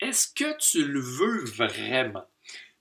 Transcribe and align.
Est-ce 0.00 0.28
que 0.32 0.56
tu 0.58 0.84
le 0.84 1.00
veux 1.00 1.44
vraiment? 1.44 2.24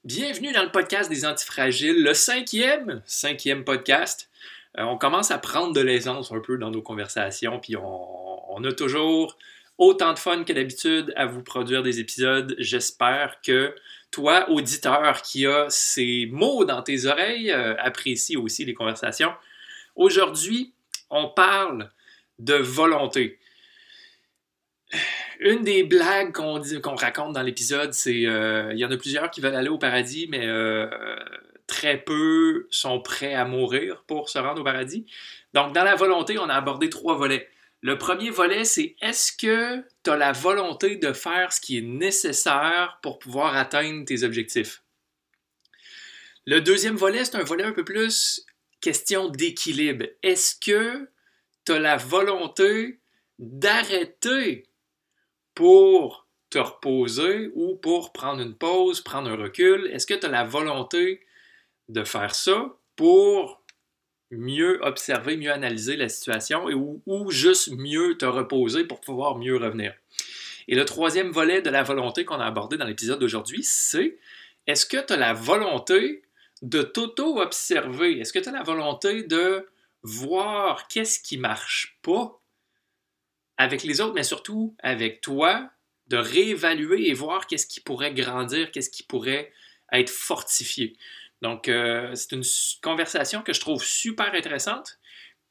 Bienvenue 0.03 0.51
dans 0.51 0.61
le 0.61 0.69
podcast 0.69 1.09
des 1.09 1.25
antifragiles, 1.25 2.03
le 2.03 2.13
cinquième, 2.13 3.01
cinquième 3.05 3.63
podcast. 3.63 4.29
Euh, 4.77 4.83
on 4.83 4.99
commence 4.99 5.31
à 5.31 5.39
prendre 5.39 5.73
de 5.73 5.81
l'aisance 5.81 6.31
un 6.31 6.39
peu 6.39 6.59
dans 6.59 6.69
nos 6.69 6.83
conversations, 6.83 7.59
puis 7.59 7.75
on, 7.75 8.63
a 8.63 8.71
toujours 8.71 9.35
autant 9.79 10.13
de 10.13 10.19
fun 10.19 10.43
que 10.43 10.53
d'habitude 10.53 11.11
à 11.15 11.25
vous 11.25 11.41
produire 11.41 11.81
des 11.81 11.99
épisodes. 11.99 12.55
J'espère 12.59 13.41
que 13.41 13.73
toi, 14.11 14.47
auditeur 14.51 15.23
qui 15.23 15.47
a 15.47 15.65
ces 15.71 16.27
mots 16.31 16.65
dans 16.65 16.83
tes 16.83 17.07
oreilles, 17.07 17.51
euh, 17.51 17.75
apprécie 17.79 18.37
aussi 18.37 18.63
les 18.63 18.75
conversations. 18.75 19.33
Aujourd'hui, 19.95 20.71
on 21.09 21.29
parle 21.29 21.89
de 22.37 22.53
volonté 22.53 23.39
une 25.39 25.63
des 25.63 25.83
blagues 25.83 26.31
qu'on 26.31 26.95
raconte 26.95 27.33
dans 27.33 27.41
l'épisode, 27.41 27.93
c'est 27.93 28.25
euh, 28.25 28.71
il 28.73 28.79
y 28.79 28.85
en 28.85 28.91
a 28.91 28.97
plusieurs 28.97 29.29
qui 29.29 29.41
veulent 29.41 29.55
aller 29.55 29.69
au 29.69 29.77
paradis, 29.77 30.27
mais 30.29 30.45
euh, 30.45 30.87
très 31.67 31.97
peu 31.97 32.67
sont 32.71 33.01
prêts 33.01 33.33
à 33.33 33.45
mourir 33.45 34.03
pour 34.07 34.29
se 34.29 34.39
rendre 34.39 34.61
au 34.61 34.63
paradis. 34.63 35.05
Donc, 35.53 35.73
dans 35.73 35.83
la 35.83 35.95
volonté, 35.95 36.39
on 36.39 36.49
a 36.49 36.55
abordé 36.55 36.89
trois 36.89 37.15
volets. 37.15 37.49
Le 37.81 37.97
premier 37.97 38.31
volet, 38.31 38.63
c'est 38.63 38.95
est-ce 39.01 39.31
que 39.31 39.83
tu 40.03 40.09
as 40.09 40.17
la 40.17 40.31
volonté 40.31 40.95
de 40.95 41.13
faire 41.13 41.53
ce 41.53 41.61
qui 41.61 41.77
est 41.77 41.81
nécessaire 41.81 42.99
pour 43.03 43.19
pouvoir 43.19 43.55
atteindre 43.55 44.05
tes 44.05 44.23
objectifs? 44.23 44.81
Le 46.45 46.61
deuxième 46.61 46.95
volet, 46.95 47.23
c'est 47.25 47.35
un 47.35 47.43
volet 47.43 47.65
un 47.65 47.73
peu 47.73 47.83
plus 47.83 48.45
question 48.81 49.29
d'équilibre. 49.29 50.05
Est-ce 50.23 50.55
que 50.55 51.09
tu 51.65 51.73
as 51.73 51.79
la 51.79 51.97
volonté 51.97 52.99
d'arrêter 53.37 54.66
pour 55.57 56.27
te 56.51 56.59
reposer 56.59 57.49
ou 57.55 57.73
pour 57.77 58.13
prendre 58.13 58.43
une 58.43 58.53
pause, 58.53 59.01
prendre 59.01 59.31
un 59.31 59.35
recul? 59.35 59.89
Est-ce 59.91 60.05
que 60.05 60.13
tu 60.13 60.27
as 60.27 60.29
la 60.29 60.43
volonté 60.43 61.25
de 61.89 62.03
faire 62.03 62.35
ça 62.35 62.75
pour 62.95 63.63
mieux 64.29 64.79
observer, 64.83 65.35
mieux 65.35 65.51
analyser 65.51 65.95
la 65.95 66.09
situation 66.09 66.69
et 66.69 66.75
ou, 66.75 67.31
juste 67.31 67.71
mieux 67.71 68.19
te 68.19 68.25
reposer 68.25 68.83
pour 68.83 69.01
pouvoir 69.01 69.39
mieux 69.39 69.57
revenir? 69.57 69.95
Et 70.67 70.75
le 70.75 70.85
troisième 70.85 71.31
volet 71.31 71.63
de 71.63 71.71
la 71.71 71.81
volonté 71.81 72.23
qu'on 72.23 72.39
a 72.39 72.45
abordé 72.45 72.77
dans 72.77 72.85
l'épisode 72.85 73.19
d'aujourd'hui, 73.19 73.63
c'est 73.63 74.19
est-ce 74.67 74.85
que 74.85 75.03
tu 75.03 75.13
as 75.13 75.17
la 75.17 75.33
volonté 75.33 76.21
de 76.61 76.83
t'auto-observer? 76.83 78.19
Est-ce 78.19 78.31
que 78.31 78.37
tu 78.37 78.49
as 78.49 78.51
la 78.51 78.61
volonté 78.61 79.23
de 79.23 79.67
voir 80.03 80.87
qu'est-ce 80.87 81.19
qui 81.19 81.39
marche 81.39 81.97
pas 82.03 82.39
avec 83.57 83.83
les 83.83 84.01
autres, 84.01 84.13
mais 84.13 84.23
surtout 84.23 84.75
avec 84.79 85.21
toi, 85.21 85.69
de 86.07 86.17
réévaluer 86.17 87.09
et 87.09 87.13
voir 87.13 87.47
qu'est-ce 87.47 87.67
qui 87.67 87.81
pourrait 87.81 88.13
grandir, 88.13 88.71
qu'est-ce 88.71 88.89
qui 88.89 89.03
pourrait 89.03 89.51
être 89.91 90.09
fortifié. 90.09 90.97
Donc, 91.41 91.67
euh, 91.67 92.13
c'est 92.15 92.31
une 92.31 92.43
conversation 92.81 93.41
que 93.41 93.53
je 93.53 93.59
trouve 93.59 93.83
super 93.83 94.33
intéressante. 94.33 94.99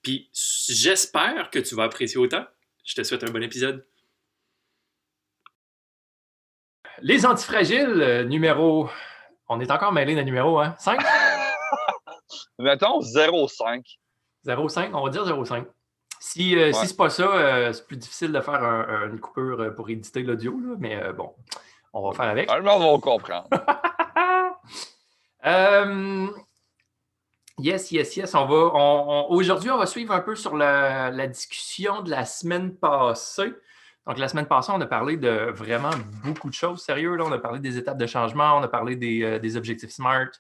Puis, 0.03 0.31
j'espère 0.33 1.51
que 1.51 1.59
tu 1.59 1.75
vas 1.75 1.85
apprécier 1.85 2.19
autant. 2.19 2.45
Je 2.85 2.95
te 2.95 3.03
souhaite 3.03 3.25
un 3.25 3.31
bon 3.31 3.43
épisode. 3.43 3.87
Les 7.01 7.27
antifragiles, 7.27 8.01
euh, 8.01 8.25
numéro. 8.25 8.89
On 9.49 9.61
est 9.61 9.71
encore 9.71 9.93
mêlé 9.93 10.15
d'un 10.15 10.25
numéro, 10.25 10.59
hein? 10.59 10.75
5? 10.79 11.01
Mettons 12.59 13.01
0,5. 13.01 13.99
0,5, 14.47 14.91
on 14.95 15.05
va 15.05 15.11
dire 15.11 15.25
0,5. 15.25 15.67
Si, 16.21 16.57
euh, 16.57 16.73
si 16.73 16.87
c'est 16.87 16.97
pas 16.97 17.11
ça, 17.11 17.25
euh, 17.25 17.73
c'est 17.73 17.85
plus 17.87 17.97
difficile 17.97 18.33
de 18.33 18.41
faire 18.41 18.63
une 19.11 19.21
coupure 19.21 19.61
euh, 19.61 19.71
pour 19.71 19.89
éditer 19.91 20.23
l'audio, 20.23 20.59
mais 20.79 21.13
bon, 21.13 21.35
on 21.93 22.09
va 22.09 22.17
faire 22.17 22.31
avec. 22.31 22.51
Le 22.53 22.63
monde 22.63 22.83
va 22.83 22.99
comprendre. 23.01 23.49
yes, 27.59 27.93
yes, 27.93 28.17
yes. 28.17 28.35
On 28.35 28.47
va, 28.47 28.57
aujourd'hui, 29.29 29.71
on 29.71 29.79
va 29.79 29.87
suivre 29.87 30.13
un 30.13 30.21
peu 30.21 30.35
sur 30.35 30.57
la, 30.57 31.27
discussion 31.27 32.03
de 32.03 32.11
la 32.11 32.25
semaine 32.25 32.75
passée. 32.75 33.53
Donc, 34.07 34.19
la 34.19 34.29
semaine 34.29 34.47
passée, 34.47 34.73
on 34.73 34.81
a 34.81 34.87
parlé 34.87 35.17
de 35.17 35.51
vraiment 35.53 35.91
beaucoup 36.25 36.49
de 36.49 36.55
choses 36.55 36.83
sérieux. 36.83 37.17
Là. 37.17 37.25
On 37.27 37.33
a 37.33 37.39
parlé 37.39 37.59
des 37.59 37.77
étapes 37.77 37.99
de 37.99 38.07
changement, 38.07 38.57
on 38.57 38.63
a 38.63 38.69
parlé 38.69 38.95
des, 38.95 39.41
des 39.41 39.57
objectifs 39.57 39.91
SMART, 39.91 40.31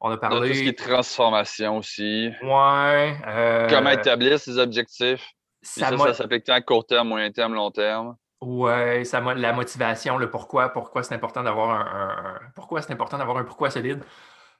on 0.00 0.10
a 0.10 0.16
parlé. 0.16 0.40
De 0.40 0.46
tout 0.48 0.54
ce 0.54 0.62
qui 0.62 0.68
est 0.68 0.78
transformation 0.78 1.78
aussi. 1.78 2.30
Ouais. 2.42 3.16
Euh, 3.26 3.68
Comment 3.68 3.90
établir 3.90 4.38
ses 4.38 4.58
objectifs. 4.58 5.26
Ça, 5.62 5.90
ça, 5.90 5.98
ça 5.98 6.14
s'applique 6.14 6.48
à 6.48 6.60
court 6.60 6.86
terme, 6.86 7.08
moyen 7.08 7.30
terme, 7.32 7.54
long 7.54 7.70
terme. 7.70 8.16
Ouais, 8.40 9.04
ça, 9.04 9.20
la 9.20 9.52
motivation, 9.52 10.18
le 10.18 10.30
pourquoi, 10.30 10.68
pourquoi 10.68 11.02
c'est 11.02 11.14
important 11.14 11.42
d'avoir 11.42 11.70
un, 11.70 12.38
pourquoi 12.54 12.82
c'est 12.82 12.92
important 12.92 13.18
d'avoir 13.18 13.38
un 13.38 13.44
pourquoi 13.44 13.70
solide. 13.70 14.04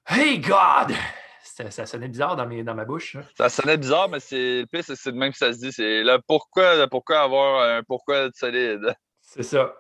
Hey 0.09 0.39
God! 0.39 0.95
Ça, 1.43 1.87
sonnait 1.87 2.09
bizarre 2.09 2.35
dans, 2.35 2.47
mes, 2.47 2.65
dans 2.65 2.75
ma 2.75 2.85
bouche. 2.85 3.17
Ça 3.37 3.49
sonnait 3.49 3.77
bizarre, 3.77 4.09
mais 4.09 4.19
c'est 4.19 4.63
le 4.63 4.67
pire, 4.67 4.83
c'est 4.85 5.13
même 5.13 5.31
que 5.31 5.39
ça 5.39 5.53
se 5.53 5.59
dit. 5.59 5.73
C'est 5.73 6.03
le 6.03 6.19
pourquoi, 6.27 6.75
le 6.75 6.87
pourquoi 6.89 7.21
avoir 7.21 7.63
un 7.71 7.83
pourquoi 7.85 8.29
solide. 8.35 8.97
C'est 9.21 9.45
ça. 9.45 9.73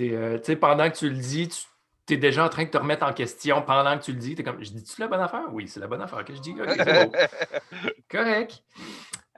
Euh, 0.00 0.38
tu 0.38 0.44
sais, 0.44 0.56
pendant 0.56 0.90
que 0.90 0.96
tu 0.96 1.08
le 1.08 1.16
dis, 1.16 1.48
tu 1.48 1.62
tu 2.06 2.14
es 2.14 2.16
déjà 2.16 2.44
en 2.44 2.48
train 2.48 2.64
de 2.64 2.70
te 2.70 2.78
remettre 2.78 3.06
en 3.06 3.12
question 3.12 3.62
pendant 3.62 3.98
que 3.98 4.04
tu 4.04 4.12
le 4.12 4.18
dis. 4.18 4.34
Tu 4.34 4.42
es 4.42 4.44
comme, 4.44 4.62
je 4.62 4.70
dis-tu 4.70 5.00
la 5.00 5.08
bonne 5.08 5.20
affaire? 5.20 5.46
Oui, 5.52 5.68
c'est 5.68 5.80
la 5.80 5.86
bonne 5.86 6.02
affaire 6.02 6.24
que 6.24 6.34
je 6.34 6.40
dis. 6.40 6.54
Correct. 8.10 8.62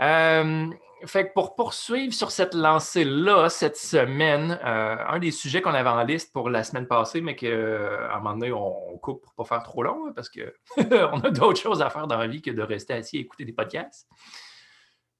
Euh, 0.00 0.66
fait 1.04 1.28
que 1.28 1.32
pour 1.34 1.54
poursuivre 1.54 2.12
sur 2.12 2.30
cette 2.30 2.54
lancée-là, 2.54 3.48
cette 3.48 3.76
semaine, 3.76 4.58
euh, 4.64 4.96
un 5.08 5.18
des 5.18 5.30
sujets 5.30 5.62
qu'on 5.62 5.74
avait 5.74 5.88
en 5.88 6.02
liste 6.02 6.32
pour 6.32 6.50
la 6.50 6.64
semaine 6.64 6.86
passée, 6.86 7.20
mais 7.20 7.36
qu'à 7.36 7.48
un 7.48 8.16
moment 8.18 8.34
donné, 8.34 8.52
on, 8.52 8.98
coupe 8.98 9.22
pour 9.22 9.32
ne 9.32 9.44
pas 9.44 9.56
faire 9.56 9.62
trop 9.62 9.82
long, 9.82 10.06
hein, 10.08 10.12
parce 10.14 10.30
qu'on 10.30 10.76
a 11.22 11.30
d'autres 11.30 11.60
choses 11.60 11.82
à 11.82 11.90
faire 11.90 12.06
dans 12.06 12.18
la 12.18 12.26
vie 12.26 12.42
que 12.42 12.50
de 12.50 12.62
rester 12.62 12.94
assis 12.94 13.18
et 13.18 13.20
écouter 13.20 13.44
des 13.44 13.52
podcasts. 13.52 14.08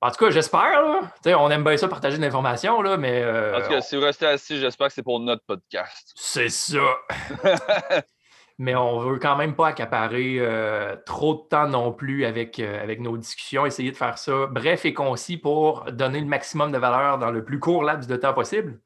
En 0.03 0.11
tout 0.11 0.25
cas, 0.25 0.31
j'espère. 0.31 1.11
On 1.25 1.51
aime 1.51 1.65
bien 1.65 1.77
ça, 1.77 1.89
partager 1.89 2.19
de 2.19 2.23
l'information, 2.23 2.83
mais. 2.99 3.23
Euh, 3.23 3.57
en 3.57 3.63
tout 3.63 3.71
cas, 3.71 3.81
si 3.81 3.97
vous 3.97 4.03
restez 4.03 4.27
assis, 4.27 4.59
j'espère 4.59 4.89
que 4.89 4.93
c'est 4.93 5.03
pour 5.03 5.21
notre 5.21 5.43
podcast. 5.45 6.13
C'est 6.15 6.51
ça. 6.51 6.99
mais 8.59 8.75
on 8.75 8.99
veut 8.99 9.19
quand 9.19 9.37
même 9.37 9.55
pas 9.55 9.69
accaparer 9.69 10.37
euh, 10.39 10.97
trop 11.07 11.35
de 11.35 11.49
temps 11.49 11.67
non 11.67 11.93
plus 11.93 12.25
avec, 12.27 12.59
euh, 12.59 12.83
avec 12.83 13.01
nos 13.01 13.17
discussions. 13.17 13.65
Essayer 13.65 13.91
de 13.91 13.97
faire 13.97 14.19
ça 14.19 14.47
bref 14.47 14.85
et 14.85 14.93
concis 14.93 15.39
pour 15.39 15.91
donner 15.93 16.21
le 16.21 16.27
maximum 16.27 16.73
de 16.73 16.79
valeur 16.79 17.19
dans 17.19 17.31
le 17.31 17.45
plus 17.45 17.59
court 17.59 17.83
laps 17.83 18.07
de 18.07 18.17
temps 18.17 18.35
possible. 18.35 18.79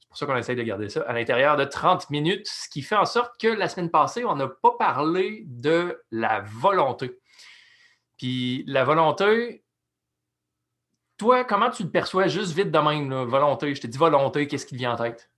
C'est 0.00 0.08
pour 0.08 0.16
ça 0.16 0.26
qu'on 0.26 0.36
essaye 0.36 0.56
de 0.56 0.62
garder 0.62 0.88
ça 0.88 1.02
à 1.02 1.12
l'intérieur 1.12 1.56
de 1.56 1.64
30 1.64 2.10
minutes, 2.10 2.48
ce 2.48 2.68
qui 2.68 2.82
fait 2.82 2.96
en 2.96 3.04
sorte 3.04 3.40
que 3.40 3.46
la 3.46 3.68
semaine 3.68 3.90
passée, 3.90 4.24
on 4.24 4.34
n'a 4.34 4.48
pas 4.48 4.74
parlé 4.76 5.44
de 5.46 6.02
la 6.10 6.40
volonté. 6.40 7.18
Puis 8.16 8.64
la 8.66 8.84
volonté, 8.84 9.62
toi, 11.20 11.44
comment 11.44 11.68
tu 11.68 11.82
le 11.82 11.90
perçois 11.90 12.28
juste 12.28 12.52
vite 12.52 12.70
de 12.70 12.78
même, 12.78 13.12
volonté? 13.24 13.74
Je 13.74 13.80
te 13.82 13.86
dis 13.86 13.98
volonté, 13.98 14.46
qu'est-ce 14.46 14.64
qui 14.64 14.72
te 14.72 14.78
vient 14.78 14.94
en 14.94 14.96
tête? 14.96 15.30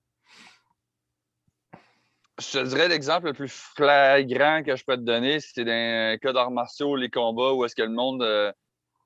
Je 2.38 2.52
te 2.52 2.64
dirais 2.64 2.86
l'exemple 2.86 3.26
le 3.26 3.32
plus 3.32 3.52
flagrant 3.52 4.62
que 4.62 4.76
je 4.76 4.84
peux 4.84 4.94
te 4.96 5.02
donner, 5.02 5.40
c'est 5.40 5.64
dans 5.64 6.18
cas 6.20 6.32
d'arts 6.32 6.52
martiaux, 6.52 6.94
les 6.94 7.10
combats, 7.10 7.52
où 7.52 7.64
est-ce 7.64 7.74
que 7.74 7.82
le 7.82 7.90
monde, 7.90 8.22
euh, 8.22 8.52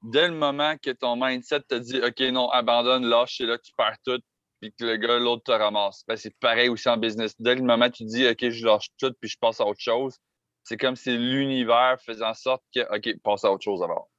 dès 0.02 0.28
le 0.28 0.34
moment 0.34 0.76
que 0.76 0.90
ton 0.90 1.16
mindset 1.16 1.62
te 1.62 1.76
dit 1.76 1.98
OK, 1.98 2.20
non, 2.30 2.50
abandonne, 2.50 3.06
lâche, 3.06 3.38
c'est 3.38 3.46
là 3.46 3.56
que 3.56 3.62
tu 3.62 3.72
perds 3.74 3.96
tout, 4.04 4.20
puis 4.60 4.70
que 4.78 4.84
le 4.84 4.96
gars, 4.96 5.18
l'autre 5.18 5.44
te 5.44 5.52
ramasse. 5.52 6.04
Ben, 6.06 6.18
c'est 6.18 6.38
pareil 6.40 6.68
aussi 6.68 6.90
en 6.90 6.98
business. 6.98 7.34
Dès 7.38 7.54
le 7.54 7.62
moment 7.62 7.86
que 7.88 7.96
tu 7.96 8.04
dis 8.04 8.28
OK, 8.28 8.50
je 8.50 8.66
lâche 8.66 8.88
tout, 8.98 9.14
puis 9.18 9.30
je 9.30 9.38
passe 9.38 9.62
à 9.62 9.64
autre 9.64 9.80
chose, 9.80 10.18
c'est 10.62 10.76
comme 10.76 10.96
si 10.96 11.16
l'univers 11.16 11.96
faisait 12.04 12.24
en 12.24 12.34
sorte 12.34 12.62
que 12.74 12.80
OK, 12.94 13.18
passe 13.22 13.44
à 13.44 13.50
autre 13.50 13.64
chose 13.64 13.82
alors. 13.82 14.10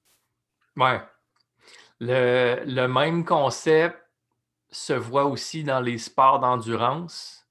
Ouais, 0.75 0.99
le, 1.99 2.87
même 2.87 3.25
concept 3.25 3.97
se 4.69 4.93
voit 4.93 5.25
aussi 5.25 5.63
dans 5.63 5.79
les 5.79 5.97
sports 5.97 6.39
d'endurance. 6.39 7.47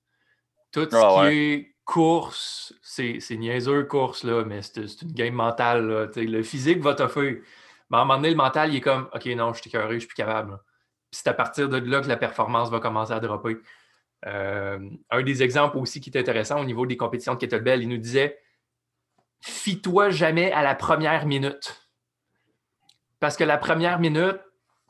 Tout 0.73 0.89
ce 0.91 0.97
ah 0.97 1.29
qui 1.29 1.35
est 1.37 1.75
course, 1.85 2.75
c'est 2.83 3.21
niaiseux 3.31 3.85
course, 3.85 4.25
là, 4.25 4.45
mais 4.45 4.63
c'est 4.63 5.03
une 5.03 5.13
game 5.13 5.35
mentale. 5.35 6.11
Le 6.17 6.43
physique 6.43 6.81
va 6.81 6.95
t'offrir. 6.95 7.39
Mais 7.91 7.99
à 7.99 8.01
un 8.01 8.05
moment 8.05 8.17
donné, 8.17 8.31
le 8.31 8.37
mental, 8.37 8.73
il 8.73 8.77
est 8.77 8.81
comme 8.81 9.09
OK, 9.15 9.27
non, 9.27 9.53
je 9.53 9.61
suis 9.61 9.71
écœuré, 9.71 9.95
je 9.95 10.01
suis 10.01 10.09
plus 10.09 10.17
capable. 10.17 10.59
C'est 11.11 11.29
à 11.29 11.35
partir 11.35 11.69
de 11.69 11.79
là 11.79 12.01
que 12.01 12.09
la 12.09 12.17
performance 12.17 12.71
va 12.71 12.81
commencer 12.81 13.13
à 13.13 13.21
dropper. 13.21 13.59
Euh, 14.27 14.79
un 15.11 15.23
des 15.23 15.43
exemples 15.43 15.79
aussi 15.79 16.01
qui 16.01 16.11
est 16.11 16.19
intéressant 16.19 16.61
au 16.61 16.65
niveau 16.65 16.85
des 16.87 16.97
compétitions 16.97 17.35
de 17.35 17.39
kettlebell, 17.39 17.83
il 17.83 17.89
nous 17.89 17.99
disait 17.99 18.39
Fie-toi 19.41 20.11
jamais 20.11 20.51
à 20.53 20.63
la 20.63 20.75
première 20.75 21.27
minute. 21.27 21.86
Parce 23.27 23.37
que 23.37 23.43
la 23.43 23.59
première 23.59 23.99
minute, 23.99 24.39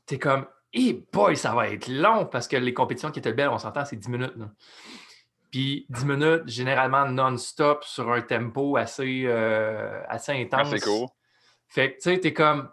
tu 0.07 0.17
es 0.17 0.19
comme, 0.19 0.45
hey 0.71 1.07
boy, 1.11 1.39
ça 1.39 1.55
va 1.55 1.71
être 1.71 1.89
long 1.89 2.27
parce 2.27 2.47
que 2.47 2.59
les 2.59 2.75
compétitions 2.75 3.11
qui 3.11 3.19
étaient 3.19 3.33
belles, 3.33 3.49
on 3.49 3.57
s'entend, 3.57 3.87
c'est 3.87 3.97
10 3.97 4.11
minutes. 4.11 4.35
Puis 5.51 5.87
10 5.89 6.05
minutes, 6.05 6.43
généralement 6.45 7.07
non-stop 7.07 7.83
sur 7.83 8.13
un 8.13 8.21
tempo 8.21 8.77
assez, 8.77 9.23
euh, 9.25 10.03
assez 10.07 10.33
intense. 10.33 10.69
C'est 10.69 10.81
cool. 10.81 11.09
Fait 11.67 11.93
que 11.93 11.95
tu 11.95 12.11
sais, 12.11 12.21
tu 12.21 12.29
es 12.29 12.35
comme, 12.35 12.69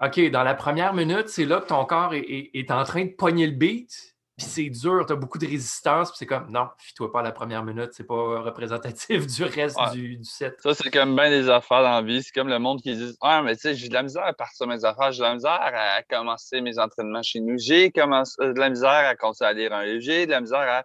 OK, 0.00 0.20
dans 0.30 0.44
la 0.44 0.54
première 0.54 0.94
minute, 0.94 1.28
c'est 1.28 1.46
là 1.46 1.62
que 1.62 1.66
ton 1.66 1.84
corps 1.84 2.14
est, 2.14 2.70
en 2.70 2.84
train 2.84 3.06
de 3.06 3.10
pogner 3.10 3.48
le 3.48 3.56
beat. 3.56 4.14
Puis 4.38 4.46
c'est 4.46 4.70
dur, 4.70 5.04
tu 5.04 5.12
as 5.12 5.16
beaucoup 5.16 5.38
de 5.38 5.46
résistance, 5.46 6.10
puis 6.10 6.18
c'est 6.18 6.26
comme, 6.26 6.48
non, 6.48 6.68
fie-toi 6.78 7.10
pas 7.10 7.20
à 7.20 7.22
la 7.24 7.32
première 7.32 7.64
minute, 7.64 7.90
c'est 7.92 8.06
pas 8.06 8.40
représentatif 8.40 9.26
du 9.26 9.42
reste 9.42 9.76
du, 9.92 10.22
set. 10.22 10.54
Ça, 10.60 10.74
c'est 10.74 10.92
comme 10.92 11.16
bien 11.16 11.28
des 11.28 11.48
affaires 11.50 11.82
dans 11.82 11.90
la 11.90 12.02
vie. 12.02 12.22
C'est 12.22 12.32
comme 12.32 12.48
le 12.48 12.60
monde 12.60 12.80
qui 12.80 12.94
dit 12.94 13.16
Ah, 13.20 13.42
mais 13.42 13.56
tu 13.56 13.62
sais, 13.62 13.74
j'ai 13.74 13.88
de 13.88 13.94
la 13.94 14.04
misère 14.04 14.24
à 14.24 14.32
partir 14.32 14.68
mes 14.68 14.84
affaires, 14.84 15.10
j'ai 15.10 15.18
de 15.18 15.24
la 15.24 15.34
misère 15.34 15.58
à 15.60 16.02
commencer 16.04 16.60
mes 16.60 16.78
entraînements 16.78 17.22
chez 17.24 17.40
nous, 17.40 17.58
j'ai 17.58 17.86
euh, 17.96 18.52
de 18.52 18.60
la 18.60 18.70
misère 18.70 18.90
à 18.90 19.16
commencer 19.16 19.44
à 19.44 19.52
lire 19.52 19.72
un 19.72 19.84
livre, 19.84 20.00
j'ai 20.00 20.26
de 20.26 20.30
la 20.30 20.40
misère 20.40 20.60
à. 20.60 20.84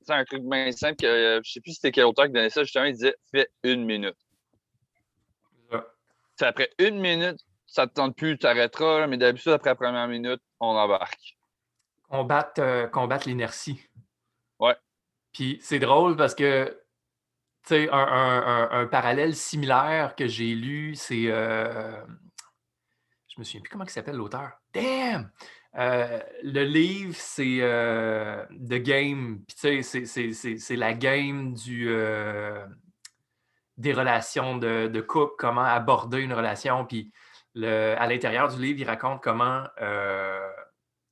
C'est 0.00 0.14
un 0.14 0.24
truc 0.24 0.42
bien 0.42 0.72
simple 0.72 0.96
que 0.96 1.06
euh, 1.06 1.40
je 1.44 1.52
sais 1.52 1.60
plus 1.60 1.72
si 1.72 1.76
c'était 1.76 1.92
quel 1.92 2.04
auteur 2.04 2.26
qui 2.26 2.32
donnait 2.32 2.48
ça, 2.48 2.62
justement, 2.62 2.86
il 2.86 2.94
disait 2.94 3.14
Fais 3.30 3.48
une 3.62 3.84
minute. 3.84 4.16
C'est 6.36 6.46
après 6.46 6.70
une 6.78 6.98
minute, 6.98 7.40
ça 7.66 7.82
ne 7.82 7.90
te 7.90 7.94
tente 7.94 8.16
plus, 8.16 8.38
tu 8.38 8.46
arrêteras, 8.46 9.06
mais 9.06 9.18
d'habitude, 9.18 9.52
après 9.52 9.70
la 9.70 9.76
première 9.76 10.08
minute, 10.08 10.40
on 10.60 10.68
embarque 10.68 11.36
combattre, 12.14 12.60
euh, 12.60 12.86
combattre 12.86 13.28
l'inertie. 13.28 13.82
Ouais. 14.60 14.76
Puis 15.32 15.58
c'est 15.60 15.80
drôle 15.80 16.16
parce 16.16 16.34
que, 16.34 16.66
tu 17.66 17.74
sais, 17.74 17.88
un, 17.90 18.86
parallèle 18.90 19.34
similaire 19.34 20.14
que 20.14 20.28
j'ai 20.28 20.54
lu, 20.54 20.94
c'est. 20.94 21.24
Euh, 21.26 21.90
je 23.28 23.40
me 23.40 23.44
souviens 23.44 23.62
plus 23.62 23.70
comment 23.70 23.84
il 23.84 23.90
s'appelle 23.90 24.16
l'auteur. 24.16 24.52
Damn! 24.72 25.30
Euh, 25.76 26.20
le 26.44 26.62
livre, 26.62 27.16
c'est 27.16 27.58
The 28.48 28.74
Game. 28.74 29.40
Puis, 29.48 29.82
tu 29.82 30.06
sais, 30.06 30.56
c'est 30.56 30.76
la 30.76 30.94
game 30.94 31.54
du, 31.54 31.88
des 33.76 33.92
relations 33.92 34.56
de, 34.56 34.86
de, 34.86 35.00
couple, 35.00 35.34
comment 35.36 35.64
aborder 35.64 36.20
une 36.20 36.32
relation. 36.32 36.84
Puis, 36.84 37.10
le, 37.56 37.96
à 37.98 38.06
l'intérieur 38.06 38.54
du 38.54 38.62
livre, 38.62 38.78
il 38.78 38.86
raconte 38.86 39.20
comment 39.20 39.64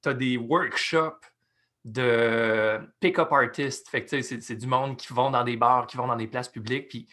tu 0.02 0.08
as 0.08 0.14
des 0.14 0.37
workshops 0.37 1.26
de 1.84 2.81
pick-up 3.00 3.32
artists. 3.32 3.88
Fait 3.88 4.06
c'est, 4.22 4.56
du 4.56 4.66
monde 4.66 4.96
qui 4.96 5.12
vont 5.12 5.31
dans 5.31 5.44
des 5.44 5.56
bars, 5.56 5.87
qui 5.87 5.96
vont 5.96 6.06
dans 6.06 6.16
des 6.16 6.28
places 6.28 6.49
publiques, 6.49 6.88
puis 6.88 7.08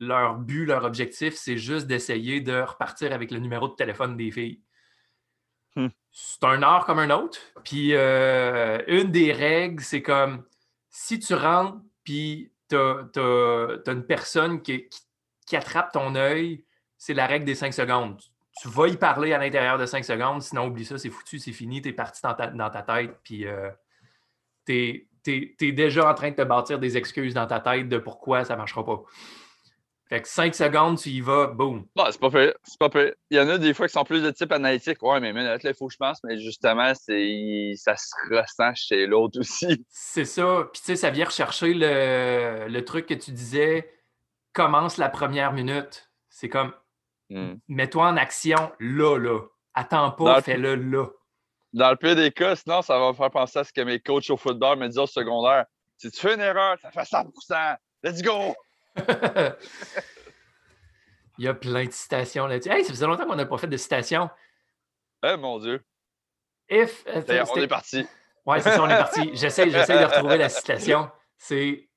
leur 0.00 0.36
but, 0.36 0.66
leur 0.66 0.84
objectif, 0.84 1.34
c'est 1.34 1.58
juste 1.58 1.86
d'essayer 1.86 2.40
de 2.40 2.60
repartir 2.60 3.12
avec 3.12 3.30
le 3.30 3.38
numéro 3.38 3.68
de 3.68 3.74
téléphone 3.74 4.16
des 4.16 4.30
filles. 4.30 4.60
Hmm. 5.76 5.88
C'est 6.10 6.44
un 6.44 6.62
art 6.62 6.84
comme 6.86 6.98
un 6.98 7.10
autre. 7.10 7.38
Puis 7.64 7.94
euh, 7.94 8.82
une 8.86 9.10
des 9.10 9.32
règles, 9.32 9.82
c'est 9.82 10.02
comme 10.02 10.44
si 10.90 11.18
tu 11.18 11.34
rentres, 11.34 11.78
puis 12.04 12.52
tu 12.68 12.76
as, 12.76 13.80
une 13.86 14.06
personne 14.06 14.62
qui, 14.62 14.88
qui 15.46 15.56
attrape 15.56 15.92
ton 15.92 16.14
œil, 16.14 16.64
c'est 16.96 17.14
la 17.14 17.26
règle 17.26 17.44
des 17.44 17.54
cinq 17.54 17.74
secondes 17.74 18.20
tu 18.60 18.68
vas 18.68 18.88
y 18.88 18.96
parler 18.96 19.32
à 19.32 19.38
l'intérieur 19.38 19.78
de 19.78 19.86
cinq 19.86 20.04
secondes, 20.04 20.42
sinon 20.42 20.66
oublie 20.66 20.84
ça, 20.84 20.98
c'est 20.98 21.10
foutu, 21.10 21.38
c'est 21.38 21.52
fini, 21.52 21.82
tu 21.82 21.88
es 21.88 21.92
parti 21.92 22.22
dans 22.22 22.34
ta, 22.70 22.82
tête, 22.82 23.16
puis 23.24 23.46
euh, 23.46 23.70
tu 24.66 25.08
es, 25.26 25.72
déjà 25.72 26.08
en 26.08 26.14
train 26.14 26.30
de 26.30 26.36
te 26.36 26.42
bâtir 26.42 26.78
des 26.78 26.96
excuses 26.96 27.34
dans 27.34 27.46
ta 27.46 27.60
tête 27.60 27.88
de 27.88 27.98
pourquoi 27.98 28.44
ça 28.44 28.54
ne 28.54 28.58
marchera 28.58 28.84
pas. 28.84 29.02
Fait 30.08 30.20
que 30.20 30.28
cinq 30.28 30.54
secondes, 30.54 30.98
tu 30.98 31.08
y 31.08 31.20
vas, 31.22 31.46
boum. 31.46 31.86
Non, 31.96 32.04
c'est 32.10 32.20
pas 32.20 32.30
fait. 32.30 32.54
C'est 32.62 32.78
pas 32.78 32.90
fait. 32.90 33.16
Il 33.30 33.38
y 33.38 33.40
en 33.40 33.48
a 33.48 33.56
des 33.56 33.72
fois 33.72 33.88
qui 33.88 33.94
sont 33.94 34.04
plus 34.04 34.22
de 34.22 34.30
type 34.30 34.52
analytique. 34.52 35.02
Ouais, 35.02 35.18
mais 35.18 35.32
là, 35.32 35.56
il 35.64 35.74
faut 35.74 35.86
que 35.86 35.94
je 35.94 35.98
pense, 35.98 36.22
mais 36.22 36.38
justement, 36.38 36.92
ça 36.94 37.96
se 37.96 38.14
ressent 38.30 38.74
chez 38.74 39.06
l'autre 39.06 39.40
aussi. 39.40 39.82
C'est 39.88 40.26
ça. 40.26 40.68
Puis 40.72 40.82
tu 40.82 40.86
sais, 40.88 40.96
ça 40.96 41.10
vient 41.10 41.24
rechercher 41.24 41.72
le, 41.72 42.68
le 42.68 42.84
truc 42.84 43.06
que 43.06 43.14
tu 43.14 43.32
disais, 43.32 43.90
commence 44.52 44.98
la 44.98 45.08
première 45.08 45.54
minute. 45.54 46.10
C'est 46.28 46.50
comme 46.50 46.74
Hmm. 47.34 47.56
Mets-toi 47.66 48.06
en 48.06 48.16
action 48.16 48.70
là, 48.78 49.18
là. 49.18 49.40
Attends 49.74 50.12
pas, 50.12 50.40
fais-le 50.40 50.76
là. 50.76 51.06
Dans 51.72 51.90
le 51.90 51.96
pire 51.96 52.14
des 52.14 52.30
cas, 52.30 52.54
sinon, 52.54 52.80
ça 52.80 52.96
va 52.96 53.08
me 53.08 53.12
faire 53.14 53.32
penser 53.32 53.58
à 53.58 53.64
ce 53.64 53.72
que 53.72 53.80
mes 53.80 53.98
coachs 53.98 54.30
au 54.30 54.36
football 54.36 54.78
me 54.78 54.86
disent 54.86 54.98
au 54.98 55.08
secondaire. 55.08 55.64
Si 55.96 56.08
tu 56.12 56.20
fais 56.20 56.34
une 56.34 56.40
erreur, 56.40 56.78
ça 56.80 56.92
fait 56.92 57.00
100% 57.00 57.76
Let's 58.04 58.22
go! 58.22 58.54
Il 61.38 61.44
y 61.44 61.48
a 61.48 61.54
plein 61.54 61.86
de 61.86 61.90
citations 61.90 62.46
là-dessus. 62.46 62.70
Hey, 62.70 62.84
ça 62.84 62.92
faisait 62.92 63.06
longtemps 63.06 63.26
qu'on 63.26 63.34
n'a 63.34 63.46
pas 63.46 63.58
fait 63.58 63.66
de 63.66 63.76
citations. 63.76 64.30
Eh 65.24 65.36
mon 65.36 65.58
Dieu. 65.58 65.84
If, 66.68 67.04
euh, 67.08 67.20
on 67.50 67.56
est 67.56 67.66
parti. 67.66 68.06
Ouais, 68.46 68.60
c'est 68.60 68.70
ça, 68.70 68.80
on 68.80 68.88
est 68.88 68.96
parti. 68.96 69.30
J'essaie, 69.34 69.68
j'essaie 69.68 69.98
de 69.98 70.04
retrouver 70.04 70.38
la 70.38 70.48
citation. 70.48 71.10
C'est 71.36 71.88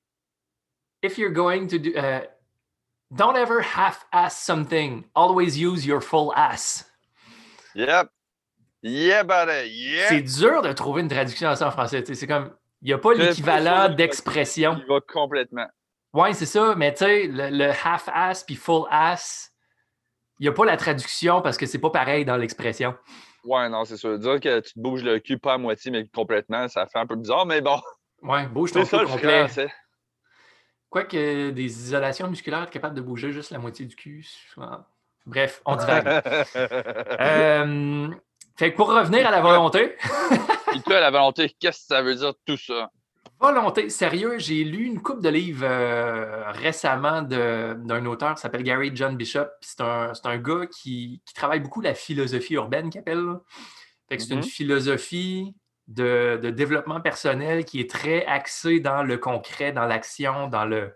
If 1.04 1.20
you're 1.20 1.32
going 1.32 1.68
to 1.68 1.78
do. 1.78 1.92
Euh, 1.96 2.26
Don't 3.16 3.38
ever 3.38 3.62
half-ass 3.62 4.38
something. 4.38 5.06
Always 5.16 5.58
use 5.58 5.86
your 5.86 6.02
full 6.02 6.34
ass. 6.36 6.86
Yep. 7.74 8.10
Yeah, 8.84 9.24
buddy. 9.24 9.70
Yeah. 9.70 10.10
C'est 10.10 10.22
dur 10.22 10.62
de 10.62 10.74
trouver 10.74 11.02
une 11.02 11.08
traduction 11.08 11.50
à 11.50 11.56
ça 11.56 11.68
en 11.68 11.72
français. 11.72 12.04
C'est 12.06 12.28
comme, 12.28 12.52
il 12.82 12.88
n'y 12.88 12.94
a 12.94 12.98
pas 12.98 13.14
l'équivalent 13.14 13.90
d'expression. 13.90 14.78
Il 14.80 14.86
va 14.88 15.00
complètement. 15.02 15.68
Ouais, 16.14 16.34
c'est 16.34 16.46
ça, 16.46 16.76
mais 16.76 16.94
tu 16.94 17.06
sais, 17.06 17.28
le, 17.28 17.70
half-ass 17.70 18.44
puis 18.44 18.56
full-ass, 18.56 19.52
il 20.40 20.44
n'y 20.44 20.50
a 20.50 20.52
pas 20.52 20.66
la 20.66 20.78
traduction 20.78 21.42
parce 21.42 21.58
que 21.58 21.66
c'est 21.66 21.80
pas 21.80 21.90
pareil 21.90 22.26
dans 22.26 22.38
l'expression. 22.38 22.96
Ouais, 23.44 23.70
non, 23.70 23.86
c'est 23.86 23.98
sûr. 23.98 24.20
Dire 24.20 24.40
que 24.40 24.60
tu 24.60 24.74
te 24.74 24.80
bouges 24.80 25.04
le 25.04 25.20
cul 25.20 25.38
pas 25.38 25.54
à 25.54 25.58
moitié, 25.58 25.92
mais 25.92 26.08
complètement, 26.08 26.68
ça 26.68 26.86
fait 26.88 27.00
un 27.00 27.08
peu 27.08 27.16
bizarre, 27.16 27.46
mais 27.46 27.62
bon. 27.62 27.80
Ouais, 28.22 28.48
bouge 28.48 28.72
ton 28.72 28.84
cul 28.84 29.06
complet. 29.06 29.48
Quoique 30.90 31.50
des 31.50 31.64
isolations 31.66 32.30
musculaires, 32.30 32.64
être 32.64 32.70
capable 32.70 32.96
de 32.96 33.02
bouger 33.02 33.32
juste 33.32 33.52
la 33.52 33.60
moitié 33.60 33.86
du 33.86 33.96
cul. 33.96 34.26
Bref, 35.26 35.62
on 35.66 35.76
divague. 35.78 36.24
euh, 37.20 38.10
fait 38.56 38.72
que 38.72 38.78
pour 38.78 38.88
revenir 38.88 39.28
à 39.28 39.32
la 39.32 39.42
volonté. 39.42 39.96
Et 40.76 40.82
toi, 40.82 41.00
la 41.00 41.12
volonté, 41.12 41.56
qu'est-ce 41.60 41.82
que 41.82 41.96
ça 41.96 42.02
veut 42.02 42.16
dire 42.16 42.34
tout 42.46 42.58
ça? 42.58 42.92
Volonté, 43.40 43.90
sérieux, 43.90 44.40
j'ai 44.40 44.64
lu 44.64 44.86
une 44.86 45.00
coupe 45.00 45.22
de 45.22 45.30
livres 45.30 45.66
euh, 45.66 46.52
récemment 46.54 47.22
d'un 47.22 48.06
auteur 48.06 48.34
qui 48.34 48.42
s'appelle 48.42 48.64
Gary 48.64 48.92
John 48.96 49.16
Bishop. 49.16 49.46
C'est 49.62 49.82
un, 49.82 50.12
un, 50.24 50.38
gars 50.38 50.66
qui, 50.66 51.22
qui, 51.24 51.34
travaille 51.36 51.60
beaucoup 51.60 51.82
la 51.82 51.94
philosophie 51.94 52.56
urbaine, 52.56 52.90
qu'il 52.90 53.00
appelle. 53.00 53.36
Fait 54.10 54.18
que 54.18 54.24
c'est 54.24 54.34
une 54.34 54.40
mm-hmm. 54.40 54.44
philosophie 54.44 55.54
de, 55.88 56.50
développement 56.52 57.02
personnel 57.02 57.66
qui 57.66 57.80
est 57.80 57.90
très 57.90 58.26
axé 58.26 58.80
dans 58.80 59.04
le 59.04 59.18
concret, 59.18 59.72
dans 59.72 59.86
l'action, 59.86 60.48
dans 60.48 60.66
le, 60.66 60.94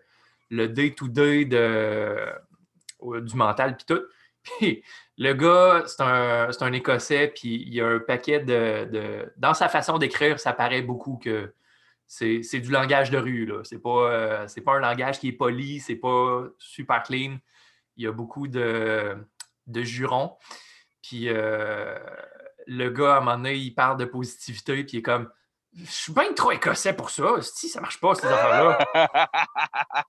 le 0.50 0.68
day-to-day 0.68 1.46
du 1.46 3.36
mental, 3.36 3.78
puis 3.78 3.86
tout. 3.86 4.04
Puis 4.60 4.84
le 5.20 5.34
gars, 5.34 5.84
c'est 5.86 6.02
un, 6.02 6.74
Écossais, 6.74 7.28
puis 7.28 7.62
il 7.68 7.76
y 7.76 7.80
a 7.80 7.86
un 7.86 8.00
paquet 8.00 8.40
de. 8.40 9.32
dans 9.38 9.54
sa 9.54 9.70
façon 9.70 10.00
d'écrire, 10.00 10.40
ça 10.40 10.52
paraît 10.52 10.82
beaucoup 10.82 11.20
que 11.24 11.54
c'est, 12.08 12.60
du 12.60 12.72
langage 12.72 13.12
de 13.12 13.20
rue. 13.20 13.46
Là. 13.46 13.62
C'est, 13.64 13.78
pas, 13.78 14.12
euh, 14.12 14.48
pas 14.66 14.74
un 14.74 14.80
langage 14.80 15.20
qui 15.20 15.28
est 15.28 15.34
poli, 15.34 15.80
c'est 15.80 15.96
pas 15.96 16.46
super 16.58 17.04
clean. 17.04 17.38
Il 17.98 18.04
y 18.04 18.08
a 18.08 18.12
beaucoup 18.12 18.48
de, 18.48 19.16
de 19.68 19.84
jurons. 19.84 20.36
Puis 21.04 21.30
euh, 21.30 22.00
le 22.68 22.90
gars, 22.90 23.16
à 23.16 23.18
un 23.18 23.20
moment 23.22 23.38
donné, 23.38 23.56
il 23.56 23.72
parle 23.72 23.98
de 23.98 24.06
positivité, 24.06 24.84
puis 24.84 24.98
il 24.98 25.00
est 25.00 25.04
comme 25.04 25.30
Je 25.74 25.92
suis 25.92 26.14
bien 26.14 26.34
trop 26.34 26.52
écossais 26.52 26.94
pour 26.94 27.10
ça. 27.10 27.36
Si, 27.42 27.70
ça 27.70 27.82
marche 27.82 28.00
pas, 28.00 28.16
ces 28.16 28.28
affaires-là. 28.28 29.30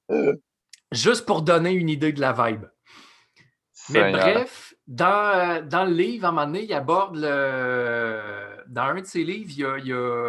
Juste 0.93 1.27
pour 1.27 1.43
donner 1.43 1.73
une 1.73 1.89
idée 1.89 2.13
de 2.13 2.21
la 2.21 2.33
vibe. 2.33 2.65
Mais 3.89 4.13
bref, 4.13 4.75
dans, 4.87 5.67
dans, 5.67 5.85
le 5.85 5.93
livre, 5.93 6.27
à 6.27 6.29
un 6.29 6.33
moment 6.33 6.47
donné, 6.47 6.65
il 6.65 6.73
aborde 6.73 7.17
le. 7.17 8.63
Dans 8.69 8.83
un 8.83 9.01
de 9.01 9.07
ses 9.07 9.25
livres, 9.25 9.51
il 9.51 9.59
y 9.59 9.65
a, 9.65 9.79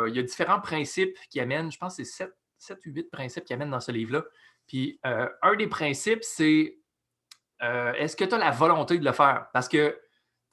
il 0.08 0.16
y 0.16 0.20
a, 0.20 0.24
différents 0.24 0.60
principes 0.60 1.18
qui 1.30 1.40
amènent, 1.40 1.72
je 1.72 1.78
pense 1.78 1.98
que 1.98 2.04
c'est 2.04 2.30
7, 2.58 2.78
ou 2.88 2.90
8 2.90 3.12
principes 3.12 3.46
qui 3.46 3.54
amènent 3.54 3.70
dans 3.70 3.80
ce 3.80 3.92
livre-là. 3.92 4.24
Puis 4.68 5.00
euh, 5.06 5.30
un 5.42 5.56
des 5.56 5.68
principes, 5.68 6.24
c'est 6.24 6.78
euh, 7.62 7.94
est-ce 7.94 8.16
que 8.16 8.24
tu 8.24 8.34
as 8.34 8.38
la 8.38 8.52
volonté 8.52 8.98
de 8.98 9.06
le 9.06 9.12
faire? 9.12 9.48
Parce 9.54 9.68
que 9.68 9.98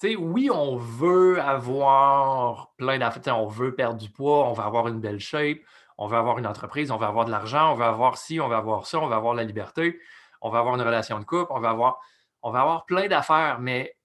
oui, 0.03 0.51
on 0.51 0.77
veut 0.77 1.41
avoir 1.41 2.73
plein 2.77 2.99
d'affaires. 2.99 3.39
On 3.39 3.47
veut 3.47 3.75
perdre 3.75 3.99
du 3.99 4.11
poids, 4.11 4.49
on 4.49 4.53
veut 4.53 4.63
avoir 4.63 4.89
une 4.89 5.01
belle 5.01 5.21
shape, 5.21 5.59
on 5.99 6.07
veut 6.07 6.17
avoir 6.17 6.39
une 6.39 6.47
entreprise, 6.47 6.91
on 6.91 6.97
veut 6.97 7.07
avoir 7.07 7.27
de 7.27 7.31
l'argent, 7.31 7.73
on 7.73 7.75
veut 7.75 7.85
avoir 7.85 8.17
ci, 8.17 8.41
on 8.41 8.49
veut 8.49 8.57
avoir 8.57 8.87
ça, 8.87 8.99
on 8.99 9.07
veut 9.07 9.15
avoir 9.15 9.35
la 9.35 9.45
liberté, 9.45 10.01
on 10.41 10.51
veut 10.51 10.59
avoir 10.59 10.75
une 10.75 10.83
relation 10.83 11.19
de 11.19 11.25
couple, 11.25 11.53
on 11.53 11.61
veut 11.61 11.69
avoir, 11.69 12.01
on 12.43 12.51
va 12.51 12.63
avoir 12.63 12.87
plein 12.87 13.09
d'affaires. 13.09 13.61
Mais 13.61 13.97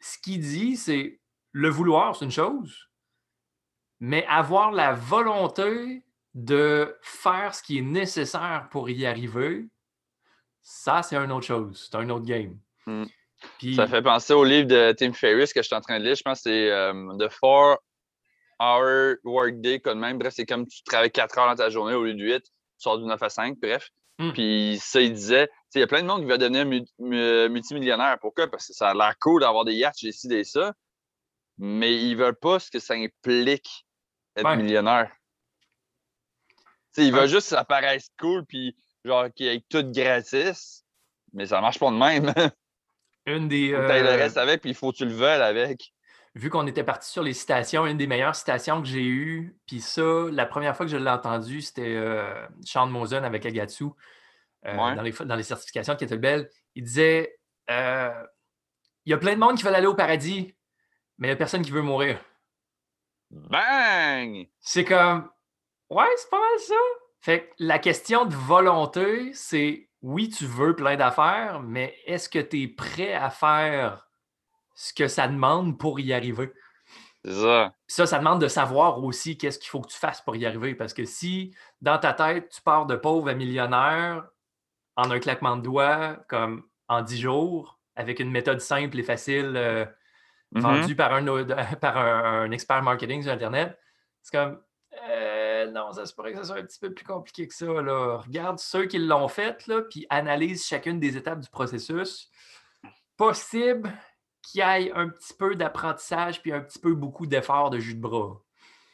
ce 0.00 0.18
qu'il 0.18 0.40
dit, 0.40 0.76
c'est 0.76 1.20
le 1.52 1.68
vouloir, 1.68 2.16
c'est 2.16 2.24
une 2.24 2.30
chose, 2.30 2.88
mais 4.00 4.26
avoir 4.26 4.72
la 4.72 4.92
volonté 4.92 6.04
de 6.34 6.98
faire 7.02 7.54
ce 7.54 7.62
qui 7.62 7.78
est 7.78 7.82
nécessaire 7.82 8.68
pour 8.70 8.90
y 8.90 9.06
arriver, 9.06 9.68
ça, 10.62 11.02
c'est 11.02 11.16
une 11.16 11.30
autre 11.30 11.46
chose. 11.46 11.88
C'est 11.90 11.96
un 11.96 12.08
autre 12.10 12.24
game. 12.24 12.58
Ça 13.76 13.86
fait 13.86 14.02
penser 14.02 14.32
au 14.32 14.44
livre 14.44 14.66
de 14.66 14.92
Tim 14.92 15.12
Ferriss 15.12 15.52
que 15.52 15.62
je 15.62 15.66
suis 15.66 15.76
en 15.76 15.80
train 15.80 15.98
de 15.98 16.04
lire. 16.04 16.14
Je 16.14 16.22
pense 16.22 16.38
que 16.38 16.50
c'est 16.50 16.70
euh, 16.70 17.16
The 17.18 17.30
Four 17.30 17.78
Hour 18.60 19.16
Workday, 19.24 19.80
comme 19.80 20.00
même. 20.00 20.18
Bref, 20.18 20.34
c'est 20.36 20.46
comme 20.46 20.66
tu 20.66 20.82
travailles 20.84 21.10
4 21.10 21.38
heures 21.38 21.48
dans 21.48 21.56
ta 21.56 21.70
journée 21.70 21.94
au 21.94 22.04
lieu 22.04 22.14
de 22.14 22.22
8, 22.22 22.42
tu 22.42 22.50
sors 22.78 22.98
du 22.98 23.04
9 23.04 23.22
à 23.22 23.28
5, 23.28 23.58
bref. 23.60 23.90
Hmm. 24.18 24.32
Puis 24.32 24.78
ça, 24.80 25.00
il 25.00 25.12
disait, 25.12 25.48
il 25.74 25.80
y 25.80 25.82
a 25.82 25.86
plein 25.86 26.02
de 26.02 26.06
monde 26.06 26.20
qui 26.20 26.28
va 26.28 26.38
devenir 26.38 26.66
multimillionnaire. 27.48 28.18
Pourquoi? 28.20 28.48
Parce 28.48 28.68
que 28.68 28.72
ça 28.72 28.90
a 28.90 28.94
l'air 28.94 29.14
cool 29.20 29.40
d'avoir 29.40 29.64
des 29.64 29.74
yachts, 29.74 29.98
j'ai 29.98 30.12
des 30.24 30.44
ça. 30.44 30.72
Mais 31.58 31.94
ils 31.94 32.16
veulent 32.16 32.38
pas 32.38 32.58
ce 32.58 32.70
que 32.70 32.78
ça 32.78 32.94
implique 32.94 33.86
être 34.36 34.56
millionnaire. 34.56 35.10
il 36.96 37.12
veut 37.12 37.26
juste 37.26 37.50
que 37.50 37.56
ça 37.56 37.64
paraisse 37.64 38.08
cool, 38.18 38.44
puis 38.46 38.76
genre 39.04 39.26
qu'il 39.34 39.46
ait 39.46 39.64
tout 39.68 39.84
gratis, 39.84 40.84
mais 41.32 41.46
ça 41.46 41.60
marche 41.60 41.78
pas 41.78 41.90
de 41.90 41.96
même. 41.96 42.32
Une 43.26 43.48
des. 43.48 43.68
le 43.68 43.76
euh, 43.76 44.16
reste 44.16 44.36
avec, 44.36 44.60
puis 44.60 44.70
il 44.70 44.76
faut 44.76 44.92
que 44.92 44.98
tu 44.98 45.04
le 45.04 45.12
veuilles 45.12 45.40
avec. 45.40 45.92
Vu 46.34 46.50
qu'on 46.50 46.66
était 46.66 46.84
parti 46.84 47.08
sur 47.10 47.22
les 47.22 47.32
citations, 47.32 47.86
une 47.86 47.96
des 47.96 48.08
meilleures 48.08 48.34
citations 48.34 48.82
que 48.82 48.88
j'ai 48.88 49.04
eues, 49.04 49.56
puis 49.66 49.80
ça, 49.80 50.02
la 50.32 50.46
première 50.46 50.76
fois 50.76 50.84
que 50.84 50.90
je 50.90 50.96
l'ai 50.96 51.10
entendu, 51.10 51.60
c'était 51.60 51.94
euh, 51.94 52.46
Sean 52.64 52.88
Mosen 52.88 53.24
avec 53.24 53.46
Agatsu 53.46 53.84
euh, 54.66 54.76
dans, 54.76 55.02
les, 55.02 55.12
dans, 55.12 55.36
les, 55.36 55.44
certifications 55.44 55.94
qui 55.94 56.04
étaient 56.04 56.18
belles. 56.18 56.50
Il 56.74 56.82
disait 56.82 57.38
Il 57.68 59.10
y 59.10 59.12
a 59.12 59.18
plein 59.18 59.34
de 59.34 59.40
monde 59.40 59.56
qui 59.56 59.62
veut 59.62 59.72
aller 59.72 59.86
au 59.86 59.94
paradis, 59.94 60.54
mais 61.18 61.28
il 61.28 61.30
n'y 61.30 61.34
a 61.34 61.36
personne 61.36 61.62
qui 61.62 61.70
veut 61.70 61.82
mourir. 61.82 62.18
Bang! 63.30 64.48
C'est 64.60 64.84
comme 64.84 65.30
Ouais, 65.90 66.08
c'est 66.16 66.30
pas 66.30 66.40
mal 66.40 66.58
ça. 66.58 66.74
Fait 67.20 67.46
que 67.46 67.54
la 67.58 67.78
question 67.78 68.24
de 68.24 68.34
volonté, 68.34 69.32
c'est 69.32 69.88
oui, 70.04 70.28
tu 70.28 70.44
veux 70.44 70.76
plein 70.76 70.96
d'affaires, 70.96 71.62
mais 71.62 71.96
est-ce 72.04 72.28
que 72.28 72.38
tu 72.38 72.62
es 72.62 72.68
prêt 72.68 73.14
à 73.14 73.30
faire 73.30 74.06
ce 74.74 74.92
que 74.92 75.08
ça 75.08 75.26
demande 75.26 75.78
pour 75.78 75.98
y 75.98 76.12
arriver? 76.12 76.52
Ça. 77.24 77.72
ça, 77.86 78.04
ça 78.04 78.18
demande 78.18 78.38
de 78.38 78.48
savoir 78.48 79.02
aussi 79.02 79.38
qu'est-ce 79.38 79.58
qu'il 79.58 79.70
faut 79.70 79.80
que 79.80 79.90
tu 79.90 79.96
fasses 79.96 80.20
pour 80.20 80.36
y 80.36 80.44
arriver. 80.44 80.74
Parce 80.74 80.92
que 80.92 81.06
si 81.06 81.56
dans 81.80 81.96
ta 81.96 82.12
tête, 82.12 82.50
tu 82.50 82.60
pars 82.60 82.84
de 82.84 82.96
pauvre 82.96 83.30
à 83.30 83.34
millionnaire 83.34 84.28
en 84.94 85.10
un 85.10 85.18
claquement 85.18 85.56
de 85.56 85.62
doigts, 85.62 86.18
comme 86.28 86.64
en 86.88 87.00
dix 87.00 87.22
jours, 87.22 87.80
avec 87.96 88.20
une 88.20 88.30
méthode 88.30 88.60
simple 88.60 88.98
et 88.98 89.02
facile 89.02 89.54
euh, 89.56 89.86
mm-hmm. 90.54 90.60
vendue 90.60 90.96
par, 90.96 91.14
un, 91.14 91.44
par 91.80 91.96
un, 91.96 92.50
expert 92.50 92.82
marketing 92.82 93.22
sur 93.22 93.32
Internet, 93.32 93.78
c'est 94.20 94.36
comme 94.36 94.60
euh, 95.64 95.70
non, 95.70 95.92
ça 95.92 96.06
se 96.06 96.14
pourrait 96.14 96.32
que 96.32 96.38
ça 96.38 96.44
soit 96.44 96.58
un 96.58 96.64
petit 96.64 96.78
peu 96.78 96.92
plus 96.92 97.04
compliqué 97.04 97.46
que 97.48 97.54
ça. 97.54 97.66
Regarde 97.66 98.58
ceux 98.58 98.86
qui 98.86 98.98
l'ont 98.98 99.28
fait, 99.28 99.66
puis 99.90 100.06
analyse 100.10 100.66
chacune 100.66 101.00
des 101.00 101.16
étapes 101.16 101.40
du 101.40 101.48
processus. 101.48 102.30
Possible 103.16 103.92
qu'il 104.42 104.60
y 104.60 104.62
ait 104.62 104.92
un 104.92 105.08
petit 105.08 105.34
peu 105.34 105.54
d'apprentissage 105.54 106.42
puis 106.42 106.52
un 106.52 106.60
petit 106.60 106.78
peu 106.78 106.94
beaucoup 106.94 107.26
d'efforts 107.26 107.70
de 107.70 107.78
jus 107.78 107.94
de 107.94 108.00
bras. 108.00 108.40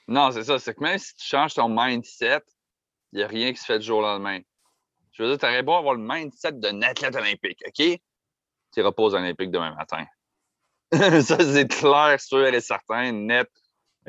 Non, 0.09 0.31
c'est 0.31 0.45
ça. 0.45 0.59
C'est 0.59 0.75
que 0.75 0.83
même 0.83 0.99
si 0.99 1.15
tu 1.15 1.27
changes 1.27 1.55
ton 1.55 1.69
mindset, 1.69 2.43
il 3.13 3.19
n'y 3.19 3.23
a 3.23 3.27
rien 3.27 3.53
qui 3.53 3.59
se 3.59 3.65
fait 3.65 3.79
du 3.79 3.87
jour 3.87 3.99
au 3.99 4.03
lendemain. 4.03 4.41
Je 5.13 5.23
veux 5.23 5.29
dire, 5.29 5.39
tu 5.39 5.47
aurais 5.47 5.63
beau 5.63 5.75
avoir 5.75 5.95
le 5.95 6.03
mindset 6.03 6.53
d'un 6.53 6.83
athlète 6.83 7.17
olympique, 7.17 7.63
OK? 7.67 8.01
Tu 8.73 8.83
reposes 8.83 9.15
olympique 9.15 9.51
demain 9.51 9.75
matin. 9.75 10.05
ça, 11.23 11.39
c'est 11.39 11.69
clair, 11.69 12.21
sûr 12.21 12.47
et 12.47 12.61
certain, 12.61 13.13
net. 13.13 13.49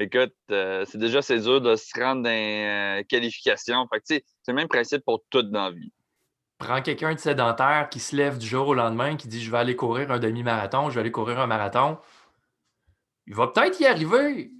Écoute, 0.01 0.33
euh, 0.49 0.83
c'est 0.87 0.97
déjà 0.97 1.21
c'est 1.21 1.39
dur 1.39 1.61
de 1.61 1.75
se 1.75 1.99
rendre 1.99 2.23
dans 2.23 2.29
les 2.29 3.01
euh, 3.01 3.03
qualifications. 3.03 3.87
Fait 3.87 4.01
c'est 4.03 4.23
le 4.47 4.55
même 4.55 4.67
principe 4.67 5.05
pour 5.05 5.23
tout 5.29 5.43
dans 5.43 5.65
la 5.65 5.71
vie. 5.71 5.93
Prends 6.57 6.81
quelqu'un 6.81 7.13
de 7.13 7.19
sédentaire 7.19 7.87
qui 7.87 7.99
se 7.99 8.15
lève 8.15 8.39
du 8.39 8.47
jour 8.47 8.67
au 8.67 8.73
lendemain, 8.73 9.15
qui 9.15 9.27
dit 9.27 9.43
Je 9.43 9.51
vais 9.51 9.59
aller 9.59 9.75
courir 9.75 10.11
un 10.11 10.17
demi-marathon, 10.17 10.89
je 10.89 10.95
vais 10.95 11.01
aller 11.01 11.11
courir 11.11 11.39
un 11.39 11.45
marathon. 11.45 11.99
Il 13.27 13.35
va 13.35 13.47
peut-être 13.47 13.79
y 13.79 13.85
arriver, 13.85 14.51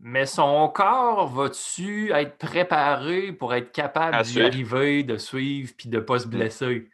mais 0.00 0.26
son 0.26 0.68
corps 0.68 1.28
va-tu 1.28 2.10
être 2.10 2.36
préparé 2.36 3.32
pour 3.32 3.54
être 3.54 3.70
capable 3.70 4.20
d'y 4.24 4.42
arriver, 4.42 5.04
de 5.04 5.16
suivre, 5.16 5.72
puis 5.78 5.88
de 5.88 5.98
ne 5.98 6.02
pas 6.02 6.18
se 6.18 6.26
mm. 6.26 6.30
blesser? 6.30 6.90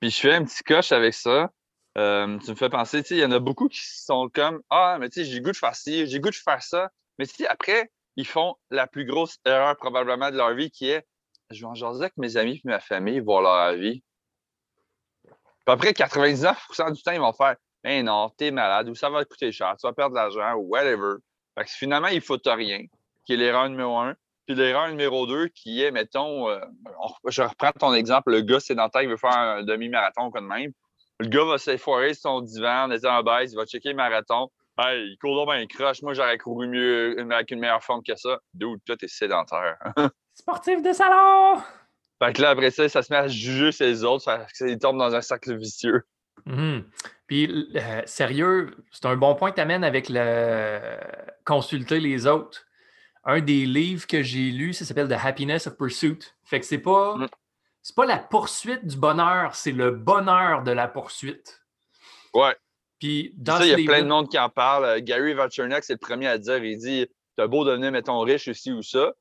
Puis 0.00 0.10
je 0.10 0.20
fais 0.20 0.32
un 0.32 0.44
petit 0.44 0.64
coche 0.64 0.90
avec 0.90 1.12
ça. 1.12 1.50
Euh, 1.98 2.38
tu 2.38 2.50
me 2.50 2.56
fais 2.56 2.70
penser, 2.70 3.02
il 3.10 3.18
y 3.18 3.24
en 3.24 3.32
a 3.32 3.38
beaucoup 3.38 3.68
qui 3.68 3.80
sont 3.80 4.30
comme 4.32 4.62
Ah, 4.70 4.96
mais 4.98 5.10
tu 5.10 5.24
sais, 5.24 5.30
j'ai 5.30 5.40
goût 5.40 5.52
de 5.52 5.56
faire 5.56 5.74
ci, 5.74 6.06
j'ai 6.06 6.20
goût 6.20 6.30
de 6.30 6.34
faire 6.34 6.62
ça. 6.62 6.90
Mais 7.18 7.26
tu 7.26 7.46
après, 7.46 7.90
ils 8.16 8.26
font 8.26 8.56
la 8.70 8.86
plus 8.86 9.04
grosse 9.04 9.38
erreur 9.44 9.76
probablement 9.76 10.30
de 10.30 10.36
leur 10.36 10.54
vie 10.54 10.70
qui 10.70 10.88
est 10.88 11.06
Je 11.50 11.60
vais 11.60 11.66
en 11.66 11.74
jaser 11.74 12.04
avec 12.04 12.16
mes 12.16 12.36
amis 12.36 12.60
et 12.64 12.68
ma 12.68 12.80
famille, 12.80 13.20
voir 13.20 13.42
leur 13.42 13.74
vie. 13.78 14.02
Puis 15.24 15.34
après, 15.66 15.92
99% 15.92 16.92
du 16.92 17.02
temps, 17.02 17.12
ils 17.12 17.20
vont 17.20 17.32
faire 17.32 17.56
Ben 17.84 18.04
non, 18.04 18.30
t'es 18.30 18.50
malade 18.50 18.88
ou 18.88 18.94
ça 18.94 19.10
va 19.10 19.24
te 19.24 19.28
coûter 19.28 19.52
cher, 19.52 19.76
tu 19.78 19.86
vas 19.86 19.92
perdre 19.92 20.14
de 20.14 20.20
l'argent 20.20 20.54
ou 20.54 20.68
whatever. 20.70 21.16
Fait 21.56 21.64
que 21.64 21.70
finalement, 21.70 22.08
il 22.08 22.22
faut 22.22 22.38
rien, 22.44 22.86
qui 23.26 23.34
est 23.34 23.36
l'erreur 23.36 23.68
numéro 23.68 23.98
un. 23.98 24.16
Puis 24.46 24.56
l'erreur 24.56 24.88
numéro 24.88 25.26
deux, 25.26 25.48
qui 25.48 25.82
est, 25.82 25.90
mettons, 25.90 26.48
euh, 26.48 26.58
je 27.28 27.42
reprends 27.42 27.70
ton 27.72 27.94
exemple, 27.94 28.32
le 28.32 28.40
gars 28.40 28.58
sédentaire 28.58 29.02
qui 29.02 29.06
veut 29.06 29.16
faire 29.16 29.36
un 29.36 29.62
demi-marathon 29.62 30.26
ou 30.26 30.30
quoi 30.30 30.40
de 30.40 30.46
même. 30.46 30.72
Le 31.20 31.28
gars 31.28 31.44
va 31.44 31.58
s'effoirer 31.58 32.14
sur 32.14 32.22
son 32.22 32.40
divan 32.40 32.90
en 32.90 33.04
en 33.04 33.22
baisse, 33.22 33.52
il 33.52 33.56
va 33.56 33.64
checker 33.66 33.90
le 33.90 33.96
marathon. 33.96 34.50
Hey, 34.78 35.10
il 35.10 35.18
court 35.18 35.44
dans 35.44 35.52
un 35.52 35.66
crush. 35.66 36.02
Moi, 36.02 36.14
j'aurais 36.14 36.38
couru 36.38 36.66
mieux 36.66 37.16
avec 37.30 37.50
une 37.50 37.60
meilleure 37.60 37.82
forme 37.82 38.02
que 38.02 38.16
ça. 38.16 38.38
D'où 38.54 38.78
toi, 38.86 38.96
t'es 38.96 39.08
sédentaire. 39.08 39.76
Sportif 40.34 40.82
de 40.82 40.92
salon! 40.92 41.60
Fait 42.22 42.32
que 42.32 42.40
là, 42.40 42.50
après 42.50 42.70
ça, 42.70 42.88
ça 42.88 43.02
se 43.02 43.12
met 43.12 43.18
à 43.18 43.28
juger 43.28 43.70
ses 43.70 44.02
autres. 44.02 44.24
Ça, 44.24 44.46
il 44.60 44.78
tombe 44.78 44.96
dans 44.96 45.14
un 45.14 45.20
cercle 45.20 45.56
vicieux. 45.56 46.02
Mm-hmm. 46.46 46.84
Puis, 47.26 47.68
euh, 47.76 48.02
sérieux, 48.06 48.74
c'est 48.90 49.06
un 49.06 49.16
bon 49.16 49.34
point 49.34 49.50
que 49.50 49.56
tu 49.56 49.60
amènes 49.60 49.84
avec 49.84 50.08
le 50.08 50.80
consulter 51.44 52.00
les 52.00 52.26
autres. 52.26 52.64
Un 53.24 53.40
des 53.40 53.66
livres 53.66 54.06
que 54.06 54.22
j'ai 54.22 54.50
lu, 54.50 54.72
ça 54.72 54.84
s'appelle 54.84 55.08
The 55.08 55.22
Happiness 55.22 55.66
of 55.66 55.76
Pursuit. 55.76 56.32
Fait 56.44 56.60
que 56.60 56.66
c'est 56.66 56.78
pas. 56.78 57.16
Mm 57.16 57.28
c'est 57.82 57.96
pas 57.96 58.06
la 58.06 58.18
poursuite 58.18 58.86
du 58.86 58.96
bonheur, 58.96 59.54
c'est 59.54 59.72
le 59.72 59.90
bonheur 59.90 60.62
de 60.62 60.70
la 60.70 60.86
poursuite. 60.86 61.60
Ouais. 62.32 62.56
Puis 63.00 63.34
dans 63.36 63.58
ça, 63.58 63.66
il 63.66 63.70
y 63.70 63.74
a 63.74 63.92
plein 63.92 64.02
de 64.02 64.08
monde 64.08 64.30
qui 64.30 64.38
en 64.38 64.48
parle. 64.48 64.84
Euh, 64.84 65.00
Gary 65.02 65.34
Vaynerchuk, 65.34 65.82
c'est 65.82 65.94
le 65.94 65.98
premier 65.98 66.28
à 66.28 66.38
dire. 66.38 66.64
Il 66.64 66.78
dit 66.78 67.08
T'as 67.36 67.48
beau 67.48 67.64
devenir, 67.64 67.90
mettons, 67.90 68.20
riche 68.20 68.46
ici 68.46 68.70
ou 68.72 68.82
ça, 68.82 69.12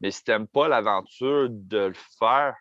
mais 0.00 0.10
si 0.10 0.24
t'aimes 0.24 0.48
pas 0.48 0.66
l'aventure 0.66 1.48
de 1.50 1.78
le 1.78 1.94
faire, 2.18 2.56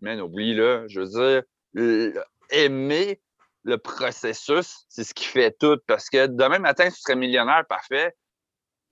man, 0.00 0.20
oublie-le. 0.20 0.86
Je 0.88 1.00
veux 1.00 1.42
dire, 1.74 2.22
aimer 2.50 3.20
le 3.64 3.76
processus, 3.76 4.86
c'est 4.88 5.04
ce 5.04 5.12
qui 5.12 5.24
fait 5.24 5.54
tout. 5.58 5.78
Parce 5.86 6.08
que 6.08 6.26
demain 6.26 6.60
matin, 6.60 6.88
tu 6.88 6.96
serais 6.96 7.16
millionnaire, 7.16 7.66
parfait. 7.68 8.14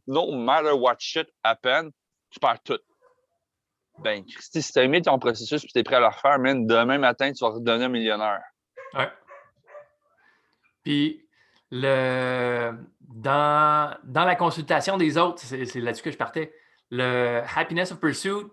No 0.06 0.32
matter 0.32 0.72
what 0.72 0.96
shit 0.98 1.28
happen, 1.42 1.90
tu 2.30 2.40
perds 2.40 2.62
tout 2.64 2.80
ben, 4.02 4.24
Christy, 4.24 4.62
si 4.62 4.72
tu 4.72 4.78
as 4.78 4.84
aimé 4.84 5.02
ton 5.02 5.18
processus 5.18 5.64
et 5.64 5.68
tu 5.68 5.78
es 5.78 5.82
prêt 5.82 5.96
à 5.96 6.00
le 6.00 6.06
refaire, 6.06 6.38
même 6.38 6.66
demain 6.66 6.98
matin, 6.98 7.32
tu 7.32 7.44
vas 7.44 7.50
redevenir 7.50 7.88
millionnaire. 7.88 8.42
Ouais. 8.94 9.08
Puis, 10.84 11.26
le, 11.70 12.72
dans, 13.00 13.96
dans 14.04 14.24
la 14.24 14.36
consultation 14.36 14.96
des 14.96 15.18
autres, 15.18 15.42
c'est 15.42 15.80
là-dessus 15.80 16.02
que 16.02 16.10
je 16.10 16.16
partais, 16.16 16.52
le 16.90 17.42
Happiness 17.54 17.92
of 17.92 18.00
Pursuit, 18.00 18.46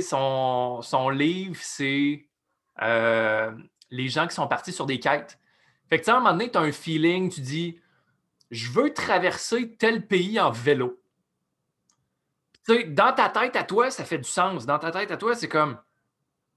son, 0.00 0.80
son 0.82 1.08
livre, 1.10 1.58
c'est 1.60 2.26
euh, 2.82 3.52
les 3.90 4.08
gens 4.08 4.26
qui 4.26 4.34
sont 4.34 4.46
partis 4.46 4.72
sur 4.72 4.86
des 4.86 5.00
quêtes. 5.00 5.38
Fait 5.88 6.00
que, 6.00 6.10
à 6.10 6.16
un 6.16 6.18
moment 6.20 6.32
donné, 6.32 6.50
tu 6.50 6.58
as 6.58 6.62
un 6.62 6.72
feeling, 6.72 7.30
tu 7.30 7.40
dis, 7.40 7.80
je 8.50 8.70
veux 8.70 8.92
traverser 8.92 9.74
tel 9.76 10.06
pays 10.06 10.38
en 10.38 10.50
vélo 10.50 11.00
dans 12.88 13.12
ta 13.12 13.28
tête 13.28 13.56
à 13.56 13.64
toi, 13.64 13.90
ça 13.90 14.04
fait 14.04 14.18
du 14.18 14.28
sens. 14.28 14.66
Dans 14.66 14.78
ta 14.78 14.90
tête 14.90 15.10
à 15.10 15.16
toi, 15.16 15.34
c'est 15.34 15.48
comme, 15.48 15.78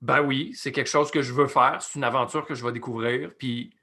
ben 0.01 0.21
oui, 0.21 0.51
c'est 0.53 0.71
quelque 0.71 0.89
chose 0.89 1.11
que 1.11 1.21
je 1.21 1.33
veux 1.33 1.47
faire, 1.47 1.77
c'est 1.81 1.99
une 1.99 2.03
aventure 2.03 2.45
que 2.45 2.55
je 2.55 2.65
vais 2.65 2.71
découvrir, 2.71 3.31
puis 3.37 3.75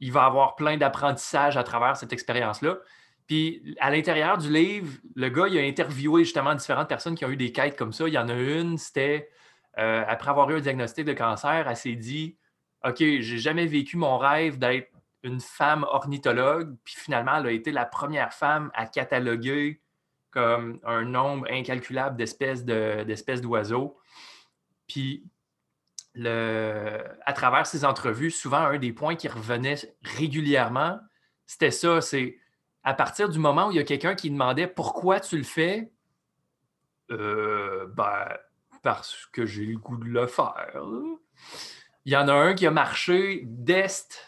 il 0.00 0.12
va 0.12 0.22
y 0.22 0.26
avoir 0.26 0.56
plein 0.56 0.76
d'apprentissage 0.76 1.56
à 1.56 1.64
travers 1.64 1.96
cette 1.96 2.12
expérience-là. 2.12 2.78
Puis 3.26 3.76
à 3.80 3.90
l'intérieur 3.90 4.38
du 4.38 4.50
livre, 4.50 4.98
le 5.14 5.28
gars, 5.28 5.48
il 5.48 5.58
a 5.58 5.62
interviewé 5.62 6.24
justement 6.24 6.54
différentes 6.54 6.88
personnes 6.88 7.14
qui 7.14 7.24
ont 7.24 7.30
eu 7.30 7.36
des 7.36 7.52
quêtes 7.52 7.76
comme 7.76 7.92
ça. 7.92 8.08
Il 8.08 8.14
y 8.14 8.18
en 8.18 8.28
a 8.28 8.34
une, 8.34 8.78
c'était 8.78 9.28
euh, 9.78 10.04
après 10.08 10.30
avoir 10.30 10.50
eu 10.50 10.56
un 10.56 10.60
diagnostic 10.60 11.04
de 11.04 11.12
cancer, 11.12 11.68
elle 11.68 11.76
s'est 11.76 11.94
dit 11.94 12.36
OK, 12.84 12.98
j'ai 12.98 13.38
jamais 13.38 13.66
vécu 13.66 13.96
mon 13.96 14.18
rêve 14.18 14.58
d'être 14.58 14.90
une 15.22 15.40
femme 15.40 15.84
ornithologue. 15.84 16.76
Puis 16.84 16.94
finalement, 16.96 17.36
elle 17.36 17.46
a 17.46 17.50
été 17.50 17.70
la 17.70 17.84
première 17.84 18.32
femme 18.32 18.70
à 18.74 18.86
cataloguer 18.86 19.80
un 20.38 21.04
nombre 21.04 21.46
incalculable 21.50 22.16
d'espèces 22.16 22.64
d'espèces 22.64 23.40
d'oiseaux. 23.40 23.98
Puis, 24.86 25.24
le, 26.14 27.04
à 27.24 27.32
travers 27.32 27.66
ces 27.66 27.84
entrevues, 27.84 28.30
souvent, 28.30 28.58
un 28.58 28.78
des 28.78 28.92
points 28.92 29.14
qui 29.14 29.28
revenait 29.28 29.76
régulièrement, 30.02 30.98
c'était 31.46 31.70
ça, 31.70 32.00
c'est 32.00 32.38
à 32.82 32.94
partir 32.94 33.28
du 33.28 33.38
moment 33.38 33.68
où 33.68 33.70
il 33.70 33.76
y 33.76 33.80
a 33.80 33.84
quelqu'un 33.84 34.14
qui 34.14 34.30
demandait 34.30 34.66
pourquoi 34.66 35.20
tu 35.20 35.36
le 35.36 35.44
fais, 35.44 35.92
euh, 37.10 37.86
ben, 37.88 38.28
parce 38.82 39.26
que 39.32 39.46
j'ai 39.46 39.66
le 39.66 39.78
goût 39.78 39.96
de 39.96 40.04
le 40.04 40.26
faire. 40.26 40.82
Il 42.04 42.12
y 42.12 42.16
en 42.16 42.28
a 42.28 42.32
un 42.32 42.54
qui 42.54 42.66
a 42.66 42.70
marché 42.70 43.42
d'est 43.44 44.27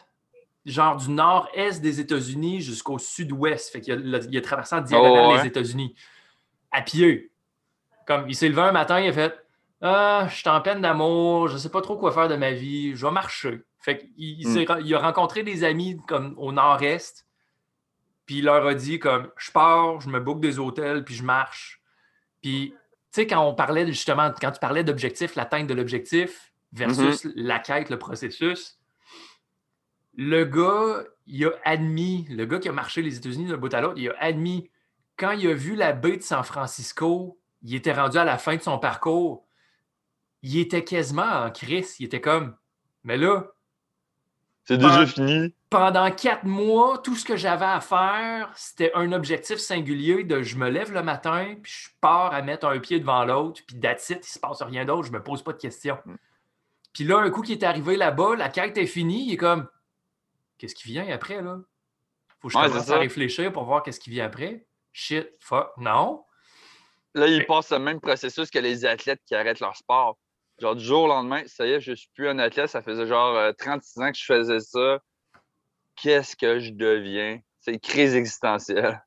genre 0.66 0.96
du 0.96 1.10
nord-est 1.10 1.80
des 1.80 2.00
États-Unis 2.00 2.60
jusqu'au 2.60 2.98
sud-ouest. 2.98 3.72
Fait 3.72 3.80
qu'il 3.80 4.14
a, 4.14 4.18
il 4.18 4.36
a 4.36 4.40
traversé 4.40 4.74
en 4.76 4.80
diagonale 4.80 5.26
oh, 5.28 5.36
les 5.36 5.46
États-Unis 5.46 5.94
à 6.70 6.82
pied. 6.82 7.30
Comme 8.06 8.28
il 8.28 8.34
s'est 8.34 8.48
levé 8.48 8.62
un 8.62 8.72
matin, 8.72 9.00
il 9.00 9.08
a 9.08 9.12
fait 9.12 9.34
Ah, 9.80 10.26
je 10.28 10.36
suis 10.36 10.48
en 10.48 10.60
peine 10.60 10.80
d'amour, 10.80 11.48
je 11.48 11.54
ne 11.54 11.58
sais 11.58 11.70
pas 11.70 11.80
trop 11.80 11.96
quoi 11.96 12.12
faire 12.12 12.28
de 12.28 12.36
ma 12.36 12.52
vie, 12.52 12.94
je 12.94 13.06
vais 13.06 13.12
marcher. 13.12 13.62
Fait 13.78 13.98
qu'il 13.98 14.46
hmm. 14.46 14.80
il 14.84 14.94
a 14.94 14.98
rencontré 14.98 15.42
des 15.42 15.64
amis 15.64 15.98
comme 16.06 16.34
au 16.36 16.52
nord-est. 16.52 17.26
puis 18.26 18.38
il 18.38 18.44
leur 18.44 18.66
a 18.66 18.74
dit 18.74 18.98
comme 18.98 19.30
je 19.36 19.50
pars, 19.50 20.00
je 20.00 20.08
me 20.08 20.20
boucle 20.20 20.40
des 20.40 20.58
hôtels, 20.58 21.04
puis 21.04 21.14
je 21.14 21.22
marche. 21.22 21.80
Puis, 22.42 22.72
tu 22.72 23.22
sais, 23.22 23.26
quand 23.26 23.44
on 23.46 23.54
parlait 23.54 23.86
justement, 23.86 24.32
quand 24.40 24.50
tu 24.50 24.60
parlais 24.60 24.84
d'objectif, 24.84 25.34
l'atteinte 25.34 25.66
de 25.66 25.74
l'objectif 25.74 26.52
versus 26.72 27.24
Mm-hmm. 27.24 27.32
la 27.36 27.58
quête, 27.58 27.90
le 27.90 27.98
processus, 27.98 28.79
le 30.22 30.44
gars, 30.44 31.02
il 31.26 31.46
a 31.46 31.52
admis, 31.64 32.26
le 32.28 32.44
gars 32.44 32.58
qui 32.58 32.68
a 32.68 32.72
marché 32.72 33.00
les 33.00 33.16
États-Unis 33.16 33.46
d'un 33.46 33.56
bout 33.56 33.72
à 33.72 33.80
l'autre, 33.80 33.96
il 33.96 34.10
a 34.10 34.14
admis, 34.20 34.68
quand 35.16 35.30
il 35.30 35.48
a 35.48 35.54
vu 35.54 35.76
la 35.76 35.94
baie 35.94 36.18
de 36.18 36.22
San 36.22 36.44
Francisco, 36.44 37.40
il 37.62 37.74
était 37.74 37.94
rendu 37.94 38.18
à 38.18 38.24
la 38.24 38.36
fin 38.36 38.54
de 38.54 38.60
son 38.60 38.78
parcours, 38.78 39.46
il 40.42 40.58
était 40.58 40.84
quasiment 40.84 41.44
en 41.46 41.50
crise. 41.50 41.96
Il 42.00 42.04
était 42.04 42.20
comme, 42.20 42.54
mais 43.02 43.16
là, 43.16 43.46
C'est 44.64 44.76
déjà 44.76 45.06
fini. 45.06 45.54
pendant 45.70 46.10
quatre 46.10 46.44
mois, 46.44 46.98
tout 46.98 47.16
ce 47.16 47.24
que 47.24 47.38
j'avais 47.38 47.64
à 47.64 47.80
faire, 47.80 48.52
c'était 48.54 48.92
un 48.94 49.12
objectif 49.12 49.56
singulier 49.56 50.24
de 50.24 50.42
je 50.42 50.56
me 50.56 50.68
lève 50.68 50.92
le 50.92 51.02
matin, 51.02 51.54
puis 51.62 51.72
je 51.72 51.88
pars 52.02 52.34
à 52.34 52.42
mettre 52.42 52.66
un 52.66 52.78
pied 52.78 53.00
devant 53.00 53.24
l'autre, 53.24 53.62
puis 53.66 53.80
that's 53.80 54.10
it, 54.10 54.26
il 54.26 54.30
se 54.30 54.38
passe 54.38 54.60
rien 54.60 54.84
d'autre, 54.84 55.04
je 55.04 55.12
me 55.12 55.22
pose 55.22 55.42
pas 55.42 55.54
de 55.54 55.58
questions. 55.58 55.96
Mm. 56.04 56.14
Puis 56.92 57.04
là, 57.04 57.20
un 57.20 57.30
coup 57.30 57.40
qui 57.40 57.52
est 57.52 57.62
arrivé 57.62 57.96
là-bas, 57.96 58.36
la 58.36 58.50
quête 58.50 58.76
est 58.76 58.84
finie, 58.84 59.26
il 59.26 59.32
est 59.32 59.38
comme 59.38 59.66
Qu'est-ce 60.60 60.74
qui 60.74 60.88
vient 60.88 61.08
après 61.10 61.40
là? 61.40 61.58
Faut 62.40 62.48
que 62.48 62.52
je 62.52 62.58
Ouais, 62.58 62.68
commence 62.68 62.90
à 62.90 62.98
réfléchir 62.98 63.50
pour 63.50 63.64
voir 63.64 63.82
qu'est-ce 63.82 63.98
qui 63.98 64.10
vient 64.10 64.26
après. 64.26 64.66
Shit, 64.92 65.26
fuck, 65.40 65.70
non. 65.78 66.22
Là, 67.14 67.28
ils 67.28 67.46
passent 67.46 67.70
le 67.72 67.78
même 67.78 67.98
processus 67.98 68.50
que 68.50 68.58
les 68.58 68.84
athlètes 68.84 69.22
qui 69.24 69.34
arrêtent 69.34 69.60
leur 69.60 69.74
sport. 69.74 70.18
Genre, 70.58 70.76
du 70.76 70.84
jour 70.84 71.04
au 71.04 71.06
lendemain, 71.06 71.42
ça 71.46 71.66
y 71.66 71.70
est, 71.70 71.80
je 71.80 71.94
suis 71.94 72.10
plus 72.14 72.28
un 72.28 72.38
athlète. 72.38 72.68
Ça 72.68 72.82
faisait 72.82 73.06
genre 73.06 73.34
euh, 73.36 73.52
36 73.56 74.00
ans 74.02 74.12
que 74.12 74.18
je 74.18 74.24
faisais 74.26 74.60
ça. 74.60 74.98
Qu'est-ce 75.96 76.36
que 76.36 76.60
je 76.60 76.72
deviens? 76.72 77.40
C'est 77.60 77.72
une 77.72 77.80
crise 77.80 78.14
existentielle. 78.14 79.02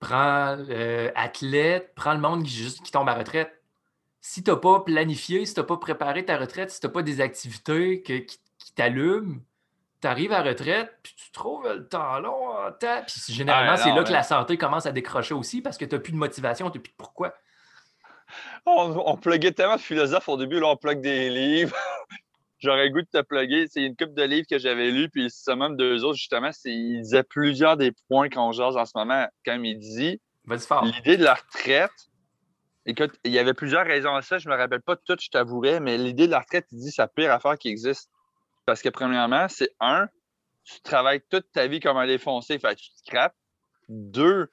Prends 0.00 0.58
euh, 0.68 1.10
athlète, 1.14 1.92
prends 1.94 2.12
le 2.12 2.20
monde 2.20 2.44
qui, 2.44 2.50
juste, 2.52 2.82
qui 2.82 2.92
tombe 2.92 3.08
à 3.08 3.14
retraite. 3.14 3.50
Si 4.20 4.42
tu 4.44 4.50
n'as 4.50 4.56
pas 4.56 4.80
planifié, 4.80 5.46
si 5.46 5.54
tu 5.54 5.60
n'as 5.60 5.66
pas 5.66 5.78
préparé 5.78 6.26
ta 6.26 6.36
retraite, 6.36 6.70
si 6.70 6.78
tu 6.78 6.86
n'as 6.86 6.92
pas 6.92 7.02
des 7.02 7.22
activités 7.22 8.02
que- 8.02 8.18
qui, 8.18 8.38
qui 8.58 8.74
t'allument, 8.74 9.40
tu 10.00 10.06
arrives 10.08 10.32
à 10.32 10.42
la 10.42 10.50
retraite, 10.50 10.92
puis 11.02 11.14
tu 11.16 11.30
trouves 11.32 11.66
le 11.68 11.86
temps 11.88 12.18
long 12.20 12.48
en 12.48 12.72
temps. 12.72 13.02
Puis 13.06 13.32
généralement, 13.34 13.72
Ah, 13.72 13.76
c'est 13.76 13.90
non, 13.90 13.96
là 13.96 14.04
que 14.04 14.12
la 14.12 14.22
santé 14.22 14.56
commence 14.56 14.86
à 14.86 14.92
décrocher 14.92 15.34
aussi 15.34 15.60
parce 15.62 15.76
que 15.78 15.84
tu 15.84 15.94
n'as 15.94 16.00
plus 16.00 16.12
de 16.12 16.16
motivation, 16.18 16.70
tu 16.70 16.78
n'as 16.78 16.82
plus 16.82 16.90
de 16.92 16.96
pourquoi. 16.96 17.34
On, 18.66 19.02
on 19.06 19.16
pluguait 19.16 19.52
tellement 19.52 19.76
de 19.76 19.80
philosophes 19.80 20.28
au 20.28 20.36
début, 20.36 20.60
là, 20.60 20.68
on 20.68 20.76
plug 20.76 21.00
des 21.00 21.30
livres. 21.30 21.76
J'aurais 22.60 22.84
le 22.88 22.90
goût 22.90 23.00
de 23.00 23.08
te 23.10 23.22
plugger. 23.22 23.66
C'est 23.68 23.82
une 23.82 23.96
couple 23.96 24.12
de 24.14 24.22
livres 24.22 24.46
que 24.48 24.58
j'avais 24.58 24.90
lus, 24.90 25.08
puis 25.08 25.28
c'est 25.30 25.56
même 25.56 25.76
deux 25.76 26.04
autres, 26.04 26.18
justement. 26.18 26.52
c'est- 26.52 26.70
Il 26.70 27.00
disait 27.02 27.22
plusieurs 27.22 27.76
des 27.76 27.92
points 28.08 28.28
qu'on 28.28 28.52
jase 28.52 28.76
en 28.76 28.84
ce 28.84 28.92
moment. 28.94 29.26
Quand 29.46 29.60
il 29.62 29.78
dit 29.78 30.20
l'idée 30.84 31.16
de 31.16 31.24
la 31.24 31.34
retraite, 31.34 31.90
écoute, 32.84 33.12
il 33.24 33.32
y 33.32 33.38
avait 33.38 33.54
plusieurs 33.54 33.86
raisons 33.86 34.14
à 34.14 34.20
ça. 34.22 34.36
Je 34.38 34.48
me 34.48 34.54
rappelle 34.56 34.82
pas 34.82 34.96
toutes, 34.96 35.22
je 35.22 35.30
t'avouerais, 35.30 35.80
mais 35.80 35.96
l'idée 35.96 36.26
de 36.26 36.32
la 36.32 36.40
retraite, 36.40 36.66
il 36.72 36.78
dit 36.80 36.90
c'est 36.90 37.00
la 37.02 37.08
pire 37.08 37.32
affaire 37.32 37.56
qui 37.58 37.68
existe. 37.68 38.10
Parce 38.70 38.82
que, 38.82 38.88
premièrement, 38.88 39.48
c'est 39.48 39.74
un, 39.80 40.08
tu 40.62 40.80
travailles 40.82 41.20
toute 41.28 41.50
ta 41.50 41.66
vie 41.66 41.80
comme 41.80 41.96
un 41.96 42.06
défoncé, 42.06 42.56
fait 42.60 42.76
que 42.76 42.80
tu 42.80 42.90
te 42.92 42.98
scrapes. 42.98 43.34
Deux, 43.88 44.48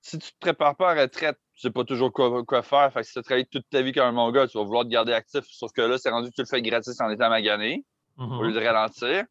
si 0.00 0.18
tu 0.18 0.32
te 0.32 0.38
prépares 0.38 0.74
pas 0.74 0.92
à 0.92 0.94
la 0.94 1.02
retraite, 1.02 1.36
tu 1.54 1.60
sais 1.60 1.70
pas 1.70 1.84
toujours 1.84 2.10
quoi, 2.14 2.42
quoi 2.46 2.62
faire. 2.62 2.90
Fait 2.94 3.00
que 3.02 3.06
si 3.06 3.12
tu 3.12 3.20
travailles 3.20 3.46
toute 3.46 3.68
ta 3.68 3.82
vie 3.82 3.92
comme 3.92 4.04
un 4.06 4.12
mon 4.12 4.32
gars, 4.32 4.46
tu 4.48 4.56
vas 4.56 4.64
vouloir 4.64 4.84
te 4.84 4.88
garder 4.88 5.12
actif. 5.12 5.44
Sauf 5.50 5.70
que 5.72 5.82
là, 5.82 5.98
c'est 5.98 6.08
rendu 6.08 6.30
que 6.30 6.34
tu 6.34 6.40
le 6.40 6.46
fais 6.46 6.62
gratis 6.62 6.98
en 6.98 7.10
étant 7.10 7.28
magané 7.28 7.84
au 8.16 8.42
lieu 8.42 8.48
Mhm. 8.48 8.54
de 8.54 8.64
ralentir. 8.64 9.24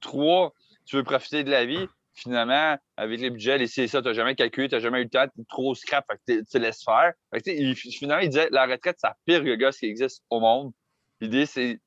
Trois, 0.00 0.52
tu 0.84 0.96
veux 0.96 1.04
profiter 1.04 1.44
de 1.44 1.50
la 1.52 1.64
vie. 1.64 1.86
Finalement, 2.14 2.76
avec 2.96 3.20
les 3.20 3.30
budgets, 3.30 3.58
les 3.58 3.68
ça, 3.68 3.86
tu 3.86 3.96
n'as 4.08 4.12
jamais 4.12 4.34
calculé, 4.34 4.68
tu 4.68 4.74
n'as 4.74 4.80
jamais 4.80 5.02
eu 5.02 5.04
le 5.04 5.08
temps, 5.10 5.26
tu 5.32 5.40
es 5.40 5.44
trop 5.44 5.72
scrap, 5.76 6.04
fait 6.10 6.40
que 6.42 6.50
tu 6.50 6.58
laisses 6.58 6.82
faire. 6.82 7.12
Fait 7.32 7.40
que, 7.40 7.50
il- 7.50 7.76
finalement, 7.76 8.22
il 8.22 8.28
disait 8.28 8.48
la 8.50 8.66
retraite, 8.66 8.96
c'est 8.98 9.06
la 9.06 9.16
pire 9.24 9.56
gosse 9.56 9.78
qui 9.78 9.86
existe 9.86 10.24
au 10.30 10.40
monde. 10.40 10.72
L'idée, 11.20 11.46
c'est 11.46 11.80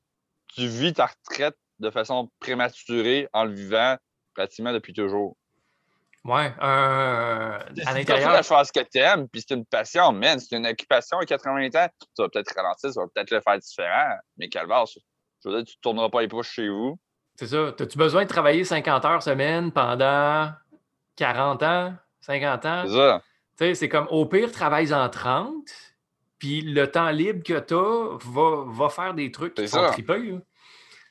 tu 0.54 0.66
vis 0.66 0.94
ta 0.94 1.06
retraite 1.06 1.56
de 1.78 1.90
façon 1.90 2.30
prématurée 2.40 3.28
en 3.32 3.44
le 3.44 3.52
vivant 3.52 3.96
pratiquement 4.34 4.72
depuis 4.72 4.92
toujours. 4.92 5.36
Ouais, 6.24 6.52
euh, 6.60 7.58
à 7.86 7.94
l'intérieur. 7.94 8.32
la 8.32 8.42
chose 8.42 8.72
que 8.72 8.80
tu 8.80 8.98
aimes, 8.98 9.28
puis 9.28 9.44
c'est 9.46 9.54
une 9.54 9.64
passion, 9.64 10.10
man, 10.12 10.40
c'est 10.40 10.56
une 10.56 10.66
occupation 10.66 11.18
à 11.18 11.24
80 11.24 11.66
ans, 11.76 11.88
tu 12.00 12.22
vas 12.22 12.28
peut-être 12.28 12.52
ralentir, 12.56 12.90
tu 12.90 12.98
vas 12.98 13.06
peut-être 13.14 13.30
le 13.30 13.40
faire 13.40 13.58
différent, 13.58 14.16
mais 14.36 14.48
calvaire, 14.48 14.84
je 14.86 15.48
veux 15.48 15.56
dire, 15.58 15.64
tu 15.64 15.76
ne 15.76 15.80
tourneras 15.82 16.08
pas 16.08 16.22
les 16.22 16.28
poches 16.28 16.50
chez 16.50 16.68
vous. 16.68 16.98
C'est 17.36 17.46
ça. 17.46 17.68
As-tu 17.78 17.96
besoin 17.96 18.24
de 18.24 18.28
travailler 18.28 18.64
50 18.64 19.04
heures 19.04 19.22
semaine 19.22 19.70
pendant 19.70 20.50
40 21.14 21.62
ans, 21.62 21.94
50 22.22 22.66
ans? 22.66 22.82
C'est 22.86 22.92
ça. 22.94 23.22
Tu 23.58 23.64
sais, 23.64 23.74
c'est 23.74 23.88
comme 23.88 24.08
au 24.10 24.26
pire, 24.26 24.50
travaille 24.50 24.92
en 24.92 25.08
30, 25.08 25.54
puis 26.40 26.60
le 26.62 26.90
temps 26.90 27.10
libre 27.10 27.44
que 27.44 27.58
tu 27.60 27.74
as 27.74 28.18
va, 28.32 28.64
va 28.66 28.88
faire 28.88 29.14
des 29.14 29.30
trucs 29.30 29.54
qui 29.54 29.62
te 29.62 29.66
C'est 29.68 29.76
font 29.76 29.84
ça. 29.84 29.92
triper. 29.92 30.18
là. 30.18 30.38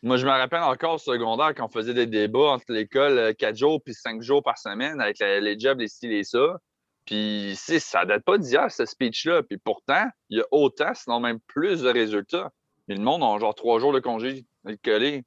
Moi, 0.05 0.17
je 0.17 0.25
me 0.27 0.29
rappelle 0.31 0.61
encore 0.61 0.93
au 0.93 0.97
secondaire 0.99 1.55
quand 1.55 1.65
on 1.65 1.69
faisait 1.69 1.95
des 1.95 2.05
débats 2.05 2.51
entre 2.51 2.65
l'école 2.69 3.17
euh, 3.17 3.33
quatre 3.33 3.57
jours 3.57 3.81
puis 3.83 3.95
cinq 3.95 4.21
jours 4.21 4.43
par 4.43 4.55
semaine 4.59 5.01
avec 5.01 5.17
la- 5.17 5.39
les 5.39 5.59
jobs, 5.59 5.79
les 5.79 5.87
styles 5.87 6.13
et 6.13 6.23
ça. 6.23 6.59
Puis, 7.07 7.53
c'est- 7.57 7.79
ça 7.79 8.05
date 8.05 8.23
pas 8.23 8.37
d'hier, 8.37 8.69
ce 8.71 8.85
speech-là. 8.85 9.41
Puis 9.41 9.57
pourtant, 9.57 10.05
il 10.29 10.37
y 10.37 10.41
a 10.41 10.45
autant, 10.51 10.93
sinon 10.93 11.19
même 11.19 11.39
plus 11.47 11.81
de 11.81 11.89
résultats. 11.89 12.51
Mais 12.87 12.93
le 12.93 13.01
monde 13.01 13.23
a 13.23 13.39
genre 13.39 13.55
trois 13.55 13.79
jours 13.79 13.93
de 13.93 13.99
congé 13.99 14.45
coller. 14.83 15.23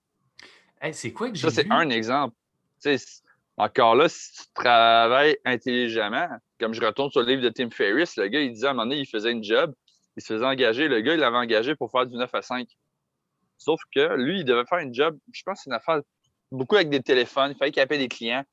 Hey, 0.81 0.95
c'est 0.95 1.13
quoi 1.13 1.29
que 1.31 1.35
j'ai 1.35 1.51
Ça, 1.51 1.51
c'est 1.51 1.67
un 1.73 1.91
exemple. 1.91 2.37
Encore 3.57 3.97
là, 3.97 4.09
si 4.09 4.33
tu 4.37 4.45
travailles 4.55 5.37
intelligemment, 5.45 6.29
comme 6.61 6.73
je 6.73 6.81
retourne 6.85 7.11
sur 7.11 7.23
le 7.23 7.27
livre 7.27 7.43
de 7.43 7.49
Tim 7.49 7.71
Ferriss, 7.71 8.17
le 8.17 8.29
gars, 8.29 8.41
il 8.41 8.53
disait 8.53 8.69
à 8.69 8.71
un 8.71 8.75
moment 8.75 8.87
donné, 8.87 9.01
il 9.01 9.07
faisait 9.07 9.33
une 9.33 9.43
job, 9.43 9.75
il 10.17 10.23
se 10.23 10.33
faisait 10.33 10.45
engager. 10.47 10.87
Le 10.87 11.01
gars, 11.01 11.15
il 11.15 11.21
l'avait 11.21 11.37
engagé 11.37 11.75
pour 11.75 11.91
faire 11.91 12.07
du 12.07 12.15
9 12.17 12.33
à 12.33 12.43
5. 12.43 12.69
Sauf 13.59 13.81
que 13.95 14.15
lui, 14.17 14.41
il 14.41 14.45
devait 14.45 14.65
faire 14.65 14.79
une 14.79 14.95
job, 14.95 15.19
je 15.33 15.43
pense 15.45 15.59
que 15.59 15.65
c'est 15.65 15.71
une 15.71 15.77
affaire 15.77 16.01
beaucoup 16.51 16.77
avec 16.77 16.89
des 16.89 17.03
téléphones, 17.03 17.53
il 17.53 17.57
fallait 17.57 17.71
qu'il 17.71 17.83
appelle 17.83 17.99
des 17.99 18.09
clients. 18.09 18.45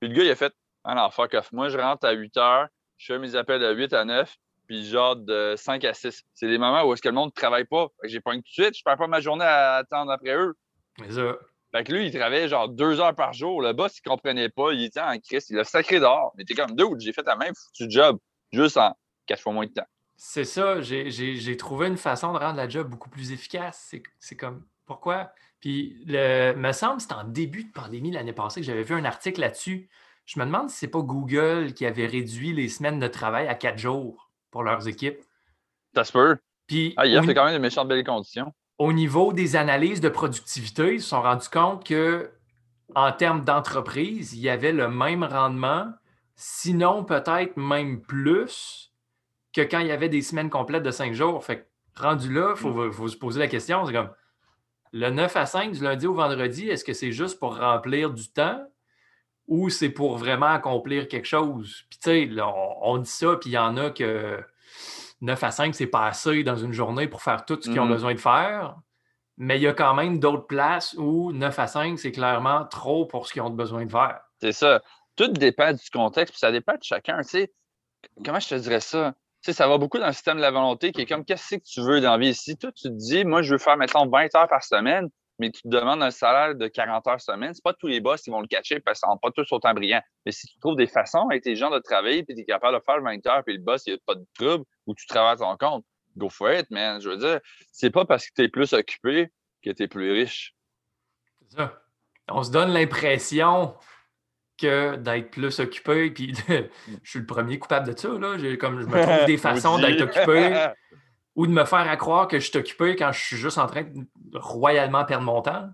Puis 0.00 0.08
le 0.08 0.14
gars, 0.14 0.24
il 0.24 0.30
a 0.30 0.36
fait 0.36 0.52
Ah 0.84 0.94
non, 0.94 1.10
fuck 1.10 1.34
off. 1.34 1.50
Moi, 1.52 1.68
je 1.68 1.78
rentre 1.78 2.06
à 2.06 2.12
8 2.12 2.36
heures, 2.36 2.68
je 2.98 3.12
fais 3.12 3.18
mes 3.18 3.34
appels 3.34 3.60
de 3.60 3.74
8 3.74 3.92
à 3.92 4.04
9, 4.04 4.36
puis 4.66 4.84
genre 4.84 5.16
de 5.16 5.54
5 5.56 5.84
à 5.84 5.94
6. 5.94 6.22
C'est 6.34 6.48
des 6.48 6.58
moments 6.58 6.84
où 6.84 6.92
est-ce 6.92 7.02
que 7.02 7.08
le 7.08 7.14
monde 7.14 7.30
ne 7.34 7.40
travaille 7.40 7.64
pas. 7.64 7.88
J'ai 8.04 8.20
pas 8.20 8.34
une 8.34 8.42
tout 8.42 8.50
de 8.56 8.64
suite, 8.64 8.76
je 8.76 8.82
perds 8.84 8.98
pas 8.98 9.06
ma 9.06 9.20
journée 9.20 9.44
à 9.44 9.76
attendre 9.76 10.12
après 10.12 10.34
eux. 10.34 10.54
C'est 10.98 11.12
ça. 11.12 11.36
Fait 11.74 11.84
que 11.84 11.92
lui, 11.92 12.06
il 12.06 12.12
travaillait 12.12 12.48
genre 12.48 12.68
deux 12.68 13.00
heures 13.00 13.14
par 13.14 13.32
jour. 13.32 13.62
Le 13.62 13.72
boss, 13.72 13.96
il 13.98 14.02
comprenait 14.02 14.50
pas. 14.50 14.72
Il 14.72 14.84
était 14.84 15.00
en 15.00 15.18
crise. 15.18 15.48
Il 15.48 15.58
a 15.58 15.64
sacré 15.64 16.00
dehors. 16.00 16.32
Mais 16.36 16.44
t'es 16.44 16.54
comme 16.54 16.76
deux, 16.76 16.84
j'ai 16.98 17.14
fait 17.14 17.26
la 17.26 17.36
même 17.36 17.54
foutu 17.54 17.90
job, 17.90 18.18
juste 18.52 18.76
en 18.76 18.94
quatre 19.26 19.40
fois 19.40 19.54
moins 19.54 19.64
de 19.64 19.72
temps. 19.72 19.86
C'est 20.24 20.44
ça. 20.44 20.80
J'ai- 20.80 21.56
trouvé 21.56 21.88
une 21.88 21.96
façon 21.96 22.32
de 22.32 22.38
rendre 22.38 22.56
la 22.56 22.68
job 22.68 22.88
beaucoup 22.88 23.10
plus 23.10 23.32
efficace. 23.32 23.86
C'est- 23.90 24.04
C'est 24.20 24.36
comme 24.36 24.64
pourquoi? 24.86 25.32
Puis, 25.58 26.00
le, 26.06 26.54
me 26.54 26.70
semble 26.70 26.96
que 26.98 27.02
c'était 27.02 27.14
en 27.14 27.24
début 27.24 27.64
de 27.64 27.72
pandémie 27.72 28.12
l'année 28.12 28.32
passée 28.32 28.60
que 28.60 28.66
j'avais 28.66 28.84
vu 28.84 28.94
un 28.94 29.04
article 29.04 29.40
là-dessus. 29.40 29.88
Je 30.24 30.38
me 30.38 30.44
demande 30.44 30.70
si 30.70 30.76
c'est 30.76 30.88
pas 30.88 31.00
Google 31.00 31.72
qui 31.74 31.84
avait 31.86 32.06
réduit 32.06 32.52
les 32.52 32.68
semaines 32.68 33.00
de 33.00 33.08
travail 33.08 33.48
à 33.48 33.56
quatre 33.56 33.78
jours 33.78 34.30
pour 34.52 34.62
leurs 34.62 34.86
équipes. 34.86 35.18
Ça 35.92 36.04
se 36.04 36.12
peut. 36.12 36.36
Puis, 36.68 36.94
Ah, 36.96 37.04
il 37.06 37.16
a 37.18 37.22
fait 37.22 37.34
quand 37.34 37.44
même 37.44 37.54
de 37.54 37.58
méchantes 37.58 37.88
belles 37.88 38.04
conditions. 38.04 38.52
au 38.78 38.92
niveau 38.92 39.32
des 39.32 39.56
analyses 39.56 40.00
de 40.00 40.08
productivité, 40.08 40.94
ils 40.94 41.02
se 41.02 41.08
sont 41.08 41.22
rendus 41.22 41.48
compte 41.48 41.84
que 41.84 42.30
en 42.94 43.10
termes 43.10 43.42
d'entreprise, 43.44 44.34
il 44.34 44.40
y 44.40 44.48
avait 44.48 44.72
le 44.72 44.88
même 44.88 45.24
rendement, 45.24 45.92
sinon 46.36 47.04
peut-être 47.04 47.56
même 47.56 48.00
plus 48.02 48.91
que 49.52 49.60
quand 49.60 49.80
il 49.80 49.86
y 49.88 49.92
avait 49.92 50.08
des 50.08 50.22
semaines 50.22 50.50
complètes 50.50 50.82
de 50.82 50.90
cinq 50.90 51.12
jours. 51.14 51.44
Fait 51.44 51.60
que 51.60 52.00
rendu 52.02 52.32
là, 52.32 52.54
il 52.54 52.56
faut, 52.56 52.90
faut 52.92 53.08
se 53.08 53.16
poser 53.16 53.38
la 53.40 53.48
question, 53.48 53.84
c'est 53.86 53.92
comme 53.92 54.10
le 54.92 55.08
9 55.10 55.36
à 55.36 55.46
5 55.46 55.72
du 55.72 55.82
lundi 55.82 56.06
au 56.06 56.14
vendredi, 56.14 56.68
est-ce 56.68 56.84
que 56.84 56.92
c'est 56.92 57.12
juste 57.12 57.38
pour 57.38 57.56
remplir 57.58 58.10
du 58.10 58.30
temps 58.30 58.62
ou 59.48 59.70
c'est 59.70 59.88
pour 59.88 60.16
vraiment 60.18 60.46
accomplir 60.46 61.08
quelque 61.08 61.26
chose? 61.26 61.84
Puis 61.90 61.98
tu 61.98 62.34
sais, 62.34 62.42
on, 62.42 62.90
on 62.94 62.98
dit 62.98 63.10
ça, 63.10 63.36
puis 63.36 63.50
il 63.50 63.54
y 63.54 63.58
en 63.58 63.76
a 63.78 63.90
que 63.90 64.38
9 65.22 65.42
à 65.44 65.50
5, 65.50 65.74
c'est 65.74 65.86
pas 65.86 66.06
assez 66.06 66.42
dans 66.44 66.56
une 66.56 66.72
journée 66.72 67.08
pour 67.08 67.22
faire 67.22 67.44
tout 67.44 67.58
ce 67.60 67.68
qu'ils 67.70 67.80
ont 67.80 67.84
Mhm. 67.86 67.92
besoin 67.92 68.14
de 68.14 68.20
faire. 68.20 68.76
Mais 69.38 69.56
il 69.56 69.62
y 69.62 69.66
a 69.66 69.72
quand 69.72 69.94
même 69.94 70.18
d'autres 70.18 70.46
places 70.46 70.94
où 70.98 71.32
9 71.32 71.58
à 71.58 71.66
5, 71.66 71.98
c'est 71.98 72.12
clairement 72.12 72.64
trop 72.66 73.06
pour 73.06 73.26
ce 73.26 73.32
qu'ils 73.32 73.42
ont 73.42 73.50
besoin 73.50 73.86
de 73.86 73.90
faire. 73.90 74.20
C'est 74.40 74.52
ça. 74.52 74.82
Tout 75.16 75.28
dépend 75.28 75.72
du 75.72 75.90
contexte, 75.90 76.34
puis 76.34 76.38
ça 76.38 76.52
dépend 76.52 76.74
de 76.74 76.82
chacun. 76.82 77.18
Tu 77.22 77.28
sais, 77.28 77.52
comment 78.24 78.40
je 78.40 78.48
te 78.48 78.54
dirais 78.56 78.80
ça? 78.80 79.14
Sais, 79.42 79.52
ça 79.52 79.66
va 79.66 79.76
beaucoup 79.76 79.98
dans 79.98 80.06
le 80.06 80.12
système 80.12 80.36
de 80.36 80.42
la 80.42 80.52
volonté 80.52 80.92
qui 80.92 81.00
est 81.00 81.06
comme 81.06 81.24
qu'est-ce 81.24 81.56
que 81.56 81.62
tu 81.62 81.80
veux 81.80 82.00
dans 82.00 82.12
la 82.12 82.18
vie? 82.18 82.28
Ici. 82.28 82.56
Toi, 82.56 82.70
tu 82.70 82.84
te 82.84 82.88
dis, 82.88 83.24
moi, 83.24 83.42
je 83.42 83.52
veux 83.52 83.58
faire, 83.58 83.76
mettons, 83.76 84.08
20 84.08 84.34
heures 84.36 84.48
par 84.48 84.62
semaine, 84.62 85.08
mais 85.40 85.50
tu 85.50 85.62
te 85.62 85.68
demandes 85.68 86.00
un 86.00 86.12
salaire 86.12 86.54
de 86.54 86.68
40 86.68 87.04
heures 87.08 87.20
semaine. 87.20 87.52
C'est 87.52 87.64
pas 87.64 87.72
tous 87.74 87.88
les 87.88 88.00
boss 88.00 88.22
qui 88.22 88.30
vont 88.30 88.40
le 88.40 88.46
catcher 88.46 88.78
parce 88.78 89.00
qu'ils 89.00 89.10
sont 89.10 89.18
pas 89.18 89.32
tous 89.32 89.50
autant 89.50 89.74
brillants. 89.74 90.02
Mais 90.24 90.30
si 90.30 90.46
tu 90.46 90.60
trouves 90.60 90.76
des 90.76 90.86
façons 90.86 91.28
intelligentes 91.32 91.72
de 91.72 91.80
travailler, 91.80 92.22
puis 92.22 92.36
tu 92.36 92.42
es 92.42 92.44
capable 92.44 92.78
de 92.78 92.82
faire 92.84 93.02
20 93.02 93.26
heures, 93.26 93.42
puis 93.44 93.56
le 93.56 93.62
boss, 93.62 93.82
il 93.86 93.94
n'y 93.94 93.96
a 93.96 94.02
pas 94.06 94.14
de 94.14 94.24
trouble, 94.38 94.64
ou 94.86 94.94
tu 94.94 95.06
travailles 95.06 95.34
à 95.34 95.36
ton 95.36 95.56
compte, 95.56 95.84
go 96.16 96.28
for 96.28 96.52
it, 96.52 96.70
man. 96.70 97.00
Je 97.00 97.08
veux 97.08 97.16
dire, 97.16 97.40
c'est 97.72 97.90
pas 97.90 98.04
parce 98.04 98.26
que 98.26 98.34
tu 98.36 98.42
es 98.42 98.48
plus 98.48 98.72
occupé 98.72 99.32
que 99.60 99.70
tu 99.70 99.82
es 99.82 99.88
plus 99.88 100.12
riche. 100.12 100.54
C'est 101.40 101.56
ça. 101.56 101.82
On 102.30 102.44
se 102.44 102.52
donne 102.52 102.72
l'impression 102.72 103.74
que 104.62 104.96
d'être 104.96 105.30
plus 105.30 105.60
occupé. 105.60 106.10
Puis 106.10 106.34
je 106.46 107.10
suis 107.10 107.20
le 107.20 107.26
premier 107.26 107.58
coupable 107.58 107.92
de 107.92 107.98
ça. 107.98 108.08
Là. 108.08 108.56
Comme 108.56 108.80
je 108.80 108.86
me 108.86 109.02
trouve 109.02 109.26
des 109.26 109.36
façons 109.36 109.78
d'être 109.78 110.02
occupé 110.02 110.68
ou 111.34 111.46
de 111.46 111.52
me 111.52 111.64
faire 111.64 111.96
croire 111.98 112.28
que 112.28 112.38
je 112.38 112.48
suis 112.48 112.58
occupé 112.58 112.96
quand 112.96 113.12
je 113.12 113.20
suis 113.20 113.36
juste 113.36 113.58
en 113.58 113.66
train 113.66 113.82
de 113.82 114.38
royalement 114.38 115.04
perdre 115.04 115.24
mon 115.24 115.42
temps. 115.42 115.68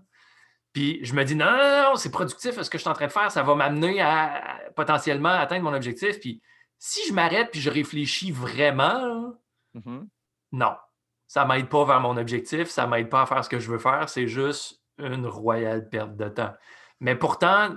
Puis 0.73 0.99
je 1.03 1.13
me 1.13 1.23
dis 1.23 1.35
non, 1.35 1.45
non, 1.45 1.83
non, 1.83 1.95
c'est 1.95 2.11
productif 2.11 2.61
ce 2.61 2.69
que 2.69 2.77
je 2.77 2.81
suis 2.81 2.89
en 2.89 2.93
train 2.93 3.07
de 3.07 3.11
faire, 3.11 3.31
ça 3.31 3.43
va 3.43 3.55
m'amener 3.55 4.01
à, 4.01 4.59
potentiellement 4.75 5.29
atteindre 5.29 5.63
mon 5.63 5.73
objectif. 5.73 6.19
Puis 6.19 6.41
si 6.77 7.07
je 7.07 7.13
m'arrête 7.13 7.49
puis 7.51 7.59
je 7.59 7.69
réfléchis 7.69 8.31
vraiment, 8.31 9.35
mm-hmm. 9.75 10.07
non, 10.51 10.75
ça 11.27 11.43
ne 11.43 11.49
m'aide 11.49 11.69
pas 11.69 11.85
vers 11.85 11.99
mon 11.99 12.17
objectif, 12.17 12.67
ça 12.67 12.85
ne 12.85 12.91
m'aide 12.91 13.09
pas 13.09 13.23
à 13.23 13.25
faire 13.25 13.43
ce 13.43 13.49
que 13.49 13.59
je 13.59 13.69
veux 13.69 13.79
faire, 13.79 14.09
c'est 14.09 14.27
juste 14.27 14.81
une 14.99 15.25
royale 15.25 15.89
perte 15.89 16.15
de 16.15 16.29
temps. 16.29 16.53
Mais 16.99 17.15
pourtant, 17.15 17.75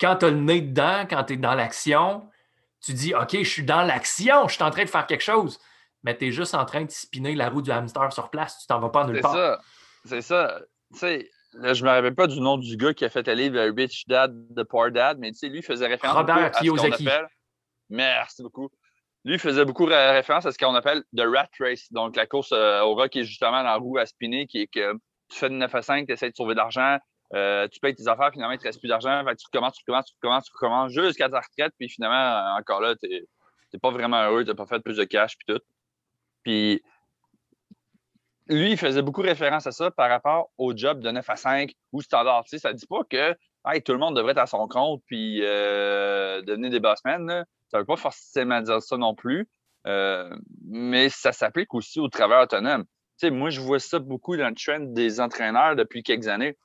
quand 0.00 0.16
tu 0.16 0.26
as 0.26 0.30
le 0.30 0.36
nez 0.40 0.60
dedans, 0.60 1.06
quand 1.08 1.24
tu 1.24 1.34
es 1.34 1.36
dans 1.36 1.54
l'action, 1.54 2.28
tu 2.80 2.92
dis 2.92 3.14
OK, 3.14 3.32
je 3.32 3.48
suis 3.48 3.64
dans 3.64 3.82
l'action, 3.82 4.48
je 4.48 4.54
suis 4.54 4.62
en 4.62 4.70
train 4.70 4.84
de 4.84 4.90
faire 4.90 5.06
quelque 5.06 5.24
chose 5.24 5.58
mais 6.02 6.16
tu 6.16 6.28
es 6.28 6.32
juste 6.32 6.54
en 6.54 6.64
train 6.64 6.84
de 6.84 6.90
spinner 6.90 7.34
la 7.34 7.48
roue 7.48 7.62
du 7.62 7.70
hamster 7.70 8.12
sur 8.12 8.30
place, 8.30 8.58
tu 8.60 8.66
t'en 8.66 8.80
vas 8.80 8.88
pas 8.90 9.06
nulle 9.06 9.20
part. 9.20 9.32
C'est 9.32 9.38
ça. 9.38 9.60
C'est 10.04 10.22
ça. 10.22 10.60
Tu 10.92 10.98
sais, 10.98 11.30
je 11.52 11.84
me 11.84 11.88
rappelle 11.88 12.14
pas 12.14 12.26
du 12.26 12.40
nom 12.40 12.56
du 12.56 12.76
gars 12.76 12.94
qui 12.94 13.04
a 13.04 13.10
fait 13.10 13.26
le 13.26 13.34
livre 13.34 13.60
Rich 13.76 14.06
Dad, 14.06 14.34
The 14.56 14.64
Poor 14.64 14.90
Dad, 14.90 15.18
mais 15.18 15.32
tu 15.32 15.38
sais, 15.38 15.48
lui 15.48 15.62
faisait 15.62 15.86
référence 15.86 16.16
Robert 16.16 16.36
à 16.36 16.52
ce 16.52 16.68
qu'on 16.68 16.78
appelle. 16.78 17.28
Merci 17.90 18.42
beaucoup. 18.42 18.70
Lui 19.24 19.38
faisait 19.38 19.64
beaucoup 19.64 19.84
référence 19.84 20.46
à 20.46 20.52
ce 20.52 20.58
qu'on 20.58 20.74
appelle 20.74 21.02
The 21.16 21.22
Rat 21.22 21.48
Race, 21.58 21.92
donc 21.92 22.16
la 22.16 22.26
course 22.26 22.52
euh, 22.52 22.80
au 22.82 22.94
rat 22.94 23.08
qui 23.08 23.20
est 23.20 23.24
justement 23.24 23.62
la 23.62 23.74
roue 23.76 23.98
à 23.98 24.06
spinner, 24.06 24.46
qui 24.46 24.62
est 24.62 24.66
que 24.68 24.94
tu 25.28 25.38
fais 25.38 25.50
de 25.50 25.54
9 25.54 25.74
à 25.74 25.82
5, 25.82 26.06
tu 26.06 26.12
essaies 26.12 26.30
de 26.30 26.36
sauver 26.36 26.54
de 26.54 26.58
l'argent, 26.58 26.98
euh, 27.34 27.68
tu 27.68 27.80
payes 27.80 27.94
tes 27.94 28.08
affaires, 28.08 28.30
finalement, 28.32 28.54
il 28.54 28.58
te 28.58 28.64
reste 28.64 28.80
plus 28.80 28.88
d'argent, 28.88 29.22
tu 29.24 29.46
recommences, 29.46 29.74
tu 29.74 29.82
recommences, 29.84 30.06
tu 30.06 30.14
recommences, 30.14 30.44
tu 30.44 30.52
recommences 30.52 30.92
jusqu'à 30.92 31.28
ta 31.28 31.40
retraite, 31.40 31.72
puis 31.78 31.88
finalement, 31.88 32.56
encore 32.56 32.80
là, 32.80 32.94
tu 32.96 33.08
n'es 33.08 33.80
pas 33.80 33.90
vraiment 33.90 34.22
heureux, 34.22 34.44
tu 34.44 34.50
n'as 34.50 34.56
pas 34.56 34.66
fait 34.66 34.80
plus 34.80 34.96
de 34.96 35.04
cash, 35.04 35.36
puis 35.36 35.54
tout. 35.54 35.62
Puis 36.42 36.82
lui, 38.48 38.72
il 38.72 38.78
faisait 38.78 39.02
beaucoup 39.02 39.20
référence 39.20 39.66
à 39.66 39.72
ça 39.72 39.90
par 39.90 40.08
rapport 40.08 40.50
au 40.56 40.74
job 40.74 41.00
de 41.00 41.10
9 41.10 41.28
à 41.28 41.36
5 41.36 41.72
ou 41.92 42.00
standard. 42.00 42.44
Ça 42.46 42.72
ne 42.72 42.76
dit 42.76 42.86
pas 42.86 43.04
que 43.04 43.34
tout 43.80 43.92
le 43.92 43.98
monde 43.98 44.16
devrait 44.16 44.32
être 44.32 44.38
à 44.38 44.46
son 44.46 44.66
compte 44.66 45.02
puis 45.06 45.40
euh, 45.42 46.40
devenir 46.42 46.70
des 46.70 46.80
bossmen. 46.80 47.44
Ça 47.70 47.76
ne 47.76 47.82
veut 47.82 47.86
pas 47.86 47.96
forcément 47.96 48.60
dire 48.62 48.80
ça 48.80 48.96
non 48.96 49.14
plus. 49.14 49.46
Euh, 49.86 50.34
mais 50.66 51.08
ça 51.08 51.32
s'applique 51.32 51.74
aussi 51.74 52.00
au 52.00 52.08
travail 52.08 52.42
autonome. 52.42 52.84
Tu 52.84 53.26
sais, 53.26 53.30
moi, 53.30 53.50
je 53.50 53.60
vois 53.60 53.78
ça 53.78 53.98
beaucoup 53.98 54.36
dans 54.36 54.48
le 54.48 54.54
trend 54.54 54.80
des 54.80 55.20
entraîneurs 55.20 55.76
depuis 55.76 56.02
quelques 56.02 56.28
années. 56.28 56.56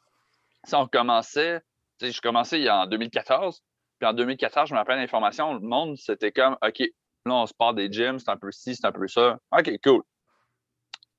Si 0.65 0.75
on 0.75 0.87
commençait, 0.87 1.59
tu 1.99 2.07
sais, 2.07 2.11
je 2.11 2.21
commençais 2.21 2.69
en 2.69 2.87
2014, 2.87 3.61
puis 3.99 4.09
en 4.09 4.13
2014, 4.13 4.69
je 4.69 4.73
me 4.73 4.79
rappelle 4.79 4.97
l'information, 4.97 5.53
le 5.53 5.59
monde, 5.59 5.97
c'était 5.97 6.31
comme, 6.31 6.57
OK, 6.65 6.83
Là, 7.25 7.35
on 7.35 7.45
se 7.45 7.53
part 7.53 7.73
des 7.73 7.91
gyms, 7.91 8.19
c'est 8.19 8.29
un 8.29 8.37
peu 8.37 8.51
ci, 8.51 8.75
c'est 8.75 8.85
un 8.85 8.91
peu 8.91 9.07
ça. 9.07 9.39
OK, 9.51 9.71
cool. 9.83 10.03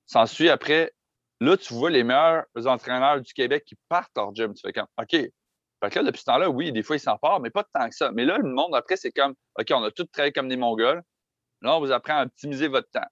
S'ensuit 0.07 0.51
après, 0.51 0.93
là, 1.41 1.57
tu 1.57 1.73
vois 1.73 1.91
les 1.91 2.05
meilleurs 2.05 2.45
entraîneurs 2.67 3.21
du 3.21 3.33
Québec 3.33 3.65
qui 3.65 3.77
partent 3.89 4.17
hors 4.17 4.35
gym. 4.35 4.53
Tu 4.53 4.61
fais 4.61 4.73
comme, 4.73 4.87
OK. 4.99 5.11
Fait 5.11 5.91
que 5.91 5.99
là, 5.99 6.05
depuis 6.05 6.21
ce 6.21 6.25
temps-là, 6.25 6.51
oui, 6.51 6.73
des 6.73 6.83
fois, 6.83 6.97
ils 6.97 7.01
s'en 7.01 7.17
partent, 7.17 7.43
mais 7.43 7.51
pas 7.51 7.65
tant 7.65 7.89
que 7.89 7.95
ça. 7.95 8.11
Mais 8.13 8.25
là, 8.25 8.39
le 8.39 8.49
monde, 8.49 8.75
après, 8.75 8.97
c'est 8.97 9.13
comme, 9.13 9.35
OK, 9.59 9.67
on 9.71 9.83
a 9.83 9.91
tous 9.91 10.05
travaillé 10.05 10.33
comme 10.33 10.49
des 10.49 10.57
Mongols. 10.57 11.03
Là, 11.63 11.77
on 11.77 11.81
vous 11.81 11.93
apprend 11.93 12.19
à 12.19 12.25
optimiser 12.25 12.69
votre 12.69 12.91
temps. 12.91 13.07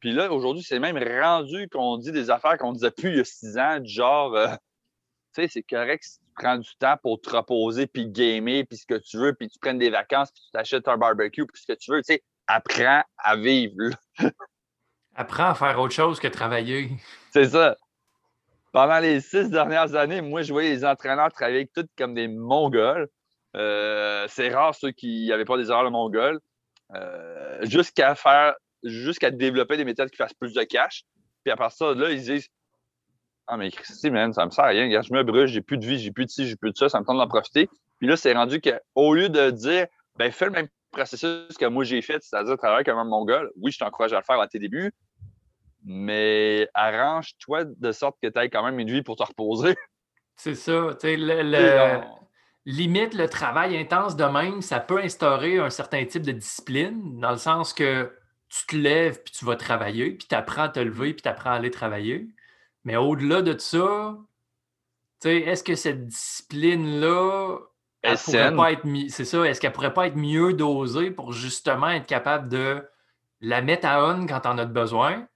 Puis 0.00 0.12
là, 0.12 0.32
aujourd'hui, 0.32 0.64
c'est 0.64 0.80
même 0.80 0.98
rendu 0.98 1.68
qu'on 1.68 1.96
dit 1.96 2.10
des 2.10 2.30
affaires 2.30 2.58
qu'on 2.58 2.72
disait 2.72 2.90
plus 2.90 3.10
il 3.10 3.16
y 3.18 3.20
a 3.20 3.24
six 3.24 3.56
ans, 3.56 3.78
du 3.78 3.88
genre, 3.88 4.34
euh, 4.34 4.48
tu 5.34 5.42
sais, 5.42 5.48
c'est 5.48 5.62
correct 5.62 6.04
si 6.04 6.18
tu 6.18 6.24
prends 6.36 6.56
du 6.56 6.70
temps 6.78 6.96
pour 7.02 7.20
te 7.20 7.30
reposer, 7.30 7.86
puis 7.86 8.06
gamer, 8.06 8.64
puis 8.68 8.78
ce 8.78 8.86
que 8.86 8.98
tu 8.98 9.18
veux, 9.18 9.34
puis 9.34 9.48
tu 9.48 9.58
prennes 9.58 9.78
des 9.78 9.90
vacances, 9.90 10.30
puis 10.30 10.42
tu 10.44 10.50
t'achètes 10.52 10.88
un 10.88 10.96
barbecue, 10.96 11.46
puis 11.46 11.60
ce 11.60 11.72
que 11.72 11.78
tu 11.78 11.90
veux. 11.90 12.02
Tu 12.02 12.14
sais, 12.14 12.22
apprends 12.46 13.02
à 13.18 13.36
vivre. 13.36 13.90
apprends 15.14 15.50
à 15.50 15.54
faire 15.54 15.78
autre 15.78 15.94
chose 15.94 16.20
que 16.20 16.28
travailler. 16.28 16.90
C'est 17.32 17.46
ça. 17.46 17.76
Pendant 18.72 18.98
les 19.00 19.20
six 19.20 19.50
dernières 19.50 19.94
années, 19.94 20.22
moi, 20.22 20.42
je 20.42 20.52
voyais 20.52 20.70
les 20.70 20.84
entraîneurs 20.84 21.30
travailler 21.32 21.68
tous 21.74 21.86
comme 21.96 22.14
des 22.14 22.28
Mongols. 22.28 23.08
Euh, 23.54 24.26
c'est 24.28 24.48
rare 24.48 24.74
ceux 24.74 24.92
qui 24.92 25.28
n'avaient 25.28 25.44
pas 25.44 25.58
des 25.58 25.68
erreurs 25.70 25.84
de 25.84 25.90
Mongols. 25.90 26.40
Euh, 26.94 27.58
jusqu'à 27.62 28.14
faire, 28.14 28.54
jusqu'à 28.82 29.30
développer 29.30 29.76
des 29.76 29.84
méthodes 29.84 30.10
qui 30.10 30.16
fassent 30.16 30.34
plus 30.34 30.54
de 30.54 30.62
cash. 30.62 31.04
Puis 31.44 31.52
à 31.52 31.56
part 31.56 31.72
ça, 31.72 31.94
là, 31.94 32.10
ils 32.10 32.22
disent 32.22 32.48
Ah, 33.46 33.56
mais 33.56 33.70
Christy, 33.70 34.10
man, 34.10 34.32
ça 34.32 34.46
me 34.46 34.50
sert 34.50 34.64
à 34.64 34.68
rien. 34.68 35.02
je 35.02 35.12
me 35.12 35.22
brûle, 35.22 35.46
j'ai 35.46 35.60
plus 35.60 35.78
de 35.78 35.84
vie, 35.84 35.98
j'ai 35.98 36.12
plus 36.12 36.26
de 36.26 36.30
ci, 36.30 36.46
j'ai 36.46 36.56
plus 36.56 36.70
de 36.70 36.76
ça, 36.76 36.88
ça 36.88 37.00
me 37.00 37.04
tente 37.04 37.18
d'en 37.18 37.28
profiter. 37.28 37.68
Puis 37.98 38.06
là, 38.06 38.16
c'est 38.16 38.32
rendu 38.32 38.60
qu'au 38.60 39.14
lieu 39.14 39.28
de 39.28 39.50
dire 39.50 39.86
ben, 40.16 40.30
fais 40.30 40.46
le 40.46 40.52
même 40.52 40.68
processus 40.90 41.56
que 41.58 41.66
moi 41.66 41.84
j'ai 41.84 42.02
fait, 42.02 42.22
c'est-à-dire 42.22 42.56
travailler 42.56 42.84
comme 42.84 42.98
un 42.98 43.04
mongol, 43.04 43.50
oui, 43.56 43.72
je 43.72 43.78
t'encourage 43.78 44.12
à 44.12 44.18
le 44.18 44.24
faire 44.24 44.40
à 44.40 44.46
tes 44.46 44.58
débuts, 44.58 44.92
mais 45.84 46.68
arrange-toi 46.74 47.64
de 47.64 47.92
sorte 47.92 48.16
que 48.22 48.28
tu 48.28 48.38
aies 48.38 48.50
quand 48.50 48.64
même 48.64 48.78
une 48.78 48.90
vie 48.90 49.02
pour 49.02 49.16
te 49.16 49.22
reposer. 49.22 49.74
C'est 50.36 50.54
ça. 50.54 50.96
Le, 51.02 52.00
limite, 52.66 53.14
le 53.14 53.28
travail 53.28 53.76
intense 53.76 54.16
de 54.16 54.24
même, 54.24 54.62
ça 54.62 54.80
peut 54.80 54.98
instaurer 54.98 55.58
un 55.58 55.70
certain 55.70 56.04
type 56.04 56.22
de 56.22 56.32
discipline, 56.32 57.20
dans 57.20 57.32
le 57.32 57.38
sens 57.38 57.72
que 57.72 58.12
tu 58.48 58.66
te 58.66 58.76
lèves 58.76 59.22
puis 59.22 59.32
tu 59.32 59.44
vas 59.44 59.56
travailler, 59.56 60.12
puis 60.12 60.26
tu 60.28 60.34
apprends 60.34 60.64
à 60.64 60.68
te 60.68 60.80
lever 60.80 61.14
puis 61.14 61.22
tu 61.22 61.28
apprends 61.28 61.50
à 61.50 61.54
aller 61.54 61.70
travailler. 61.70 62.28
Mais 62.84 62.96
au-delà 62.96 63.42
de 63.42 63.56
ça, 63.58 64.16
est-ce 65.24 65.62
que 65.62 65.74
cette 65.74 66.06
discipline-là, 66.06 67.58
pas 68.56 68.72
être 68.72 68.86
c'est 69.08 69.24
ça, 69.24 69.44
est-ce 69.44 69.60
qu'elle 69.60 69.72
pourrait 69.72 69.94
pas 69.94 70.08
être 70.08 70.16
mieux 70.16 70.52
dosée 70.52 71.10
pour 71.10 71.32
justement 71.32 71.90
être 71.90 72.06
capable 72.06 72.48
de 72.48 72.84
la 73.40 73.62
mettre 73.62 73.86
à 73.86 74.04
on 74.12 74.26
quand 74.26 74.42
on 74.46 74.58
a 74.58 74.64
besoin, 74.64 75.26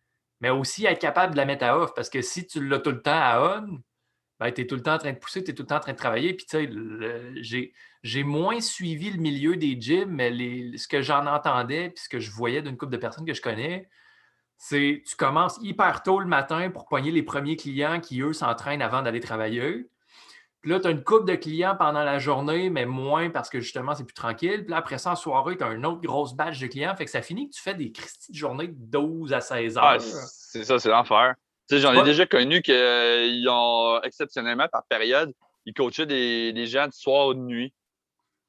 mais 0.40 0.50
aussi 0.50 0.86
être 0.86 0.98
capable 0.98 1.32
de 1.32 1.36
la 1.36 1.44
mettre 1.44 1.64
à 1.64 1.78
off? 1.78 1.94
Parce 1.94 2.10
que 2.10 2.22
si 2.22 2.46
tu 2.46 2.66
l'as 2.66 2.80
tout 2.80 2.90
le 2.90 3.02
temps 3.02 3.12
à 3.12 3.60
on, 3.60 3.80
ben, 4.38 4.52
tu 4.52 4.62
es 4.62 4.66
tout 4.66 4.74
le 4.74 4.82
temps 4.82 4.94
en 4.94 4.98
train 4.98 5.12
de 5.12 5.18
pousser, 5.18 5.42
tu 5.42 5.50
es 5.52 5.54
tout 5.54 5.62
le 5.62 5.68
temps 5.68 5.76
en 5.76 5.80
train 5.80 5.92
de 5.92 5.96
travailler. 5.96 6.34
Puis, 6.34 6.46
tu 6.46 6.58
sais, 6.58 7.72
j'ai 8.02 8.22
moins 8.22 8.60
suivi 8.60 9.10
le 9.10 9.18
milieu 9.18 9.56
des 9.56 9.80
gyms, 9.80 10.10
mais 10.10 10.30
les, 10.30 10.76
ce 10.76 10.88
que 10.88 11.00
j'en 11.00 11.26
entendais, 11.26 11.90
puis 11.90 12.04
ce 12.04 12.08
que 12.08 12.20
je 12.20 12.30
voyais 12.30 12.60
d'une 12.60 12.76
couple 12.76 12.92
de 12.92 12.98
personnes 12.98 13.24
que 13.24 13.34
je 13.34 13.40
connais, 13.40 13.88
c'est 14.58 15.02
tu 15.06 15.16
commences 15.16 15.58
hyper 15.62 16.02
tôt 16.02 16.20
le 16.20 16.26
matin 16.26 16.70
pour 16.70 16.86
poigner 16.86 17.10
les 17.10 17.22
premiers 17.22 17.56
clients 17.56 18.00
qui, 18.00 18.20
eux, 18.22 18.32
s'entraînent 18.32 18.82
avant 18.82 19.02
d'aller 19.02 19.20
travailler. 19.20 19.88
Puis 20.62 20.70
là, 20.72 20.80
tu 20.80 20.88
as 20.88 20.90
une 20.90 21.04
coupe 21.04 21.28
de 21.28 21.36
clients 21.36 21.76
pendant 21.78 22.02
la 22.02 22.18
journée, 22.18 22.70
mais 22.70 22.86
moins 22.86 23.30
parce 23.30 23.48
que 23.48 23.60
justement, 23.60 23.94
c'est 23.94 24.04
plus 24.04 24.14
tranquille. 24.14 24.62
Puis 24.64 24.70
là, 24.70 24.78
après 24.78 24.98
ça, 24.98 25.12
en 25.12 25.16
soirée, 25.16 25.56
tu 25.56 25.62
as 25.62 25.70
une 25.70 25.86
autre 25.86 26.00
grosse 26.00 26.34
batch 26.34 26.58
de 26.58 26.66
clients. 26.66 26.96
Fait 26.96 27.04
que 27.04 27.10
ça 27.10 27.22
finit 27.22 27.48
que 27.48 27.54
tu 27.54 27.62
fais 27.62 27.74
des 27.74 27.92
Christy 27.92 28.32
de 28.32 28.36
journée 28.36 28.68
de 28.68 28.74
12 28.76 29.32
à 29.32 29.40
16 29.40 29.78
ah, 29.80 29.94
heures. 29.94 30.00
c'est 30.00 30.64
ça, 30.64 30.78
c'est 30.78 30.88
l'enfer. 30.88 31.34
Tu 31.68 31.76
sais, 31.76 31.80
j'en 31.80 31.92
ai 31.92 32.02
déjà 32.02 32.26
connu 32.26 32.62
qu'ils 32.62 33.48
ont 33.48 34.00
exceptionnellement 34.02 34.66
par 34.70 34.84
période, 34.84 35.32
ils 35.66 35.74
coachaient 35.74 36.06
des, 36.06 36.52
des 36.52 36.66
gens 36.66 36.86
de 36.86 36.92
soir 36.92 37.28
ou 37.28 37.34
de 37.34 37.40
nuit. 37.40 37.72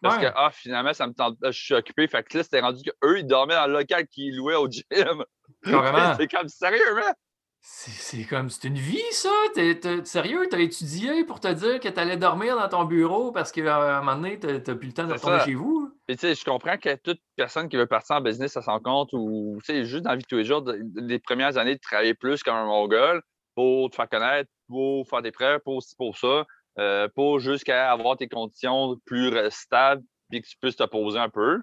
Parce 0.01 0.17
que, 0.17 0.27
ah, 0.35 0.51
finalement, 0.51 0.93
ça 0.93 1.07
me 1.07 1.13
tente, 1.13 1.37
je 1.43 1.51
suis 1.51 1.73
occupé. 1.73 2.07
Fait 2.07 2.23
que 2.23 2.37
là, 2.37 2.43
c'était 2.43 2.59
rendu 2.59 2.83
qu'eux, 2.83 3.19
ils 3.19 3.25
dormaient 3.25 3.55
dans 3.55 3.67
le 3.67 3.73
local 3.73 4.07
qu'ils 4.07 4.35
louaient 4.35 4.55
au 4.55 4.69
gym. 4.69 5.23
c'est 6.17 6.27
comme 6.27 6.47
sérieux, 6.47 6.95
man. 6.95 7.13
C'est 7.69 8.23
comme, 8.23 8.49
c'est 8.49 8.67
une 8.67 8.77
vie, 8.77 9.01
ça? 9.11 9.31
T'es, 9.53 9.77
t'es, 9.79 10.05
sérieux? 10.05 10.47
T'as 10.49 10.59
étudié 10.59 11.25
pour 11.25 11.39
te 11.39 11.51
dire 11.51 11.79
que 11.79 11.89
t'allais 11.89 12.15
dormir 12.15 12.55
dans 12.55 12.69
ton 12.69 12.85
bureau 12.85 13.31
parce 13.31 13.51
qu'à 13.51 13.97
un 13.97 13.99
moment 13.99 14.15
donné, 14.15 14.39
t'as, 14.39 14.59
plus 14.75 14.87
le 14.87 14.93
temps 14.93 15.05
de 15.05 15.13
retourner 15.13 15.39
chez 15.39 15.55
vous? 15.55 15.91
tu 16.07 16.17
sais, 16.17 16.35
je 16.35 16.45
comprends 16.45 16.77
que 16.77 16.95
toute 16.95 17.19
personne 17.35 17.67
qui 17.67 17.75
veut 17.75 17.87
partir 17.87 18.17
en 18.17 18.21
business 18.21 18.55
à 18.55 18.61
son 18.61 18.79
compte 18.79 19.09
ou, 19.11 19.57
tu 19.59 19.65
sais, 19.65 19.85
juste 19.85 20.03
dans 20.03 20.11
la 20.11 20.15
vie 20.15 20.21
de 20.21 20.27
tous 20.27 20.37
les 20.37 20.45
jours, 20.45 20.63
les 20.95 21.19
premières 21.19 21.57
années 21.57 21.75
de 21.75 21.79
travailler 21.81 22.13
plus 22.13 22.41
comme 22.41 22.55
un 22.55 22.65
mongol 22.65 23.21
pour 23.53 23.89
te 23.89 23.95
faire 23.95 24.07
connaître, 24.07 24.49
pour 24.69 25.05
faire 25.09 25.21
des 25.21 25.31
preuves, 25.31 25.59
pour 25.65 25.83
pour 25.97 26.17
ça, 26.17 26.45
euh, 26.79 27.07
pour 27.15 27.39
jusqu'à 27.39 27.91
avoir 27.91 28.17
tes 28.17 28.27
conditions 28.27 28.97
plus 29.05 29.33
stables 29.49 30.03
et 30.31 30.41
que 30.41 30.47
tu 30.47 30.57
puisses 30.61 30.75
te 30.75 30.83
poser 30.83 31.19
un 31.19 31.29
peu. 31.29 31.61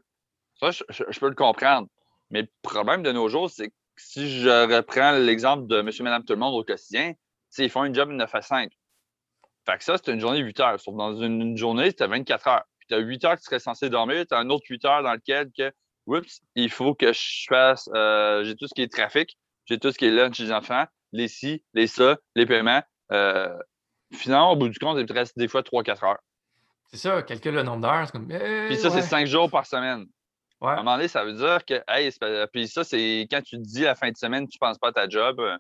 Ça, 0.61 0.71
je 0.71 1.21
peux 1.21 1.29
le 1.29 1.35
comprendre. 1.35 1.89
Mais 2.31 2.43
le 2.43 2.49
problème 2.63 3.03
de 3.03 3.13
nos 3.13 3.29
jours, 3.29 3.51
c'est 3.51 3.69
que 3.69 3.75
si 3.97 4.41
je 4.41 4.75
reprends 4.75 5.13
l'exemple 5.13 5.67
de 5.67 5.83
monsieur, 5.83 6.05
madame, 6.05 6.25
tout 6.25 6.33
le 6.33 6.39
monde 6.39 6.55
au 6.55 6.65
quotidien, 6.65 7.13
ils 7.59 7.71
font 7.71 7.85
une 7.85 7.95
job 7.95 8.09
de 8.09 8.15
9 8.15 8.35
à 8.35 8.43
5. 8.43 8.73
Fait 9.67 9.79
que 9.79 9.85
ça, 9.85 9.97
c'est 9.97 10.13
une 10.13 10.21
journée 10.21 10.41
de 10.41 10.45
8 10.45 10.61
heures. 10.61 10.81
Sauf 10.81 10.95
dans 10.95 11.17
une, 11.21 11.57
journée, 11.57 11.87
c'était 11.87 12.07
24 12.07 12.49
heures. 12.49 12.65
Puis 12.79 12.89
tu 12.89 12.95
as 12.95 12.99
8 12.99 13.25
heures 13.25 13.35
que 13.37 13.41
tu 13.41 13.45
serais 13.45 13.61
censé 13.61 13.89
dormir, 13.89 14.27
tu 14.27 14.35
as 14.35 14.39
un 14.39 14.51
autre 14.51 14.65
8 14.69 14.85
heures 14.85 15.03
dans 15.03 15.13
lequel 15.13 15.51
que, 15.57 15.73
oups, 16.07 16.41
il 16.55 16.71
faut 16.71 16.95
que 16.95 17.13
je 17.13 17.47
fasse, 17.49 17.89
euh, 17.95 18.45
j'ai 18.45 18.57
tout 18.57 18.67
ce 18.67 18.75
qui 18.75 18.83
est 18.83 18.93
trafic, 18.93 19.39
j'ai 19.67 19.79
tout 19.79 19.91
ce 19.91 19.99
qui 19.99 20.07
est 20.07 20.11
lunch 20.11 20.39
des 20.39 20.53
enfants, 20.53 20.85
les 21.13 21.29
ci, 21.29 21.65
les 21.73 21.87
ça, 21.87 22.19
les 22.35 22.47
paiements. 22.47 22.83
Euh, 23.13 23.57
finalement, 24.13 24.53
au 24.53 24.57
bout 24.57 24.69
du 24.69 24.79
compte, 24.79 24.99
il 24.99 25.07
te 25.07 25.13
reste 25.13 25.39
des 25.39 25.49
fois 25.49 25.63
3-4 25.63 26.05
heures. 26.05 26.19
C'est 26.91 26.97
ça, 26.97 27.23
calcule 27.23 27.55
le 27.55 27.63
nombre 27.63 27.83
d'heures. 27.83 28.13
Comme... 28.13 28.29
Puis 28.29 28.77
ça, 28.77 28.91
c'est 28.91 29.03
5 29.03 29.27
jours 29.27 29.51
par 29.51 29.67
semaine. 29.67 30.07
À 30.61 30.73
un 30.73 30.77
moment 30.77 30.97
donné, 30.97 31.09
ça 31.09 31.25
veut 31.25 31.35
dire 31.35 31.65
que, 31.65 31.83
hey, 31.89 32.11
puis 32.53 32.69
ça, 32.69 32.85
c'est 32.85 33.27
quand 33.31 33.43
tu 33.43 33.57
te 33.57 33.63
dis 33.63 33.83
la 33.83 33.95
fin 33.95 34.11
de 34.11 34.17
semaine, 34.17 34.49
tu 34.49 34.57
ne 34.61 34.67
penses 34.67 34.79
pas 34.79 34.89
à 34.89 34.93
ta 34.93 35.09
job. 35.09 35.41
Euh. 35.41 35.59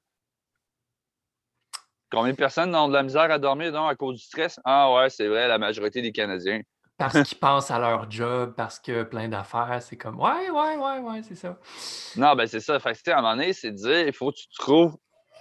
Combien 2.10 2.32
de 2.32 2.36
personnes 2.36 2.74
ont 2.74 2.88
de 2.88 2.94
la 2.94 3.02
misère 3.02 3.30
à 3.30 3.38
dormir 3.38 3.72
donc, 3.72 3.90
à 3.90 3.94
cause 3.96 4.16
du 4.16 4.24
stress? 4.24 4.58
Ah 4.64 4.92
ouais, 4.94 5.10
c'est 5.10 5.26
vrai, 5.26 5.48
la 5.48 5.58
majorité 5.58 6.00
des 6.00 6.12
Canadiens. 6.12 6.60
parce 6.96 7.22
qu'ils 7.28 7.38
pensent 7.38 7.70
à 7.70 7.78
leur 7.78 8.10
job, 8.10 8.54
parce 8.56 8.78
que 8.78 9.02
plein 9.02 9.28
d'affaires, 9.28 9.78
c'est 9.82 9.96
comme 9.96 10.20
ouais, 10.20 10.50
ouais, 10.50 10.76
ouais, 10.76 10.98
ouais, 11.00 11.22
c'est 11.22 11.34
ça. 11.34 11.58
Non, 12.16 12.34
ben 12.34 12.46
c'est 12.46 12.60
ça. 12.60 12.78
Fait 12.78 12.94
que, 12.94 13.10
à 13.10 13.18
un 13.18 13.22
moment 13.22 13.36
donné, 13.36 13.52
c'est 13.52 13.72
de 13.72 13.76
dire 13.76 14.06
il 14.06 14.12
faut 14.12 14.30
que 14.30 14.36
tu 14.36 14.48
trouves 14.58 14.96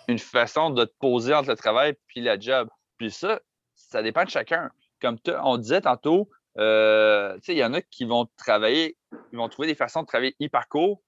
une 0.07 0.19
façon 0.19 0.71
de 0.71 0.83
te 0.83 0.93
poser 0.99 1.33
entre 1.33 1.49
le 1.49 1.55
travail 1.55 1.93
puis 2.07 2.21
la 2.21 2.37
job. 2.37 2.67
Puis 3.03 3.11
ça, 3.11 3.41
ça 3.75 4.01
dépend 4.01 4.23
de 4.23 4.29
chacun. 4.29 4.71
Comme 5.01 5.17
on 5.43 5.57
disait 5.57 5.81
tantôt, 5.81 6.29
euh, 6.57 7.37
il 7.49 7.57
y 7.57 7.65
en 7.65 7.73
a 7.73 7.81
qui 7.81 8.05
vont 8.05 8.29
travailler, 8.37 8.97
ils 9.33 9.37
vont 9.37 9.49
trouver 9.49 9.67
des 9.67 9.75
façons 9.75 10.03
de 10.03 10.07
travailler 10.07 10.37
hyper 10.39 10.69
court, 10.69 11.01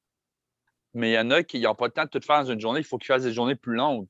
mais 0.93 1.11
il 1.11 1.13
y 1.13 1.17
en 1.17 1.31
a 1.31 1.41
qui 1.41 1.61
n'ont 1.61 1.73
pas 1.73 1.85
le 1.85 1.93
temps 1.93 2.03
de 2.03 2.09
tout 2.09 2.19
faire 2.19 2.43
dans 2.43 2.51
une 2.51 2.59
journée. 2.59 2.81
Il 2.81 2.85
faut 2.85 2.97
qu'ils 2.97 3.07
fassent 3.07 3.23
des 3.23 3.31
journées 3.31 3.55
plus 3.55 3.75
longues. 3.75 4.09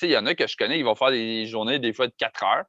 il 0.00 0.10
y 0.10 0.16
en 0.16 0.26
a 0.26 0.36
que 0.36 0.46
je 0.46 0.56
connais, 0.56 0.78
ils 0.78 0.84
vont 0.84 0.94
faire 0.94 1.10
des 1.10 1.46
journées 1.46 1.80
des 1.80 1.92
fois 1.92 2.06
de 2.06 2.14
4 2.16 2.44
heures. 2.44 2.64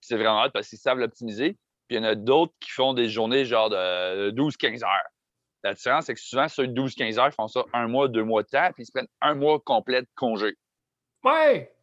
C'est 0.00 0.16
vraiment 0.16 0.44
hâte 0.44 0.52
parce 0.52 0.68
qu'ils 0.68 0.78
savent 0.78 1.00
l'optimiser. 1.00 1.58
Puis 1.88 1.96
il 1.96 1.98
y 1.98 1.98
en 1.98 2.04
a 2.04 2.14
d'autres 2.14 2.54
qui 2.60 2.70
font 2.70 2.94
des 2.94 3.08
journées 3.08 3.44
genre 3.44 3.70
de 3.70 4.30
12-15 4.30 4.84
heures. 4.84 5.10
La 5.64 5.74
différence, 5.74 6.04
c'est 6.04 6.14
que 6.14 6.20
souvent, 6.20 6.46
ceux 6.46 6.68
de 6.68 6.80
12-15 6.80 7.18
heures 7.18 7.34
font 7.34 7.48
ça 7.48 7.64
un 7.72 7.88
mois, 7.88 8.06
deux 8.06 8.22
mois 8.22 8.44
de 8.44 8.48
temps, 8.48 8.70
puis 8.72 8.84
ils 8.84 8.86
se 8.86 8.92
prennent 8.92 9.08
un 9.20 9.34
mois 9.34 9.58
complet 9.58 10.02
de 10.02 10.08
congé. 10.14 10.56
Ouais! 11.24 11.74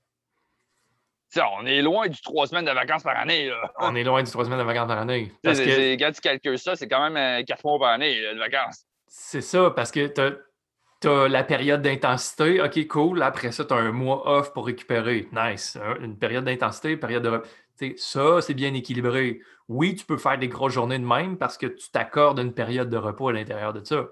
On 1.35 1.65
est 1.65 1.81
loin 1.81 2.07
du 2.07 2.21
trois 2.21 2.47
semaines 2.47 2.65
de 2.65 2.71
vacances 2.71 3.03
par 3.03 3.17
année. 3.17 3.49
Là. 3.49 3.71
On 3.79 3.95
est 3.95 4.03
loin 4.03 4.23
du 4.23 4.31
trois 4.31 4.45
semaines 4.45 4.59
de 4.59 4.63
vacances 4.63 4.87
par 4.87 4.99
année. 4.99 5.31
Parce 5.43 5.59
que... 5.59 5.95
Quand 5.95 6.11
tu 6.11 6.21
calcules 6.21 6.59
ça, 6.59 6.75
c'est 6.75 6.87
quand 6.87 7.09
même 7.09 7.17
euh, 7.17 7.43
quatre 7.43 7.63
mois 7.65 7.79
par 7.79 7.89
année 7.89 8.19
de 8.21 8.39
vacances. 8.39 8.85
C'est 9.07 9.41
ça, 9.41 9.71
parce 9.71 9.91
que 9.91 10.07
tu 10.07 11.07
as, 11.07 11.27
la 11.27 11.43
période 11.43 11.81
d'intensité. 11.81 12.61
OK, 12.61 12.87
cool. 12.87 13.21
Après 13.21 13.51
ça, 13.51 13.65
tu 13.65 13.73
as 13.73 13.77
un 13.77 13.91
mois 13.91 14.29
off 14.29 14.53
pour 14.53 14.65
récupérer. 14.65 15.27
Nice. 15.31 15.77
Une 16.01 16.17
période 16.17 16.45
d'intensité, 16.45 16.97
période 16.97 17.23
de. 17.23 17.93
ça, 17.97 18.41
c'est 18.41 18.53
bien 18.53 18.73
équilibré. 18.73 19.41
Oui, 19.67 19.95
tu 19.95 20.05
peux 20.05 20.17
faire 20.17 20.37
des 20.37 20.47
grosses 20.47 20.73
journées 20.73 20.99
de 20.99 21.05
même 21.05 21.37
parce 21.37 21.57
que 21.57 21.67
tu 21.67 21.91
t'accordes 21.91 22.39
une 22.39 22.53
période 22.53 22.89
de 22.89 22.97
repos 22.97 23.29
à 23.29 23.33
l'intérieur 23.33 23.73
de 23.73 23.83
ça. 23.83 24.07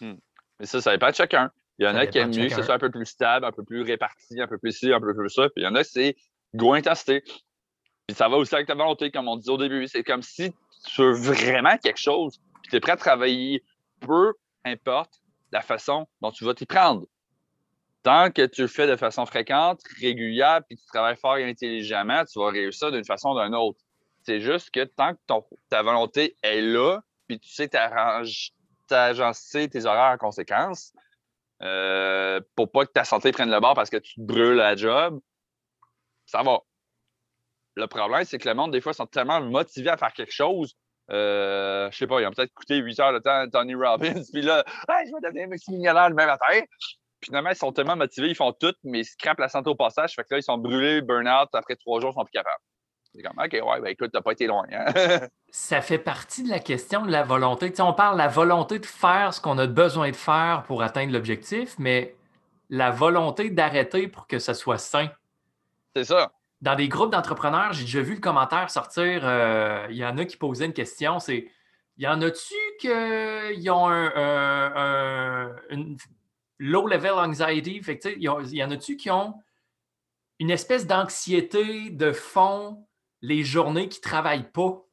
Hmm. 0.00 0.14
Mais 0.60 0.66
ça, 0.66 0.80
ça 0.80 0.92
dépend 0.92 1.10
de 1.10 1.14
chacun. 1.14 1.50
Il 1.78 1.86
y 1.86 1.88
en 1.88 1.94
a 1.94 2.06
qui 2.06 2.18
aiment 2.18 2.34
mieux 2.34 2.48
que 2.48 2.54
ce 2.54 2.62
soit 2.62 2.74
un 2.74 2.78
peu 2.78 2.90
plus 2.90 3.06
stable, 3.06 3.44
un 3.44 3.52
peu 3.52 3.62
plus 3.62 3.82
réparti, 3.82 4.40
un 4.40 4.48
peu 4.48 4.58
plus 4.58 4.72
ci, 4.72 4.92
un 4.92 5.00
peu 5.00 5.14
plus 5.14 5.30
ça. 5.30 5.42
Puis 5.44 5.62
il 5.62 5.64
y 5.64 5.66
en 5.66 5.76
a, 5.76 5.84
c'est 5.84 6.16
go 6.54 6.74
intensité. 6.74 7.22
Puis 8.06 8.16
ça 8.16 8.28
va 8.28 8.36
aussi 8.36 8.54
avec 8.54 8.66
ta 8.66 8.74
volonté, 8.74 9.10
comme 9.10 9.28
on 9.28 9.36
disait 9.36 9.52
au 9.52 9.58
début. 9.58 9.86
C'est 9.86 10.02
comme 10.02 10.22
si 10.22 10.52
tu 10.86 11.02
veux 11.02 11.12
vraiment 11.12 11.76
quelque 11.78 11.98
chose, 11.98 12.38
puis 12.62 12.70
tu 12.70 12.76
es 12.76 12.80
prêt 12.80 12.92
à 12.92 12.96
travailler 12.96 13.62
peu 14.00 14.34
importe 14.64 15.20
la 15.52 15.60
façon 15.60 16.06
dont 16.20 16.30
tu 16.30 16.44
vas 16.44 16.54
t'y 16.54 16.66
prendre. 16.66 17.06
Tant 18.02 18.30
que 18.30 18.46
tu 18.46 18.62
le 18.62 18.68
fais 18.68 18.86
de 18.86 18.96
façon 18.96 19.26
fréquente, 19.26 19.80
régulière, 20.00 20.60
puis 20.66 20.76
tu 20.76 20.86
travailles 20.86 21.16
fort 21.16 21.36
et 21.36 21.48
intelligemment, 21.48 22.24
tu 22.24 22.38
vas 22.38 22.50
réussir 22.50 22.92
d'une 22.92 23.04
façon 23.04 23.30
ou 23.30 23.42
d'une 23.42 23.54
autre. 23.54 23.80
C'est 24.22 24.40
juste 24.40 24.70
que 24.70 24.84
tant 24.84 25.14
que 25.14 25.20
ta 25.68 25.82
volonté 25.82 26.36
est 26.42 26.60
là, 26.60 27.00
puis 27.26 27.38
tu 27.38 27.48
sais 27.48 27.68
t'agencer 28.86 29.68
tes 29.68 29.84
horaires 29.84 30.12
en 30.14 30.18
conséquence, 30.18 30.92
euh, 31.62 32.40
pour 32.54 32.70
pas 32.70 32.86
que 32.86 32.92
ta 32.92 33.04
santé 33.04 33.32
prenne 33.32 33.50
le 33.50 33.60
bord 33.60 33.74
parce 33.74 33.90
que 33.90 33.96
tu 33.96 34.14
te 34.14 34.20
brûles 34.20 34.56
la 34.56 34.76
job, 34.76 35.20
ça 36.28 36.42
va. 36.42 36.60
Le 37.74 37.86
problème, 37.86 38.24
c'est 38.24 38.38
que 38.38 38.48
le 38.48 38.54
monde, 38.54 38.72
des 38.72 38.80
fois, 38.80 38.92
sont 38.92 39.06
tellement 39.06 39.40
motivés 39.40 39.90
à 39.90 39.96
faire 39.96 40.12
quelque 40.12 40.32
chose. 40.32 40.76
Euh, 41.10 41.90
je 41.90 41.96
sais 41.96 42.06
pas, 42.06 42.20
ils 42.20 42.26
ont 42.26 42.32
peut-être 42.32 42.52
coûté 42.52 42.76
8 42.76 43.00
heures 43.00 43.12
de 43.14 43.18
temps 43.18 43.40
à 43.40 43.46
Tony 43.48 43.74
Robbins, 43.74 44.22
puis 44.32 44.42
là, 44.42 44.62
je 44.88 45.12
vais 45.12 45.20
devenir 45.22 45.48
millionnaire 45.68 46.10
le 46.10 46.14
même 46.14 46.26
matin. 46.26 46.60
Puis 47.20 47.28
finalement, 47.28 47.50
ils 47.50 47.56
sont 47.56 47.72
tellement 47.72 47.96
motivés, 47.96 48.28
ils 48.28 48.34
font 48.34 48.52
tout, 48.52 48.74
mais 48.84 49.00
ils 49.00 49.04
scrapent 49.04 49.40
la 49.40 49.48
santé 49.48 49.70
au 49.70 49.74
passage. 49.74 50.14
Fait 50.14 50.22
que 50.22 50.28
là, 50.32 50.38
ils 50.38 50.42
sont 50.42 50.58
brûlés, 50.58 51.00
burn-out, 51.00 51.48
après 51.54 51.76
trois 51.76 52.00
jours, 52.00 52.10
ils 52.10 52.20
sont 52.20 52.24
plus 52.24 52.32
capables. 52.32 52.62
C'est 53.14 53.22
comme, 53.22 53.38
OK, 53.38 53.52
ouais, 53.52 53.80
ben 53.80 53.86
écoute, 53.86 54.10
t'as 54.12 54.20
pas 54.20 54.32
été 54.32 54.46
loin. 54.46 54.66
Hein? 54.70 54.86
ça 55.50 55.80
fait 55.80 55.98
partie 55.98 56.42
de 56.42 56.50
la 56.50 56.60
question 56.60 57.06
de 57.06 57.10
la 57.10 57.22
volonté. 57.22 57.72
on 57.80 57.94
parle 57.94 58.16
de 58.16 58.22
la 58.22 58.28
volonté 58.28 58.78
de 58.78 58.86
faire 58.86 59.32
ce 59.32 59.40
qu'on 59.40 59.56
a 59.58 59.66
besoin 59.66 60.10
de 60.10 60.16
faire 60.16 60.64
pour 60.66 60.82
atteindre 60.82 61.12
l'objectif, 61.12 61.74
mais 61.78 62.14
la 62.68 62.90
volonté 62.90 63.50
d'arrêter 63.50 64.08
pour 64.08 64.26
que 64.26 64.38
ça 64.38 64.52
soit 64.52 64.78
sain. 64.78 65.08
C'est 65.98 66.04
ça. 66.04 66.32
Dans 66.60 66.76
des 66.76 66.88
groupes 66.88 67.10
d'entrepreneurs, 67.10 67.72
j'ai 67.72 67.82
déjà 67.82 68.02
vu 68.02 68.14
le 68.14 68.20
commentaire 68.20 68.70
sortir. 68.70 69.22
euh, 69.24 69.86
Il 69.90 69.96
y 69.96 70.04
en 70.04 70.16
a 70.16 70.24
qui 70.24 70.36
posaient 70.36 70.66
une 70.66 70.72
question 70.72 71.18
c'est 71.18 71.50
y 71.96 72.06
en 72.06 72.22
a-tu 72.22 72.54
qui 72.78 73.68
ont 73.68 73.88
un, 73.88 75.56
une 75.70 75.96
low 76.60 76.86
level 76.86 77.14
anxiety? 77.14 77.82
Fait 77.82 77.98
Il 78.16 78.22
y 78.22 78.62
en 78.62 78.70
a-tu 78.70 78.96
qui 78.96 79.10
ont 79.10 79.34
une 80.38 80.50
espèce 80.50 80.86
d'anxiété 80.86 81.90
de 81.90 82.12
fond 82.12 82.86
les 83.20 83.42
journées 83.42 83.88
qui 83.88 83.98
ne 83.98 84.02
travaillent 84.02 84.52
pas? 84.52 84.84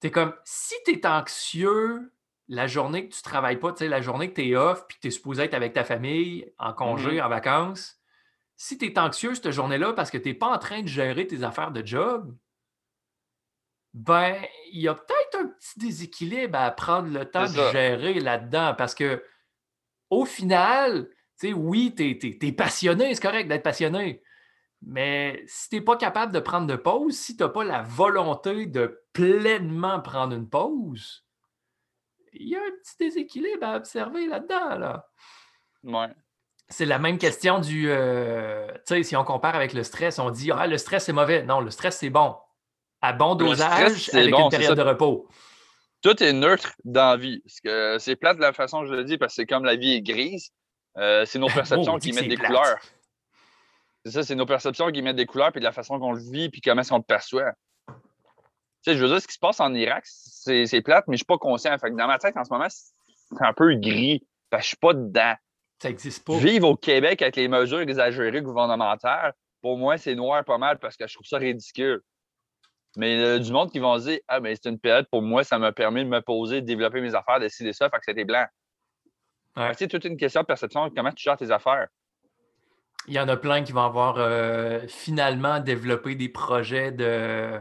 Tu 0.00 0.06
es 0.06 0.10
comme 0.12 0.34
si 0.44 0.76
tu 0.84 0.92
es 0.92 1.04
anxieux 1.04 2.12
la 2.46 2.68
journée 2.68 3.08
que 3.08 3.14
tu 3.14 3.18
ne 3.18 3.24
travailles 3.24 3.58
pas, 3.58 3.74
la 3.80 4.00
journée 4.00 4.30
que 4.30 4.40
tu 4.40 4.48
es 4.48 4.54
off 4.54 4.86
puis 4.86 4.98
que 4.98 5.02
tu 5.02 5.08
es 5.08 5.10
supposé 5.10 5.42
être 5.42 5.54
avec 5.54 5.72
ta 5.72 5.82
famille 5.82 6.52
en 6.58 6.72
congé, 6.72 7.16
mm-hmm. 7.16 7.24
en 7.24 7.28
vacances 7.28 8.01
si 8.62 8.78
tu 8.78 8.86
es 8.86 8.96
anxieux 8.96 9.34
cette 9.34 9.50
journée-là 9.50 9.92
parce 9.92 10.08
que 10.08 10.18
tu 10.18 10.28
n'es 10.28 10.34
pas 10.34 10.54
en 10.54 10.58
train 10.58 10.82
de 10.82 10.86
gérer 10.86 11.26
tes 11.26 11.42
affaires 11.42 11.72
de 11.72 11.84
job, 11.84 12.32
ben, 13.92 14.40
il 14.70 14.82
y 14.82 14.86
a 14.86 14.94
peut-être 14.94 15.40
un 15.40 15.48
petit 15.48 15.80
déséquilibre 15.80 16.56
à 16.56 16.70
prendre 16.70 17.08
le 17.08 17.28
temps 17.28 17.42
de 17.42 17.72
gérer 17.72 18.20
là-dedans 18.20 18.76
parce 18.78 18.94
que 18.94 19.24
au 20.10 20.24
final, 20.24 21.08
tu 21.40 21.48
sais, 21.48 21.52
oui, 21.52 21.92
tu 21.92 22.16
es, 22.40 22.52
passionné, 22.52 23.12
c'est 23.12 23.20
correct 23.20 23.48
d'être 23.48 23.64
passionné. 23.64 24.22
Mais 24.80 25.42
si 25.48 25.68
tu 25.68 25.76
n'es 25.76 25.82
pas 25.82 25.96
capable 25.96 26.30
de 26.30 26.38
prendre 26.38 26.68
de 26.68 26.76
pause, 26.76 27.16
si 27.16 27.36
tu 27.36 27.42
n'as 27.42 27.48
pas 27.48 27.64
la 27.64 27.82
volonté 27.82 28.66
de 28.66 29.02
pleinement 29.12 30.00
prendre 30.00 30.36
une 30.36 30.48
pause, 30.48 31.26
il 32.32 32.50
y 32.50 32.54
a 32.54 32.60
un 32.60 32.70
petit 32.80 32.96
déséquilibre 32.96 33.66
à 33.66 33.74
observer 33.74 34.28
là-dedans. 34.28 34.78
Là. 34.78 35.08
Ouais. 35.82 36.14
C'est 36.72 36.86
la 36.86 36.98
même 36.98 37.18
question 37.18 37.58
du. 37.58 37.90
Euh, 37.90 38.66
tu 38.86 38.94
sais, 38.94 39.02
si 39.02 39.16
on 39.16 39.24
compare 39.24 39.54
avec 39.54 39.74
le 39.74 39.82
stress, 39.82 40.18
on 40.18 40.30
dit 40.30 40.50
Ah, 40.50 40.66
le 40.66 40.78
stress, 40.78 41.04
c'est 41.04 41.12
mauvais. 41.12 41.42
Non, 41.42 41.60
le 41.60 41.70
stress, 41.70 41.98
c'est 41.98 42.10
bon. 42.10 42.34
À 43.02 43.12
bon 43.12 43.34
dosage 43.34 44.10
avec 44.12 44.34
une 44.34 44.48
période 44.48 44.76
de 44.76 44.82
repos. 44.82 45.28
Tout 46.02 46.20
est 46.22 46.32
neutre 46.32 46.72
dans 46.84 47.10
la 47.10 47.16
vie. 47.16 47.42
C'est 47.98 48.16
plate 48.16 48.38
de 48.38 48.42
la 48.42 48.52
façon 48.52 48.80
que 48.80 48.86
je 48.86 48.94
le 48.94 49.04
dis 49.04 49.18
parce 49.18 49.32
que 49.32 49.42
c'est 49.42 49.46
comme 49.46 49.64
la 49.64 49.76
vie 49.76 49.92
est 49.92 50.02
grise. 50.02 50.50
Euh, 50.96 51.24
c'est 51.26 51.38
nos 51.38 51.48
perceptions 51.48 51.98
qui 51.98 52.12
mettent 52.12 52.28
des 52.28 52.36
couleurs. 52.36 52.78
C'est 54.04 54.12
ça, 54.12 54.22
c'est 54.22 54.34
nos 54.34 54.46
perceptions 54.46 54.90
qui 54.90 55.00
mettent 55.00 55.16
des 55.16 55.26
couleurs, 55.26 55.52
puis 55.52 55.60
de 55.60 55.64
la 55.64 55.72
façon 55.72 56.00
qu'on 56.00 56.12
le 56.12 56.20
vit, 56.20 56.48
puis 56.48 56.60
comment 56.60 56.80
est-ce 56.80 56.90
qu'on 56.90 56.96
le 56.96 57.02
perçoit. 57.04 57.52
Tu 57.86 57.94
sais, 58.84 58.96
je 58.96 59.02
veux 59.02 59.08
dire, 59.08 59.22
ce 59.22 59.28
qui 59.28 59.34
se 59.34 59.38
passe 59.38 59.60
en 59.60 59.72
Irak, 59.74 60.04
c'est 60.04 60.82
plate, 60.82 61.04
mais 61.06 61.12
je 61.12 61.14
ne 61.14 61.18
suis 61.18 61.24
pas 61.26 61.38
conscient. 61.38 61.76
Fait 61.78 61.90
dans 61.90 62.06
ma 62.08 62.18
tête, 62.18 62.36
en 62.36 62.44
ce 62.44 62.52
moment, 62.52 62.66
c'est 62.68 63.44
un 63.44 63.52
peu 63.52 63.74
gris. 63.76 64.26
Je 64.50 64.56
ne 64.56 64.62
suis 64.62 64.76
pas 64.76 64.92
dedans. 64.92 65.34
Ça 65.82 65.88
n'existe 65.88 66.24
pas. 66.24 66.38
Vivre 66.38 66.68
au 66.68 66.76
Québec 66.76 67.22
avec 67.22 67.34
les 67.34 67.48
mesures 67.48 67.80
exagérées 67.80 68.40
gouvernementales, 68.40 69.34
pour 69.60 69.76
moi, 69.76 69.98
c'est 69.98 70.14
noir 70.14 70.44
pas 70.44 70.56
mal 70.56 70.78
parce 70.78 70.96
que 70.96 71.08
je 71.08 71.14
trouve 71.14 71.26
ça 71.26 71.38
ridicule. 71.38 72.00
Mais 72.96 73.14
il 73.16 73.20
y 73.20 73.24
a 73.24 73.38
du 73.40 73.50
monde 73.50 73.72
qui 73.72 73.80
vont 73.80 73.98
dire 73.98 74.20
Ah, 74.28 74.38
mais 74.38 74.54
c'est 74.54 74.68
une 74.68 74.78
période 74.78 75.08
pour 75.10 75.22
moi, 75.22 75.42
ça 75.42 75.58
m'a 75.58 75.72
permis 75.72 76.04
de 76.04 76.08
me 76.08 76.20
poser, 76.20 76.60
de 76.60 76.66
développer 76.66 77.00
mes 77.00 77.16
affaires, 77.16 77.40
de 77.40 77.46
décider 77.46 77.72
ça, 77.72 77.90
fait 77.90 77.96
que 77.96 78.04
c'était 78.04 78.24
blanc. 78.24 78.46
C'est 79.76 79.88
toute 79.88 80.04
une 80.04 80.16
question 80.16 80.42
de 80.42 80.46
perception 80.46 80.88
comment 80.94 81.10
tu 81.10 81.24
gères 81.24 81.36
tes 81.36 81.50
affaires. 81.50 81.88
Il 83.08 83.14
y 83.14 83.18
en 83.18 83.26
a 83.26 83.36
plein 83.36 83.64
qui 83.64 83.72
vont 83.72 83.82
avoir 83.82 84.18
euh, 84.18 84.86
finalement 84.86 85.58
développé 85.58 86.14
des 86.14 86.28
projets 86.28 86.92
de, 86.92 87.58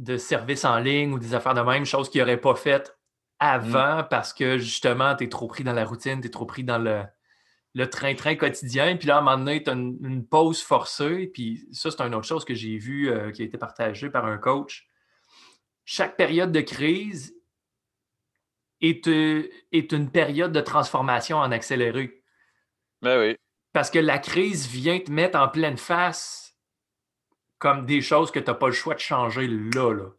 de 0.00 0.16
services 0.16 0.64
en 0.64 0.78
ligne 0.78 1.12
ou 1.12 1.20
des 1.20 1.34
affaires 1.34 1.54
de 1.54 1.60
même, 1.60 1.84
chose 1.84 2.10
qu'ils 2.10 2.20
n'auraient 2.20 2.40
pas 2.40 2.56
faites 2.56 2.98
avant 3.42 4.04
parce 4.04 4.32
que 4.32 4.56
justement, 4.56 5.16
tu 5.16 5.24
es 5.24 5.28
trop 5.28 5.48
pris 5.48 5.64
dans 5.64 5.72
la 5.72 5.84
routine, 5.84 6.20
tu 6.20 6.28
es 6.28 6.30
trop 6.30 6.46
pris 6.46 6.62
dans 6.62 6.78
le, 6.78 7.88
train-train 7.88 8.36
quotidien. 8.36 8.96
Puis 8.96 9.08
là, 9.08 9.16
à 9.16 9.18
un 9.18 9.22
moment 9.22 9.36
donné, 9.36 9.64
tu 9.64 9.68
as 9.68 9.72
une, 9.72 10.24
pause 10.24 10.62
forcée. 10.62 11.26
Puis 11.26 11.66
ça, 11.72 11.90
c'est 11.90 12.00
une 12.02 12.14
autre 12.14 12.26
chose 12.26 12.44
que 12.44 12.54
j'ai 12.54 12.78
vu 12.78 13.10
euh, 13.10 13.32
qui 13.32 13.42
a 13.42 13.44
été 13.44 13.58
partagée 13.58 14.10
par 14.10 14.26
un 14.26 14.38
coach. 14.38 14.88
Chaque 15.84 16.16
période 16.16 16.52
de 16.52 16.60
crise 16.60 17.34
est, 18.80 19.08
euh, 19.08 19.50
est 19.72 19.90
une 19.90 20.12
période 20.12 20.52
de 20.52 20.60
transformation 20.60 21.38
en 21.38 21.50
accéléré. 21.50 22.22
Ben 23.00 23.18
oui. 23.18 23.36
Parce 23.72 23.90
que 23.90 23.98
la 23.98 24.20
crise 24.20 24.68
vient 24.68 25.00
te 25.00 25.10
mettre 25.10 25.36
en 25.36 25.48
pleine 25.48 25.78
face 25.78 26.56
comme 27.58 27.86
des 27.86 28.02
choses 28.02 28.30
que 28.30 28.38
tu 28.38 28.46
n'as 28.46 28.54
pas 28.54 28.68
le 28.68 28.72
choix 28.72 28.94
de 28.94 29.00
changer 29.00 29.48
là. 29.48 29.92
là. 29.92 30.10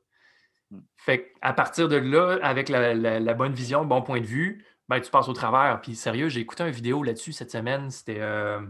Fait 1.06 1.34
à 1.42 1.52
partir 1.52 1.90
de 1.90 1.98
là, 1.98 2.40
avec 2.42 2.70
la, 2.70 3.34
bonne 3.34 3.52
vision, 3.52 3.82
le 3.82 3.88
bon 3.88 4.02
point 4.02 4.22
de 4.22 4.26
vue, 4.26 4.66
ben, 4.88 5.02
tu 5.02 5.12
passes 5.12 5.28
au 5.28 5.34
travers. 5.34 5.82
Puis 5.82 5.98
sérieux, 5.98 6.30
j'ai 6.30 6.40
écouté 6.40 6.64
une 6.64 6.70
vidéo 6.70 7.04
là-dessus 7.04 7.34
cette 7.34 7.52
semaine. 7.52 7.92
C'était 7.92 8.22
euh, 8.22 8.62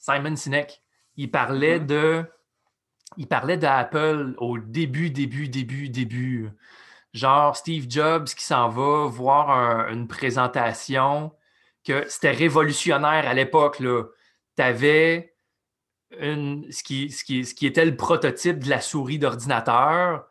Simon 0.00 0.34
Sinek. 0.34 0.82
Il 1.14 1.30
parlait 1.30 1.78
mm-hmm. 1.78 1.86
de. 1.86 2.24
Il 3.18 3.28
parlait 3.28 3.56
d'Apple 3.56 4.34
au 4.38 4.58
début, 4.58 5.10
début, 5.10 5.48
début, 5.48 5.90
début. 5.90 6.50
Genre 7.12 7.56
Steve 7.56 7.86
Jobs 7.88 8.24
qui 8.24 8.42
s'en 8.42 8.68
va 8.68 9.06
voir 9.06 9.88
une 9.90 10.08
présentation 10.08 11.32
que 11.84 12.04
c'était 12.08 12.32
révolutionnaire 12.32 13.28
à 13.28 13.34
l'époque. 13.34 13.76
Tu 13.76 14.60
avais 14.60 15.36
ce, 16.10 16.82
qui, 16.82 17.10
ce, 17.10 17.22
qui, 17.22 17.44
ce 17.44 17.54
qui 17.54 17.66
était 17.66 17.84
le 17.84 17.96
prototype 17.96 18.58
de 18.58 18.68
la 18.68 18.80
souris 18.80 19.20
d'ordinateur 19.20 20.24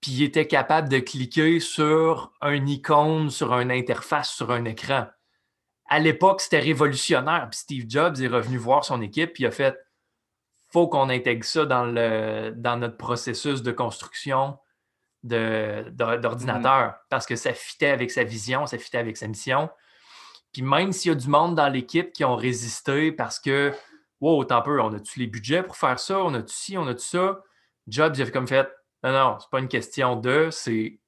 puis 0.00 0.12
il 0.12 0.22
était 0.22 0.46
capable 0.46 0.88
de 0.88 0.98
cliquer 0.98 1.60
sur 1.60 2.32
un 2.40 2.66
icône, 2.66 3.30
sur 3.30 3.52
une 3.58 3.70
interface, 3.70 4.30
sur 4.30 4.50
un 4.50 4.64
écran. 4.64 5.06
À 5.86 5.98
l'époque, 5.98 6.40
c'était 6.40 6.60
révolutionnaire. 6.60 7.48
Puis 7.50 7.60
Steve 7.60 7.84
Jobs 7.88 8.20
est 8.20 8.28
revenu 8.28 8.58
voir 8.58 8.84
son 8.84 9.00
équipe, 9.02 9.32
puis 9.32 9.44
il 9.44 9.46
a 9.46 9.50
fait 9.50 9.76
faut 10.70 10.86
qu'on 10.86 11.08
intègre 11.08 11.44
ça 11.44 11.64
dans, 11.64 11.84
le, 11.84 12.52
dans 12.54 12.76
notre 12.76 12.96
processus 12.96 13.62
de 13.62 13.72
construction 13.72 14.58
d'ordinateur 15.22 16.90
mm-hmm. 16.90 16.96
parce 17.10 17.26
que 17.26 17.36
ça 17.36 17.52
fitait 17.52 17.88
avec 17.88 18.10
sa 18.10 18.22
vision, 18.22 18.66
ça 18.66 18.78
fitait 18.78 18.98
avec 18.98 19.16
sa 19.16 19.26
mission. 19.26 19.70
Puis 20.52 20.62
même 20.62 20.92
s'il 20.92 21.10
y 21.10 21.12
a 21.12 21.16
du 21.16 21.28
monde 21.28 21.54
dans 21.54 21.68
l'équipe 21.68 22.12
qui 22.12 22.24
ont 22.24 22.36
résisté 22.36 23.12
parce 23.12 23.38
que, 23.38 23.74
wow, 24.20 24.44
tant 24.44 24.62
peu, 24.62 24.80
on 24.80 24.92
a-tu 24.94 25.18
les 25.18 25.26
budgets 25.26 25.62
pour 25.62 25.76
faire 25.76 25.98
ça? 25.98 26.20
On 26.20 26.34
a-tu 26.34 26.54
ci, 26.54 26.78
on 26.78 26.86
a-tu 26.86 27.04
ça? 27.04 27.40
Jobs, 27.86 28.16
il 28.16 28.22
a 28.22 28.30
comme 28.30 28.46
fait, 28.46 28.68
non, 29.12 29.30
non, 29.30 29.36
c'est 29.40 29.50
pas 29.50 29.60
une 29.60 29.68
question 29.68 30.16
de, 30.16 30.48
c'est 30.50 30.98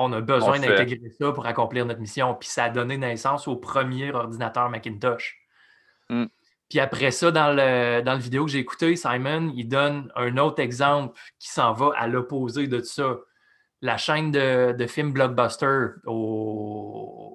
on 0.00 0.12
a 0.14 0.20
besoin 0.20 0.58
d'intégrer 0.58 1.10
ça 1.18 1.32
pour 1.32 1.46
accomplir 1.46 1.84
notre 1.84 2.00
mission. 2.00 2.34
Puis 2.34 2.48
ça 2.48 2.64
a 2.64 2.70
donné 2.70 2.96
naissance 2.96 3.46
au 3.46 3.56
premier 3.56 4.10
ordinateur 4.12 4.70
Macintosh. 4.70 5.38
Mm. 6.08 6.24
Puis 6.70 6.80
après 6.80 7.10
ça, 7.10 7.30
dans 7.30 7.52
le, 7.52 8.00
dans 8.00 8.14
le 8.14 8.20
vidéo 8.20 8.46
que 8.46 8.52
j'ai 8.52 8.60
écouté, 8.60 8.96
Simon, 8.96 9.52
il 9.54 9.68
donne 9.68 10.10
un 10.16 10.38
autre 10.38 10.62
exemple 10.62 11.18
qui 11.38 11.50
s'en 11.50 11.74
va 11.74 11.90
à 11.96 12.06
l'opposé 12.06 12.66
de 12.66 12.80
ça. 12.80 13.18
La 13.82 13.98
chaîne 13.98 14.30
de, 14.30 14.72
de 14.72 14.86
films 14.86 15.12
Blockbuster 15.12 15.88
aux 16.06 17.34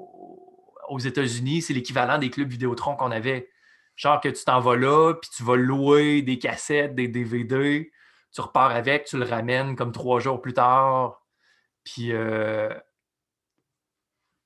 États-Unis, 1.00 1.64
c'est 1.64 1.74
l'équivalent 1.74 2.18
des 2.18 2.30
clubs 2.30 2.50
Vidéotron 2.50 2.96
qu'on 2.96 3.12
avait. 3.12 3.50
Genre 3.96 4.22
que 4.22 4.30
tu 4.30 4.44
t'en 4.44 4.60
vas 4.60 4.76
là, 4.76 5.14
puis 5.14 5.30
tu 5.36 5.44
vas 5.44 5.56
louer 5.56 6.22
des 6.22 6.40
cassettes, 6.40 6.96
des 6.96 7.08
DVD, 7.08 7.92
tu 8.36 8.42
repars 8.42 8.72
avec, 8.72 9.06
tu 9.06 9.18
le 9.18 9.26
ramènes 9.26 9.78
comme 9.78 9.94
trois 9.94 10.20
jours 10.20 10.42
plus 10.42 10.54
tard. 10.54 11.22
Puis. 11.86 12.12
Euh, 12.12 12.70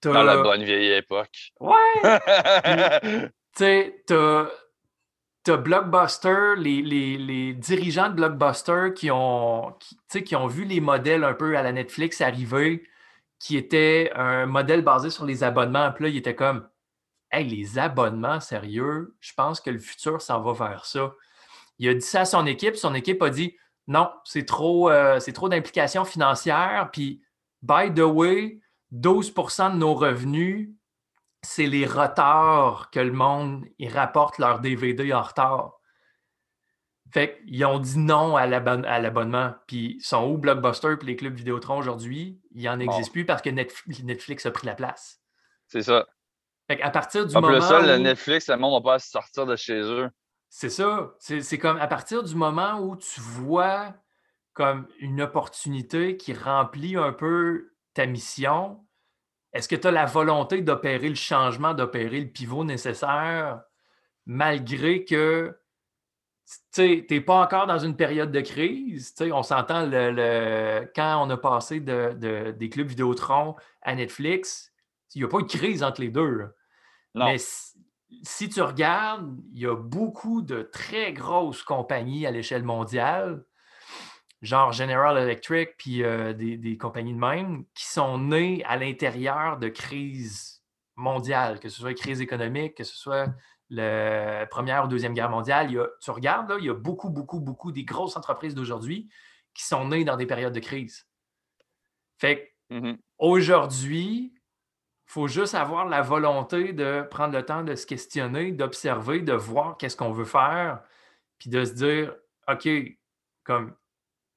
Dans 0.03 0.23
la 0.23 0.37
bonne 0.37 0.63
vieille 0.63 0.91
époque. 0.91 1.53
Ouais! 1.59 1.71
tu 3.03 3.29
sais, 3.55 4.03
t'as. 4.05 4.47
T'as 5.43 5.55
Blockbuster, 5.55 6.55
les, 6.57 7.53
dirigeants 7.53 8.09
de 8.09 8.15
Blockbuster 8.15 8.89
qui 8.93 9.09
ont, 9.09 9.73
qui, 9.79 10.23
qui 10.23 10.35
ont 10.35 10.47
vu 10.47 10.65
les 10.65 10.81
modèles 10.81 11.23
un 11.23 11.33
peu 11.33 11.57
à 11.57 11.63
la 11.63 11.71
Netflix 11.71 12.19
arriver, 12.19 12.83
qui 13.39 13.55
était 13.55 14.11
un 14.15 14.45
modèle 14.45 14.81
basé 14.81 15.09
sur 15.09 15.25
les 15.25 15.43
abonnements. 15.43 15.91
Puis 15.93 16.03
là, 16.03 16.09
il 16.09 16.17
était 16.17 16.35
comme 16.35 16.67
Hey, 17.31 17.45
les 17.45 17.79
abonnements, 17.79 18.41
sérieux, 18.41 19.15
je 19.21 19.33
pense 19.33 19.61
que 19.61 19.69
le 19.69 19.79
futur 19.79 20.21
s'en 20.21 20.41
va 20.41 20.51
vers 20.51 20.85
ça. 20.85 21.13
Il 21.79 21.87
a 21.87 21.93
dit 21.93 22.01
ça 22.01 22.21
à 22.21 22.25
son 22.25 22.45
équipe. 22.45 22.75
Son 22.75 22.93
équipe 22.93 23.21
a 23.21 23.29
dit 23.29 23.55
non, 23.89 24.11
c'est 24.23 24.45
trop, 24.45 24.91
euh, 24.91 25.19
trop 25.33 25.49
d'implications 25.49 26.05
financières. 26.05 26.89
Puis, 26.93 27.23
by 27.63 27.91
the 27.93 28.01
way, 28.01 28.59
12% 28.93 29.73
de 29.73 29.77
nos 29.77 29.95
revenus, 29.95 30.69
c'est 31.41 31.65
les 31.65 31.87
retards 31.87 32.91
que 32.91 32.99
le 32.99 33.11
monde 33.11 33.65
ils 33.79 33.91
rapporte 33.91 34.37
leurs 34.37 34.59
DVD 34.59 35.11
en 35.11 35.23
retard. 35.23 35.79
Fait 37.11 37.39
qu'ils 37.43 37.65
ont 37.65 37.79
dit 37.79 37.97
non 37.97 38.35
à 38.35 38.45
l'abonnement. 38.45 39.55
Puis 39.65 39.95
ils 39.99 40.03
sont 40.03 40.23
où 40.29 40.37
Blockbuster 40.37 40.95
et 41.01 41.05
les 41.05 41.15
clubs 41.15 41.33
Vidéotron 41.33 41.79
aujourd'hui? 41.79 42.39
Il 42.51 42.65
n'en 42.65 42.79
existe 42.79 43.11
plus 43.11 43.25
parce 43.25 43.41
que 43.41 43.49
Netflix 43.49 44.45
a 44.45 44.51
pris 44.51 44.67
la 44.67 44.75
place. 44.75 45.19
C'est 45.65 45.81
ça. 45.81 46.05
Fait 46.67 46.77
qu'à 46.77 46.91
partir 46.91 47.25
du 47.25 47.33
moment. 47.33 47.59
ça, 47.61 47.81
le 47.81 47.97
Netflix, 47.97 48.47
le 48.49 48.57
monde 48.57 48.83
va 48.83 48.91
pas 48.91 48.99
sortir 48.99 49.47
de 49.47 49.55
chez 49.55 49.81
eux. 49.81 50.11
C'est 50.49 50.69
ça. 50.69 51.13
C'est 51.19 51.57
comme 51.57 51.77
à 51.77 51.87
partir 51.87 52.23
du 52.23 52.35
moment 52.35 52.79
où 52.79 52.95
tu 52.95 53.21
vois 53.21 53.93
comme 54.53 54.87
une 54.99 55.21
opportunité 55.21 56.17
qui 56.17 56.33
remplit 56.33 56.97
un 56.97 57.13
peu 57.13 57.71
ta 57.93 58.05
mission, 58.05 58.83
est-ce 59.53 59.67
que 59.67 59.75
tu 59.75 59.87
as 59.87 59.91
la 59.91 60.05
volonté 60.05 60.61
d'opérer 60.61 61.09
le 61.09 61.15
changement, 61.15 61.73
d'opérer 61.73 62.19
le 62.19 62.29
pivot 62.29 62.63
nécessaire, 62.63 63.61
malgré 64.25 65.05
que 65.05 65.57
tu 66.73 67.05
n'es 67.09 67.21
pas 67.21 67.41
encore 67.41 67.67
dans 67.67 67.77
une 67.77 67.95
période 67.95 68.31
de 68.31 68.41
crise. 68.41 69.13
on 69.31 69.43
s'entend 69.43 69.85
le, 69.85 70.91
quand 70.95 71.25
on 71.25 71.29
a 71.29 71.37
passé 71.37 71.79
de, 71.79 72.51
des 72.51 72.69
clubs 72.69 72.87
Vidéotron 72.87 73.55
à 73.81 73.95
Netflix, 73.95 74.73
il 75.13 75.21
n'y 75.21 75.25
a 75.25 75.27
pas 75.27 75.39
eu 75.39 75.43
de 75.43 75.47
crise 75.47 75.83
entre 75.83 76.01
les 76.01 76.09
deux. 76.09 76.47
Mais 77.15 77.37
si 78.23 78.49
tu 78.49 78.61
regardes, 78.61 79.37
il 79.53 79.59
y 79.59 79.65
a 79.65 79.75
beaucoup 79.75 80.41
de 80.41 80.63
très 80.63 81.13
grosses 81.13 81.63
compagnies 81.63 82.25
à 82.25 82.31
l'échelle 82.31 82.63
mondiale, 82.63 83.43
genre 84.41 84.71
General 84.71 85.17
Electric, 85.17 85.77
puis 85.77 86.03
euh, 86.03 86.33
des, 86.33 86.77
compagnies 86.77 87.13
de 87.13 87.19
même, 87.19 87.65
qui 87.73 87.85
sont 87.85 88.17
nées 88.17 88.63
à 88.65 88.77
l'intérieur 88.77 89.57
de 89.57 89.69
crises 89.69 90.63
mondiales, 90.95 91.59
que 91.59 91.69
ce 91.69 91.79
soit 91.79 91.93
crise 91.93 92.21
économique, 92.21 92.75
que 92.75 92.83
ce 92.83 92.95
soit 92.95 93.27
la 93.69 94.47
Première 94.47 94.85
ou 94.85 94.87
Deuxième 94.87 95.13
Guerre 95.13 95.29
mondiale. 95.29 95.69
tu 96.01 96.11
regardes, 96.11 96.55
il 96.59 96.65
y 96.65 96.69
a 96.69 96.73
beaucoup, 96.73 97.09
beaucoup, 97.09 97.39
beaucoup 97.39 97.71
des 97.71 97.83
grosses 97.83 98.17
entreprises 98.17 98.55
d'aujourd'hui 98.55 99.09
qui 99.53 99.63
sont 99.63 99.87
nées 99.87 100.03
dans 100.03 100.17
des 100.17 100.25
périodes 100.25 100.53
de 100.53 100.59
crise. 100.59 101.07
Fait 102.17 102.55
mm-hmm. 102.71 102.97
aujourd'hui, 103.19 104.33
il 104.33 104.38
faut 105.09 105.27
juste 105.27 105.55
avoir 105.55 105.87
la 105.87 106.03
volonté 106.03 106.71
de 106.71 107.01
prendre 107.09 107.33
le 107.33 107.43
temps 107.43 107.63
de 107.63 107.73
se 107.73 107.87
questionner, 107.87 108.51
d'observer, 108.51 109.21
de 109.21 109.33
voir 109.33 109.75
qu'est-ce 109.75 109.97
qu'on 109.97 110.11
veut 110.11 110.23
faire, 110.23 110.83
puis 111.39 111.49
de 111.49 111.65
se 111.65 111.73
dire, 111.73 112.15
OK, 112.47 112.69
comme, 113.43 113.75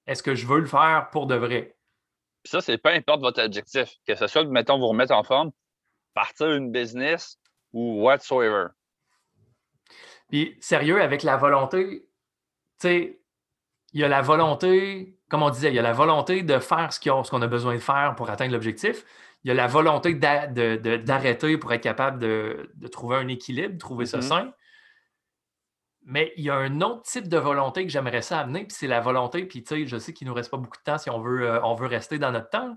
est-ce 0.06 0.22
que 0.22 0.34
je 0.34 0.46
veux 0.46 0.60
le 0.60 0.66
faire 0.66 1.10
pour 1.12 1.26
de 1.26 1.34
vrai? 1.34 1.76
Puis 2.42 2.52
ça, 2.52 2.62
c'est 2.62 2.78
peu 2.78 2.88
importe 2.88 3.20
votre 3.20 3.44
objectif, 3.44 3.98
que 4.06 4.14
ce 4.14 4.26
soit, 4.26 4.44
mettons, 4.44 4.78
vous 4.78 4.88
remettre 4.88 5.14
en 5.14 5.22
forme, 5.24 5.50
partir 6.14 6.50
une 6.50 6.72
business 6.72 7.38
ou 7.74 8.02
whatsoever. 8.02 8.68
Puis, 10.30 10.56
sérieux, 10.62 11.02
avec 11.02 11.22
la 11.22 11.36
volonté, 11.36 12.08
tu 12.80 12.88
sais, 12.88 13.20
il 13.92 14.00
y 14.00 14.04
a 14.04 14.08
la 14.08 14.22
volonté, 14.22 15.18
comme 15.28 15.42
on 15.42 15.50
disait, 15.50 15.68
il 15.68 15.74
y 15.74 15.78
a 15.78 15.82
la 15.82 15.92
volonté 15.92 16.42
de 16.42 16.58
faire 16.58 16.94
ce 16.94 17.30
qu'on 17.30 17.42
a 17.42 17.46
besoin 17.46 17.74
de 17.74 17.78
faire 17.78 18.14
pour 18.16 18.30
atteindre 18.30 18.52
l'objectif 18.52 19.04
il 19.44 19.48
y 19.48 19.50
a 19.50 19.54
la 19.54 19.66
volonté 19.66 20.14
d'arrêter 20.14 21.58
pour 21.58 21.72
être 21.72 21.82
capable 21.82 22.18
de, 22.18 22.70
trouver 22.90 23.16
un 23.16 23.28
équilibre, 23.28 23.76
trouver 23.78 24.06
ça 24.06 24.18
mm-hmm. 24.18 24.28
sain. 24.28 24.54
Mais 26.04 26.32
il 26.36 26.44
y 26.44 26.50
a 26.50 26.56
un 26.56 26.80
autre 26.80 27.02
type 27.02 27.28
de 27.28 27.38
volonté 27.38 27.84
que 27.84 27.90
j'aimerais 27.90 28.22
ça 28.22 28.40
amener, 28.40 28.64
puis 28.64 28.76
c'est 28.76 28.88
la 28.88 29.00
volonté, 29.00 29.44
puis 29.44 29.62
tu 29.62 29.74
sais, 29.74 29.86
je 29.86 29.96
sais 29.98 30.12
qu'il 30.12 30.26
ne 30.26 30.30
nous 30.30 30.34
reste 30.34 30.50
pas 30.50 30.56
beaucoup 30.56 30.76
de 30.76 30.82
temps 30.82 30.98
si 30.98 31.10
on 31.10 31.20
veut, 31.20 31.48
euh, 31.48 31.62
on 31.62 31.74
veut 31.74 31.86
rester 31.86 32.18
dans 32.18 32.32
notre 32.32 32.50
temps, 32.50 32.76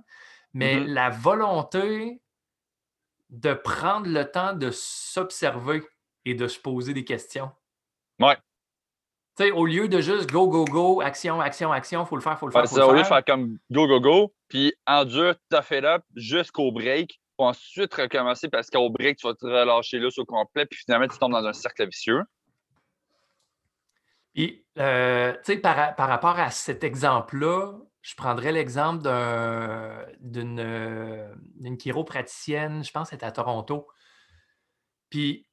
mais 0.54 0.78
mm-hmm. 0.78 0.86
la 0.86 1.10
volonté 1.10 2.22
de 3.30 3.54
prendre 3.54 4.08
le 4.08 4.30
temps 4.30 4.54
de 4.54 4.70
s'observer 4.72 5.84
et 6.24 6.36
de 6.36 6.48
se 6.48 6.60
poser 6.60 6.94
des 6.94 7.04
questions. 7.04 7.52
Ouais 8.20 8.38
au 9.54 9.66
lieu 9.66 9.88
de 9.88 10.00
juste 10.02 10.32
go, 10.32 10.48
go, 10.48 10.66
go, 10.66 11.02
action, 11.02 11.42
action, 11.42 11.72
action, 11.72 12.04
il 12.04 12.08
faut 12.08 12.16
le 12.16 12.22
faire, 12.22 12.34
il 12.34 12.38
faut 12.38 12.48
le 12.48 12.52
faire. 12.52 12.68
Faut 12.68 12.80
Au 12.80 12.94
lieu 12.94 13.02
de 13.02 13.08
faire 13.08 13.24
comme 13.26 13.58
go, 13.72 13.88
go, 13.88 14.00
go, 14.00 14.34
puis 14.48 14.74
endure, 14.88 15.36
tough 15.50 15.72
it 15.72 15.84
up 15.84 16.04
jusqu'au 16.16 16.72
break, 16.72 17.20
pour 17.38 17.48
ensuite 17.48 17.94
recommencer 17.94 18.50
parce 18.50 18.70
qu'au 18.70 18.90
break, 18.90 19.18
tu 19.18 19.28
vas 19.28 19.34
te 19.34 19.46
relâcher 19.46 20.00
là 20.00 20.10
au 20.16 20.26
complet, 20.26 20.66
puis 20.66 20.80
finalement, 20.80 21.08
tu 21.08 21.18
tombes 21.18 21.34
dans 21.34 21.46
un 21.46 21.54
cercle 21.54 21.88
vicieux. 21.88 22.24
Puis, 24.34 24.66
euh, 24.80 25.34
tu 25.34 25.54
sais, 25.54 25.58
par, 25.58 25.96
par, 25.96 26.10
rapport 26.10 26.38
à 26.40 26.52
cet 26.52 26.84
exemple-là, 26.84 27.74
je 28.02 28.16
prendrais 28.16 28.52
l'exemple 28.52 29.02
d'une 30.20 31.78
chiropraticienne, 31.78 32.84
je 32.84 32.92
pense 32.92 33.10
c'était 33.10 33.26
à 33.26 33.32
Toronto. 33.32 33.88
Puis, 35.10 35.45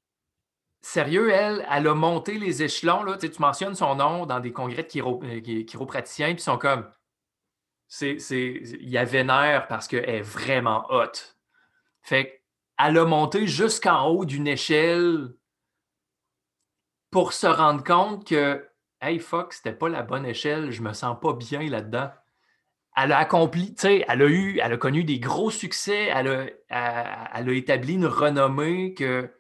sérieux, 0.83 1.31
elle, 1.31 1.67
elle 1.71 1.87
a 1.87 1.95
monté 1.95 2.39
les 2.39 2.63
échelons. 2.63 3.03
Là. 3.05 3.17
Tu, 3.17 3.31
mentionnes 3.39 3.75
son 3.75 3.95
nom 3.95 4.27
dans 4.27 4.41
des 4.41 4.53
congrès 4.53 4.83
de 4.83 5.01
euh, 5.01 5.65
chiropraticiens, 5.65 6.27
puis 6.27 6.37
ils 6.37 6.41
sont 6.41 6.59
comme. 6.59 6.91
C'est, 7.89 8.17
il 8.31 8.89
y 8.89 8.97
a 8.97 9.05
vénère 9.05 9.69
parce 9.69 9.87
qu'elle 9.87 10.09
est 10.09 10.23
vraiment 10.23 10.87
haute. 10.91 11.39
Fait 12.01 12.43
elle 12.79 12.99
a 12.99 13.05
monté 13.05 13.47
jusqu'en 13.47 14.07
haut 14.07 14.25
d'une 14.25 14.49
échelle 14.49 15.35
pour 17.11 17.35
se 17.35 17.47
rendre 17.47 17.85
compte 17.85 18.27
que 18.27 18.67
Hey 19.03 19.19
fuck, 19.19 19.53
c'était 19.53 19.75
pas 19.75 19.89
la 19.89 20.03
bonne 20.03 20.25
échelle, 20.25 20.71
je 20.71 20.81
me 20.81 20.93
sens 20.93 21.19
pas 21.21 21.35
bien 21.35 21.69
là-dedans. 21.69 22.11
Elle 22.97 23.13
a 23.13 23.19
accompli, 23.19 23.75
tu 23.75 23.83
sais, 23.83 24.05
elle 24.09 24.23
a 24.23 24.27
eu, 24.27 24.59
elle 24.63 24.73
a 24.73 24.77
connu 24.77 25.05
des 25.05 25.19
gros 25.19 25.51
succès, 25.51 26.07
elle 26.15 26.29
a, 26.29 26.47
elle 27.35 27.49
a 27.49 27.53
établi 27.53 27.95
une 27.95 28.07
renommée 28.07 28.95
que 28.95 29.31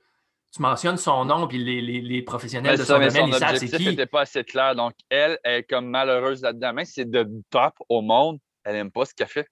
tu 0.52 0.60
mentionnes 0.60 0.98
son 0.98 1.24
nom, 1.24 1.48
puis 1.48 1.58
les, 1.58 2.22
professionnels 2.22 2.78
de 2.78 2.84
son 2.84 2.98
domaine, 2.98 3.28
ils 3.28 3.34
savent 3.34 3.56
c'est 3.56 3.68
qui. 3.68 3.86
n'était 3.86 4.06
pas 4.06 4.22
assez 4.22 4.44
clair. 4.44 4.74
Donc, 4.74 4.92
elle, 5.08 5.38
est 5.44 5.62
comme 5.62 5.86
malheureuse 5.86 6.42
là-dedans. 6.42 6.74
Mais 6.74 6.84
c'est 6.84 7.10
de 7.10 7.26
top 7.50 7.74
au 7.88 8.02
monde. 8.02 8.38
Elle 8.64 8.74
n'aime 8.74 8.90
pas 8.90 9.06
ce 9.06 9.14
qu'elle 9.14 9.28
fait. 9.28 9.48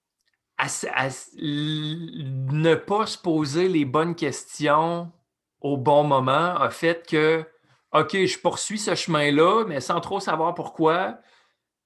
ne 1.39 2.75
pas 2.75 3.07
se 3.07 3.17
poser 3.17 3.67
les 3.67 3.83
bonnes 3.83 4.15
questions 4.15 5.11
au 5.59 5.77
bon 5.77 6.03
moment 6.03 6.55
a 6.55 6.69
fait 6.69 7.05
que, 7.07 7.45
OK, 7.93 8.13
je 8.13 8.39
poursuis 8.39 8.79
ce 8.79 8.93
chemin-là, 8.93 9.65
mais 9.67 9.79
sans 9.79 10.01
trop 10.01 10.19
savoir 10.19 10.53
pourquoi. 10.53 11.19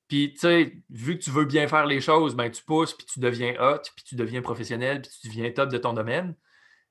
Puis, 0.08 0.34
tu 0.34 0.40
sais, 0.40 0.74
vu 0.90 1.18
que 1.18 1.24
tu 1.24 1.32
veux 1.32 1.46
bien 1.46 1.68
faire 1.68 1.86
les 1.86 2.02
choses, 2.02 2.36
ben, 2.36 2.52
tu 2.52 2.64
pousses, 2.64 2.94
puis 2.94 3.06
tu 3.06 3.20
deviens 3.20 3.56
hot, 3.60 3.82
puis 3.96 4.06
tu 4.06 4.16
deviens 4.16 4.42
professionnel, 4.42 5.02
puis 5.02 5.12
tu 5.22 5.28
deviens 5.28 5.52
top 5.52 5.70
de 5.70 5.78
ton 5.78 5.94
domaine. 5.94 6.36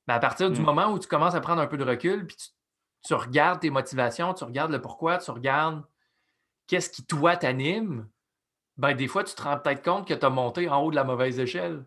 Mais 0.06 0.14
à 0.14 0.18
partir 0.18 0.50
du 0.50 0.60
Mm. 0.60 0.64
moment 0.64 0.92
où 0.92 0.98
tu 0.98 1.08
commences 1.08 1.34
à 1.34 1.40
prendre 1.40 1.60
un 1.62 1.66
peu 1.66 1.76
de 1.76 1.84
recul, 1.84 2.26
puis 2.26 2.36
tu, 2.36 2.48
tu 3.06 3.14
regardes 3.14 3.60
tes 3.60 3.70
motivations, 3.70 4.34
tu 4.34 4.44
regardes 4.44 4.72
le 4.72 4.80
pourquoi, 4.80 5.18
tu 5.18 5.30
regardes 5.30 5.82
qu'est-ce 6.66 6.90
qui, 6.90 7.04
toi, 7.06 7.36
t'anime, 7.36 8.08
ben, 8.76 8.94
des 8.94 9.06
fois, 9.08 9.24
tu 9.24 9.34
te 9.34 9.42
rends 9.42 9.58
peut-être 9.58 9.82
compte 9.84 10.06
que 10.08 10.14
tu 10.14 10.24
as 10.26 10.30
monté 10.30 10.68
en 10.68 10.82
haut 10.82 10.90
de 10.90 10.96
la 10.96 11.04
mauvaise 11.04 11.38
échelle. 11.38 11.84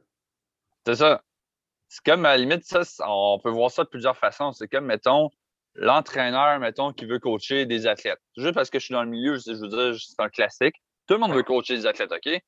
C'est 0.85 0.95
ça. 0.95 1.21
C'est 1.89 2.03
comme, 2.03 2.25
à 2.25 2.29
la 2.29 2.37
limite, 2.37 2.63
ça, 2.63 2.81
on 3.07 3.39
peut 3.43 3.49
voir 3.49 3.71
ça 3.71 3.83
de 3.83 3.89
plusieurs 3.89 4.17
façons. 4.17 4.51
C'est 4.51 4.67
comme, 4.67 4.85
mettons, 4.85 5.29
l'entraîneur, 5.75 6.59
mettons, 6.59 6.91
qui 6.93 7.05
veut 7.05 7.19
coacher 7.19 7.65
des 7.65 7.87
athlètes. 7.87 8.21
Juste 8.37 8.53
parce 8.53 8.69
que 8.69 8.79
je 8.79 8.85
suis 8.85 8.93
dans 8.93 9.03
le 9.03 9.09
milieu, 9.09 9.35
je 9.35 9.53
je 9.53 9.61
veux 9.61 9.67
dire, 9.69 9.99
c'est 9.99 10.19
un 10.21 10.29
classique. 10.29 10.75
Tout 11.07 11.13
le 11.15 11.19
monde 11.19 11.33
veut 11.33 11.43
coacher 11.43 11.75
des 11.75 11.85
athlètes, 11.85 12.11
OK? 12.11 12.41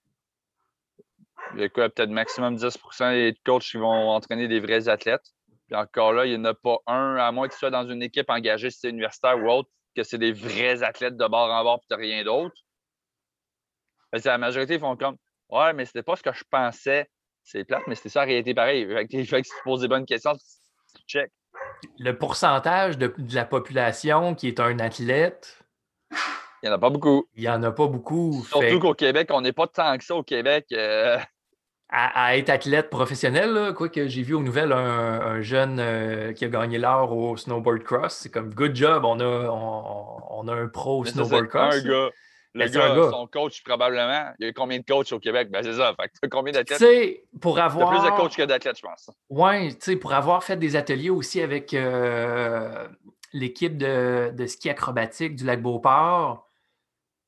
Il 1.56 1.62
y 1.62 1.64
a 1.64 1.70
quoi, 1.70 1.90
peut-être 1.90 2.10
maximum 2.10 2.56
10% 2.58 3.12
des 3.12 3.36
coachs 3.46 3.64
qui 3.64 3.78
vont 3.78 4.10
entraîner 4.10 4.48
des 4.48 4.60
vrais 4.60 4.88
athlètes. 4.90 5.34
Puis 5.70 5.78
encore 5.78 6.14
là, 6.14 6.26
il 6.26 6.32
n'y 6.32 6.38
en 6.38 6.46
a 6.46 6.54
pas 6.56 6.78
un, 6.88 7.18
à 7.18 7.32
moins 7.32 7.48
que 7.48 7.54
tu 7.54 7.60
sois 7.60 7.70
dans 7.70 7.88
une 7.88 8.02
équipe 8.02 8.30
engagée, 8.30 8.72
si 8.72 8.80
c'est 8.80 8.90
universitaire 8.90 9.38
ou 9.38 9.50
autre, 9.50 9.70
que 9.96 10.02
c'est 10.04 10.18
des 10.18 10.32
vrais 10.32 10.82
athlètes 10.82 11.16
de 11.16 11.28
bord 11.28 11.52
en 11.52 11.64
bord, 11.64 11.80
puis 11.80 11.88
tu 11.90 11.96
rien 11.96 12.24
d'autre. 12.24 12.56
La 14.26 14.38
majorité 14.40 14.80
font 14.80 14.96
comme 14.96 15.18
Ouais, 15.50 15.74
mais 15.74 15.86
c'était 15.86 16.04
pas 16.04 16.16
ce 16.16 16.24
que 16.24 16.34
je 16.34 16.44
pensais. 16.50 17.08
C'est 17.44 17.64
plate, 17.64 17.84
mais 17.88 17.96
c'était 17.96 18.10
ça 18.10 18.22
la 18.22 18.26
réalité 18.26 18.54
pareil. 18.54 18.88
Fait 18.88 19.08
que, 19.08 19.24
fait 19.24 19.42
que 19.42 19.48
si 19.48 19.54
tu 19.56 19.64
poses 19.64 19.82
des 19.82 19.88
bonnes 19.88 20.06
questions, 20.06 20.36
tu 20.36 21.02
check. 21.08 21.32
Le 22.00 22.18
pourcentage 22.18 22.98
de, 22.98 23.14
de 23.18 23.36
la 23.36 23.46
population 23.46 24.34
qui 24.36 24.48
est 24.48 24.60
un 24.60 24.80
athlète, 24.80 25.60
Il 26.12 26.66
n'y 26.66 26.70
en 26.70 26.74
a 26.74 26.80
pas 26.80 26.90
beaucoup. 26.90 27.28
il 27.36 27.42
n'y 27.42 27.50
en 27.50 27.62
a 27.64 27.72
pas 27.72 27.88
beaucoup. 27.88 28.42
Fait 28.44 28.50
Surtout 28.50 28.80
qu'au 28.80 28.94
Québec, 28.96 29.30
on 29.32 29.42
n'est 29.42 29.54
pas 29.54 29.68
tant 29.68 29.98
que 29.98 30.04
ça 30.04 30.16
au 30.16 30.24
Québec. 30.24 30.66
euh, 30.72 31.18
à, 31.90 32.26
à 32.26 32.36
être 32.38 32.50
athlète 32.50 32.90
professionnel, 32.90 33.52
là, 33.52 33.74
quoi 33.74 33.90
que 33.90 34.08
j'ai 34.08 34.22
vu 34.22 34.36
aux 34.36 34.44
nouvelles 34.44 34.72
un, 34.74 35.22
un 35.22 35.42
jeune 35.42 35.80
euh, 35.80 36.34
qui 36.34 36.46
a 36.46 36.48
gagné 36.48 36.78
l'or 36.78 37.12
au 37.16 37.36
snowboard 37.36 37.84
cross. 37.84 38.14
C'est 38.16 38.30
comme 38.30 38.54
good 38.54 38.76
job, 38.76 39.06
on 39.06 39.20
a, 39.20 39.26
on, 39.50 40.22
on 40.42 40.48
a 40.48 40.54
un 40.54 40.68
pro 40.68 41.00
au 41.00 41.06
snowboard 41.06 41.48
cross. 41.48 41.76
un 41.76 41.82
gars. 41.82 42.10
Le 42.56 42.68
Ben, 42.68 42.82
un 42.82 42.96
gars, 42.96 43.12
son 43.12 43.28
coach, 43.28 43.64
probablement. 43.64 44.32
Il 44.40 44.48
y 44.48 44.50
a 44.50 44.54
combien 44.54 44.80
de 44.80 44.84
coachs 44.84 45.12
au 45.12 45.20
Québec? 45.20 45.50
Ben, 45.52 45.62
c'est 45.62 45.74
ça. 45.76 45.94
Fait 46.00 46.10
que 46.10 46.28
combien 46.28 46.52
Tu 46.52 46.58
d'athlètes? 46.60 46.80
sais, 46.80 47.24
pour 47.40 47.60
avoir. 47.60 47.90
plus 47.92 48.04
de 48.10 48.16
coachs 48.18 48.36
que 48.36 48.42
d'athlètes, 48.44 48.78
je 48.78 48.82
pense. 48.82 49.10
Ouais, 49.30 49.70
tu 49.70 49.78
sais, 49.82 49.96
pour 49.96 50.14
avoir 50.14 50.44
fait 50.44 50.58
des 50.58 50.76
ateliers 50.76 51.12
aussi 51.12 51.42
avec 51.42 51.76
euh, 51.76 52.88
l'équipe 53.34 53.78
de, 53.78 54.32
de 54.34 54.46
ski 54.48 54.70
acrobatique 54.72 55.36
du 55.36 55.44
lac 55.46 55.62
Beauport, 55.62 56.48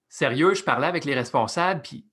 sérieux, 0.09 0.55
je 0.55 0.63
parlais 0.63 0.87
avec 0.87 1.05
les 1.05 1.13
responsables, 1.13 1.81
puis, 1.83 2.05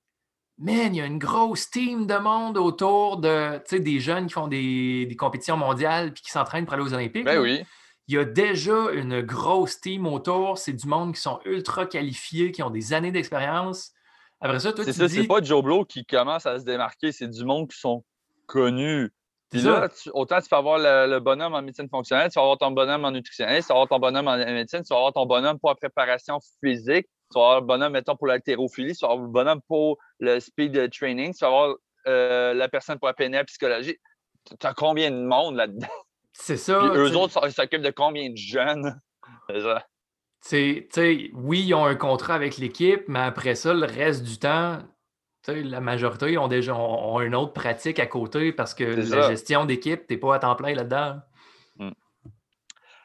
man, 0.58 0.94
il 0.94 0.98
y 0.98 1.00
a 1.00 1.06
une 1.06 1.18
grosse 1.18 1.70
team 1.70 2.06
de 2.06 2.16
monde 2.16 2.58
autour 2.58 3.18
de, 3.18 3.58
tu 3.58 3.62
sais, 3.66 3.80
des 3.80 4.00
jeunes 4.00 4.26
qui 4.26 4.34
font 4.34 4.48
des, 4.48 5.06
des 5.06 5.16
compétitions 5.16 5.56
mondiales 5.56 6.12
puis 6.12 6.22
qui 6.22 6.30
s'entraînent 6.30 6.64
pour 6.64 6.74
aller 6.74 6.82
aux 6.82 6.94
Olympiques. 6.94 7.24
Ben 7.24 7.36
là. 7.36 7.40
oui. 7.40 7.64
Il 8.08 8.14
y 8.14 8.18
a 8.18 8.24
déjà 8.24 8.90
une 8.92 9.20
grosse 9.20 9.80
team 9.80 10.06
autour. 10.06 10.56
C'est 10.56 10.72
du 10.72 10.86
monde 10.86 11.14
qui 11.14 11.20
sont 11.20 11.40
ultra 11.44 11.84
qualifiés, 11.84 12.52
qui 12.52 12.62
ont 12.62 12.70
des 12.70 12.94
années 12.94 13.12
d'expérience. 13.12 13.92
Après 14.40 14.60
ça, 14.60 14.72
toi, 14.72 14.84
tu 14.84 14.92
ça, 14.92 15.06
dis... 15.06 15.14
c'est 15.14 15.26
pas 15.26 15.42
Joe 15.42 15.62
Blow 15.62 15.84
qui 15.84 16.06
commence 16.06 16.46
à 16.46 16.58
se 16.58 16.64
démarquer, 16.64 17.12
c'est 17.12 17.28
du 17.28 17.44
monde 17.44 17.68
qui 17.68 17.78
sont 17.78 18.04
connus. 18.46 19.10
Puis 19.50 19.62
là, 19.62 19.88
tu- 19.88 20.10
autant 20.12 20.40
tu 20.40 20.48
peux 20.48 20.56
avoir 20.56 20.78
le, 20.78 21.10
le 21.10 21.20
bonhomme 21.20 21.54
en 21.54 21.62
médecine 21.62 21.88
fonctionnelle, 21.88 22.30
tu 22.30 22.38
vas 22.38 22.42
avoir 22.42 22.58
ton 22.58 22.70
bonhomme 22.70 23.04
en 23.04 23.10
nutritionniste, 23.10 23.68
tu 23.68 23.72
vas 23.72 23.80
avoir 23.80 23.88
ton 23.88 23.98
bonhomme 23.98 24.28
en 24.28 24.36
médecine, 24.36 24.82
tu 24.82 24.88
vas 24.88 24.96
avoir 24.96 25.12
ton 25.12 25.26
bonhomme 25.26 25.58
pour 25.58 25.70
la 25.70 25.76
préparation 25.76 26.38
physique, 26.62 27.06
tu 27.30 27.38
vas 27.38 27.44
avoir 27.44 27.60
le 27.60 27.66
bonhomme, 27.66 27.92
mettons, 27.92 28.16
pour 28.16 28.26
l'haltérophilie, 28.26 28.94
tu 28.94 29.04
vas 29.04 29.12
avoir 29.12 29.26
le 29.26 29.32
bonhomme 29.32 29.60
pour 29.68 29.98
le 30.18 30.40
speed 30.40 30.90
training, 30.90 31.32
tu 31.34 31.40
vas 31.40 31.46
avoir 31.48 31.76
euh, 32.06 32.54
la 32.54 32.68
personne 32.68 32.98
pour 32.98 33.08
la 33.08 33.14
PNL 33.14 33.44
psychologie. 33.46 33.96
Tu 34.58 34.66
as 34.66 34.74
combien 34.74 35.10
de 35.10 35.22
monde 35.22 35.56
là-dedans? 35.56 35.86
C'est 36.32 36.56
ça. 36.56 36.78
Puis 36.78 36.98
eux 36.98 37.16
autres 37.16 37.40
ils 37.46 37.52
s'occupent 37.52 37.82
de 37.82 37.90
combien 37.90 38.30
de 38.30 38.36
jeunes? 38.36 39.00
C'est 39.50 39.60
ça. 39.60 39.84
C'est- 40.40 40.88
tu 40.92 41.00
sais, 41.00 41.30
oui, 41.34 41.64
ils 41.66 41.74
ont 41.74 41.84
un 41.84 41.96
contrat 41.96 42.34
avec 42.34 42.58
l'équipe, 42.58 43.02
mais 43.08 43.18
après 43.18 43.54
ça, 43.54 43.74
le 43.74 43.84
reste 43.84 44.22
du 44.22 44.38
temps, 44.38 44.78
la 45.48 45.80
majorité 45.80 46.38
ont 46.38 46.48
déjà 46.48 46.74
ont, 46.76 47.14
ont 47.14 47.20
une 47.20 47.34
autre 47.34 47.52
pratique 47.52 47.98
à 47.98 48.06
côté 48.06 48.52
parce 48.52 48.72
que 48.74 48.84
la 48.84 49.04
ça. 49.04 49.28
gestion 49.28 49.64
d'équipe, 49.64 50.06
tu 50.06 50.14
n'es 50.14 50.20
pas 50.20 50.36
à 50.36 50.38
temps 50.38 50.54
plein 50.54 50.74
là-dedans. 50.74 51.20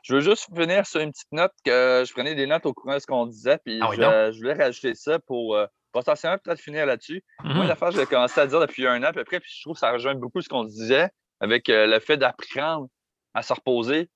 Je 0.04 0.16
veux 0.16 0.22
juste 0.22 0.48
finir 0.54 0.86
sur 0.86 1.00
une 1.00 1.12
petite 1.12 1.32
note 1.32 1.54
que 1.66 2.04
je 2.06 2.12
prenais 2.14 2.36
des 2.36 2.46
notes 2.46 2.66
au 2.66 2.74
courant 2.74 2.96
de 2.96 3.00
ce 3.00 3.08
qu'on 3.08 3.26
disait, 3.26 3.58
puis 3.64 3.80
Ah 3.82 3.90
oui, 3.90 3.96
je, 3.98 4.38
voulais 4.38 4.54
rajouter 4.54 4.96
ça 4.96 5.18
pour 5.20 5.56
euh, 5.56 5.66
potentiellement 5.94 6.38
peut-être 6.44 6.60
finir 6.60 6.86
là-dessus. 6.86 7.24
Moi, 7.44 7.64
Mhm. 7.64 7.70
l'affaire, 7.70 7.92
je 7.92 8.00
l'ai 8.00 8.06
commencé 8.06 8.40
à 8.40 8.46
dire 8.46 8.60
depuis 8.60 8.86
un 8.86 9.02
an 9.02 9.08
à 9.08 9.14
peu 9.14 9.24
près, 9.24 9.40
puis 9.40 9.50
je 9.56 9.62
trouve 9.62 9.76
que 9.76 9.80
ça 9.80 9.92
rejoint 9.92 10.16
beaucoup 10.16 10.42
ce 10.42 10.50
qu'on 10.50 10.66
disait 10.66 11.10
avec 11.40 11.70
euh, 11.70 11.88
le 11.88 12.00
fait 12.00 12.18
d'apprendre 12.18 12.90
à 13.34 13.42
se 13.42 13.54
reposer 13.54 14.10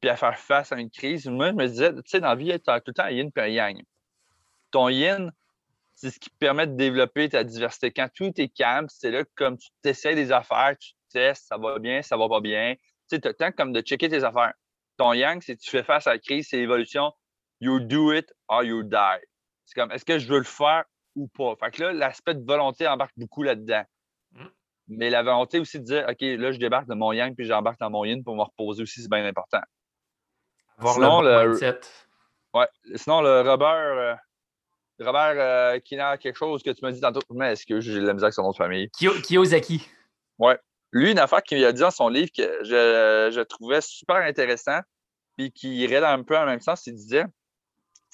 puis 0.00 0.10
à 0.10 0.16
faire 0.16 0.38
face 0.38 0.72
à 0.72 0.76
une 0.76 0.90
crise. 0.90 1.26
Moi, 1.26 1.48
je 1.48 1.54
me 1.54 1.66
disais, 1.66 1.92
tu 1.92 2.00
sais, 2.06 2.20
dans 2.20 2.28
la 2.28 2.34
vie, 2.34 2.48
tu 2.58 2.70
as 2.70 2.80
tout 2.80 2.90
le 2.90 2.94
temps 2.94 3.04
un 3.04 3.10
yin 3.10 3.30
et 3.34 3.40
un 3.40 3.46
yang. 3.46 3.82
Ton 4.70 4.88
yin, 4.88 5.32
c'est 5.94 6.10
ce 6.10 6.18
qui 6.18 6.30
te 6.30 6.36
permet 6.38 6.66
de 6.66 6.76
développer 6.76 7.28
ta 7.28 7.44
diversité. 7.44 7.90
Quand 7.90 8.08
tout 8.14 8.32
est 8.36 8.48
calme, 8.48 8.86
c'est 8.88 9.10
là 9.10 9.24
que 9.24 9.30
comme 9.34 9.56
tu 9.56 9.68
t'essayes 9.82 10.14
des 10.14 10.32
affaires, 10.32 10.76
tu 10.78 10.92
testes, 11.10 11.46
ça 11.46 11.56
va 11.56 11.78
bien, 11.78 12.02
ça 12.02 12.16
va 12.16 12.28
pas 12.28 12.40
bien. 12.40 12.74
Tu 12.74 13.16
sais, 13.16 13.20
tu 13.20 13.28
as 13.28 13.30
le 13.30 13.36
temps 13.36 13.52
comme 13.52 13.72
de 13.72 13.80
checker 13.80 14.08
tes 14.08 14.22
affaires. 14.24 14.52
Ton 14.96 15.12
yang, 15.12 15.40
c'est 15.42 15.56
tu 15.56 15.70
fais 15.70 15.82
face 15.82 16.06
à 16.06 16.12
la 16.12 16.18
crise, 16.18 16.48
c'est 16.50 16.56
l'évolution. 16.56 17.12
You 17.60 17.80
do 17.80 18.12
it 18.12 18.32
or 18.48 18.62
you 18.64 18.82
die. 18.82 19.20
C'est 19.64 19.74
comme, 19.74 19.90
est-ce 19.90 20.04
que 20.04 20.18
je 20.18 20.28
veux 20.28 20.38
le 20.38 20.44
faire 20.44 20.84
ou 21.14 21.28
pas? 21.28 21.54
Fait 21.58 21.70
que 21.70 21.82
là, 21.82 21.92
l'aspect 21.92 22.34
de 22.34 22.44
volonté 22.44 22.86
embarque 22.86 23.14
beaucoup 23.16 23.42
là-dedans. 23.42 23.82
Mm. 24.32 24.46
Mais 24.88 25.10
la 25.10 25.22
volonté 25.22 25.58
aussi 25.58 25.80
de 25.80 25.84
dire, 25.84 26.06
OK, 26.08 26.20
là, 26.20 26.52
je 26.52 26.58
débarque 26.58 26.86
de 26.86 26.94
mon 26.94 27.12
yang 27.12 27.34
puis 27.34 27.46
j'embarque 27.46 27.80
dans 27.80 27.90
mon 27.90 28.04
yin 28.04 28.22
pour 28.22 28.36
me 28.36 28.42
reposer 28.42 28.82
aussi, 28.82 29.02
c'est 29.02 29.10
bien 29.10 29.24
important. 29.24 29.60
Avoir 30.78 30.94
Sinon, 30.94 31.22
le 31.22 31.48
mindset. 31.48 31.80
Ouais. 32.54 32.68
Sinon, 32.94 33.22
le 33.22 33.40
Robert, 33.40 33.68
euh, 33.68 34.14
Robert 35.00 35.34
euh, 35.36 35.78
qui 35.80 35.96
n'a 35.96 36.16
quelque 36.18 36.36
chose 36.36 36.62
que 36.62 36.70
tu 36.70 36.82
m'as 36.82 36.92
dit 36.92 37.00
tantôt, 37.00 37.20
mais 37.30 37.52
est-ce 37.52 37.66
que 37.66 37.80
j'ai 37.80 37.94
de 38.00 38.06
la 38.06 38.12
misère 38.12 38.26
avec 38.26 38.34
son 38.34 38.42
nom 38.42 38.50
de 38.50 38.56
famille? 38.56 38.88
Kiyo- 38.98 39.20
Kiyosaki. 39.22 39.88
Lui, 40.96 41.10
une 41.10 41.18
affaire 41.18 41.42
qu'il 41.42 41.62
a 41.62 41.72
dit 41.72 41.82
dans 41.82 41.90
son 41.90 42.08
livre 42.08 42.30
que 42.34 42.64
je, 42.64 43.42
trouvais 43.42 43.82
super 43.82 44.16
intéressant, 44.16 44.80
puis 45.36 45.52
qui 45.52 45.76
irait 45.76 46.02
un 46.02 46.22
peu 46.22 46.38
en 46.38 46.46
même 46.46 46.62
sens, 46.62 46.86
il 46.86 46.94
disait, 46.94 47.24
tu 47.24 47.30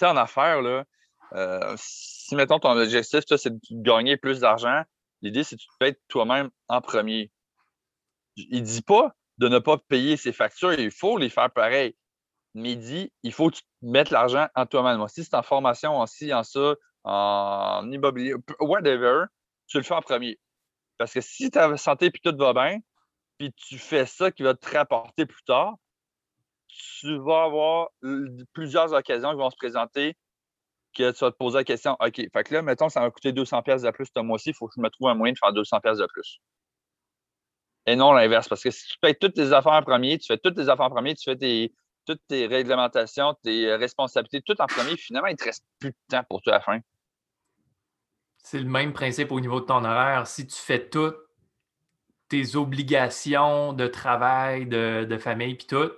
sais, 0.01 0.07
en 0.07 0.17
affaires, 0.17 0.61
euh, 1.35 1.75
si, 1.77 2.35
mettons, 2.35 2.59
ton 2.59 2.77
objectif, 2.77 3.21
c'est 3.37 3.51
de 3.51 3.61
gagner 3.71 4.17
plus 4.17 4.41
d'argent, 4.41 4.83
l'idée, 5.21 5.45
c'est 5.45 5.57
que 5.57 5.63
tu 5.63 5.93
te 5.93 5.99
toi-même 6.09 6.51
en 6.67 6.81
premier. 6.81 7.31
Il 8.37 8.65
dit 8.65 8.83
pas 8.83 9.15
de 9.39 9.47
ne 9.47 9.61
pas 9.61 9.79
payer 9.79 10.17
ses 10.17 10.33
factures, 10.33 10.73
il 10.73 10.91
faut 10.91 11.19
les 11.19 11.29
faire 11.29 11.53
pareil. 11.53 11.95
Mais 12.55 12.73
il 12.73 12.81
dit, 12.81 13.13
il 13.23 13.33
faut 13.33 13.49
que 13.49 13.59
tu 13.59 13.63
mettes 13.83 14.11
l'argent 14.11 14.49
en 14.57 14.67
toi-même. 14.67 15.07
Si 15.07 15.23
c'est 15.23 15.37
en 15.37 15.45
formation, 15.45 16.01
en 16.01 16.07
ci, 16.07 16.35
en 16.35 16.43
ça, 16.43 16.75
en 17.05 17.89
immobilier, 17.93 18.35
whatever, 18.59 19.27
tu 19.69 19.77
le 19.77 19.85
fais 19.85 19.95
en 19.95 20.03
premier. 20.03 20.41
Parce 21.03 21.15
que 21.15 21.21
si 21.21 21.51
ta 21.51 21.77
santé 21.77 22.13
puis 22.13 22.21
tout 22.23 22.37
va 22.39 22.53
bien, 22.53 22.79
puis 23.37 23.53
tu 23.55 23.77
fais 23.77 24.07
ça 24.07 24.31
qui 24.31 24.45
va 24.45 24.55
te 24.55 24.71
rapporter 24.71 25.27
plus 25.27 25.43
tard, 25.43 25.75
tu 26.69 27.19
vas 27.19 27.43
avoir 27.43 27.89
plusieurs 28.53 28.93
occasions 28.93 29.31
qui 29.33 29.37
vont 29.37 29.51
se 29.51 29.57
présenter 29.57 30.17
que 30.97 31.11
tu 31.11 31.25
vas 31.25 31.33
te 31.33 31.37
poser 31.37 31.59
la 31.59 31.65
question, 31.65 31.97
OK, 31.99 32.15
fait 32.15 32.45
que 32.45 32.55
là, 32.55 32.63
mettons, 32.63 32.89
ça 32.89 33.01
va 33.01 33.11
coûter 33.11 33.33
200 33.33 33.63
pièces 33.63 33.83
de 33.83 33.91
plus 33.91 34.07
ce 34.17 34.21
mois-ci, 34.21 34.51
il 34.51 34.55
faut 34.55 34.69
que 34.69 34.75
je 34.77 34.81
me 34.81 34.91
trouve 34.91 35.09
un 35.09 35.17
moyen 35.17 35.33
de 35.33 35.39
faire 35.39 35.53
200 35.53 35.81
pièces 35.81 35.99
de 35.99 36.07
plus. 36.07 36.39
Et 37.87 37.97
non 37.97 38.13
l'inverse, 38.13 38.49
parce 38.49 38.63
que 38.63 38.71
si 38.71 38.87
tu 38.87 38.99
payes 39.01 39.17
toutes 39.17 39.35
tes 39.35 39.53
affaires 39.53 39.73
en 39.73 39.83
premier, 39.83 40.19
tu 40.19 40.27
fais 40.29 40.39
toutes 40.39 40.55
tes 40.55 40.69
affaires 40.69 40.87
en 40.87 40.91
premier, 40.91 41.17
tu 41.17 41.25
fais 41.25 41.37
tes, 41.37 41.75
toutes 42.07 42.23
tes 42.29 42.47
réglementations, 42.47 43.35
tes 43.43 43.75
responsabilités, 43.75 44.41
tout 44.43 44.61
en 44.63 44.67
premier, 44.67 44.97
finalement, 44.97 45.27
il 45.27 45.33
ne 45.33 45.37
te 45.37 45.45
reste 45.45 45.65
plus 45.81 45.91
de 45.91 45.97
temps 46.09 46.23
pour 46.29 46.43
toi 46.43 46.53
à 46.53 46.59
la 46.59 46.63
fin. 46.63 46.79
C'est 48.43 48.59
le 48.59 48.69
même 48.69 48.93
principe 48.93 49.31
au 49.33 49.41
niveau 49.41 49.61
de 49.61 49.67
ton 49.67 49.85
horaire. 49.85 50.27
Si 50.27 50.47
tu 50.47 50.57
fais 50.57 50.89
toutes 50.89 51.17
tes 52.29 52.57
obligations 52.57 53.73
de 53.73 53.87
travail, 53.87 54.67
de, 54.67 55.05
de 55.05 55.19
famille, 55.19 55.55
puis 55.55 55.67
tout, 55.67 55.91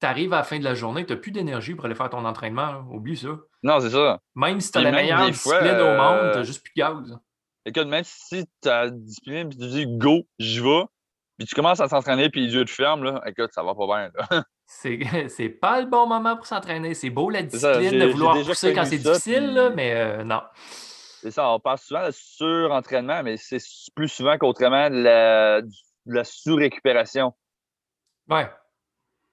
tu 0.00 0.06
arrives 0.06 0.32
à 0.32 0.38
la 0.38 0.42
fin 0.44 0.58
de 0.58 0.64
la 0.64 0.74
journée, 0.74 1.04
tu 1.04 1.12
n'as 1.12 1.18
plus 1.18 1.32
d'énergie 1.32 1.74
pour 1.74 1.84
aller 1.84 1.94
faire 1.94 2.10
ton 2.10 2.24
entraînement. 2.24 2.72
là. 2.72 2.84
Oublie 2.90 3.16
ça. 3.16 3.36
Non, 3.62 3.80
c'est 3.80 3.90
ça. 3.90 4.20
Même 4.34 4.60
si 4.60 4.70
tu 4.70 4.78
as 4.78 4.82
la 4.82 4.92
meilleure 4.92 5.18
fois, 5.34 5.60
discipline 5.60 5.80
au 5.80 5.96
monde, 5.96 6.18
euh, 6.22 6.32
tu 6.32 6.38
n'as 6.38 6.44
juste 6.44 6.62
plus 6.62 6.72
de 6.76 6.80
gaz. 6.80 7.18
Écoute, 7.66 7.88
même 7.88 8.04
si 8.04 8.44
tu 8.62 8.68
as 8.68 8.88
discipline 8.90 9.48
puis 9.48 9.58
tu 9.58 9.66
dis 9.66 9.86
go, 9.86 10.26
j'y 10.38 10.60
vais, 10.60 10.84
puis 11.36 11.46
tu 11.46 11.54
commences 11.54 11.80
à 11.80 11.88
s'entraîner 11.88 12.30
puis 12.30 12.46
les 12.46 12.54
yeux 12.54 12.64
te 12.64 12.70
ferment, 12.70 13.02
là, 13.02 13.20
écoute, 13.26 13.50
ça 13.52 13.62
va 13.62 13.74
pas 13.74 13.86
bien. 13.86 14.10
C'est 15.28 15.48
pas 15.48 15.80
le 15.80 15.86
bon 15.86 16.06
moment 16.06 16.36
pour 16.36 16.46
s'entraîner. 16.46 16.94
C'est 16.94 17.10
beau 17.10 17.30
la 17.30 17.40
ça, 17.50 17.78
discipline 17.78 18.00
de 18.00 18.06
vouloir 18.06 18.36
pousser 18.42 18.72
quand 18.74 18.84
c'est 18.84 18.98
difficile, 18.98 19.44
puis- 19.46 19.54
là, 19.54 19.70
mais 19.70 19.92
euh, 19.94 20.24
non. 20.24 20.42
C'est 21.20 21.32
ça, 21.32 21.50
on 21.50 21.58
parle 21.58 21.78
souvent 21.78 22.06
de 22.06 22.12
surentraînement, 22.12 23.22
mais 23.22 23.36
c'est 23.36 23.58
plus 23.94 24.08
souvent 24.08 24.38
qu'autrement 24.38 24.88
de 24.88 25.02
la, 25.02 25.60
la 26.06 26.24
sous-récupération. 26.24 27.34
Ouais. 28.28 28.48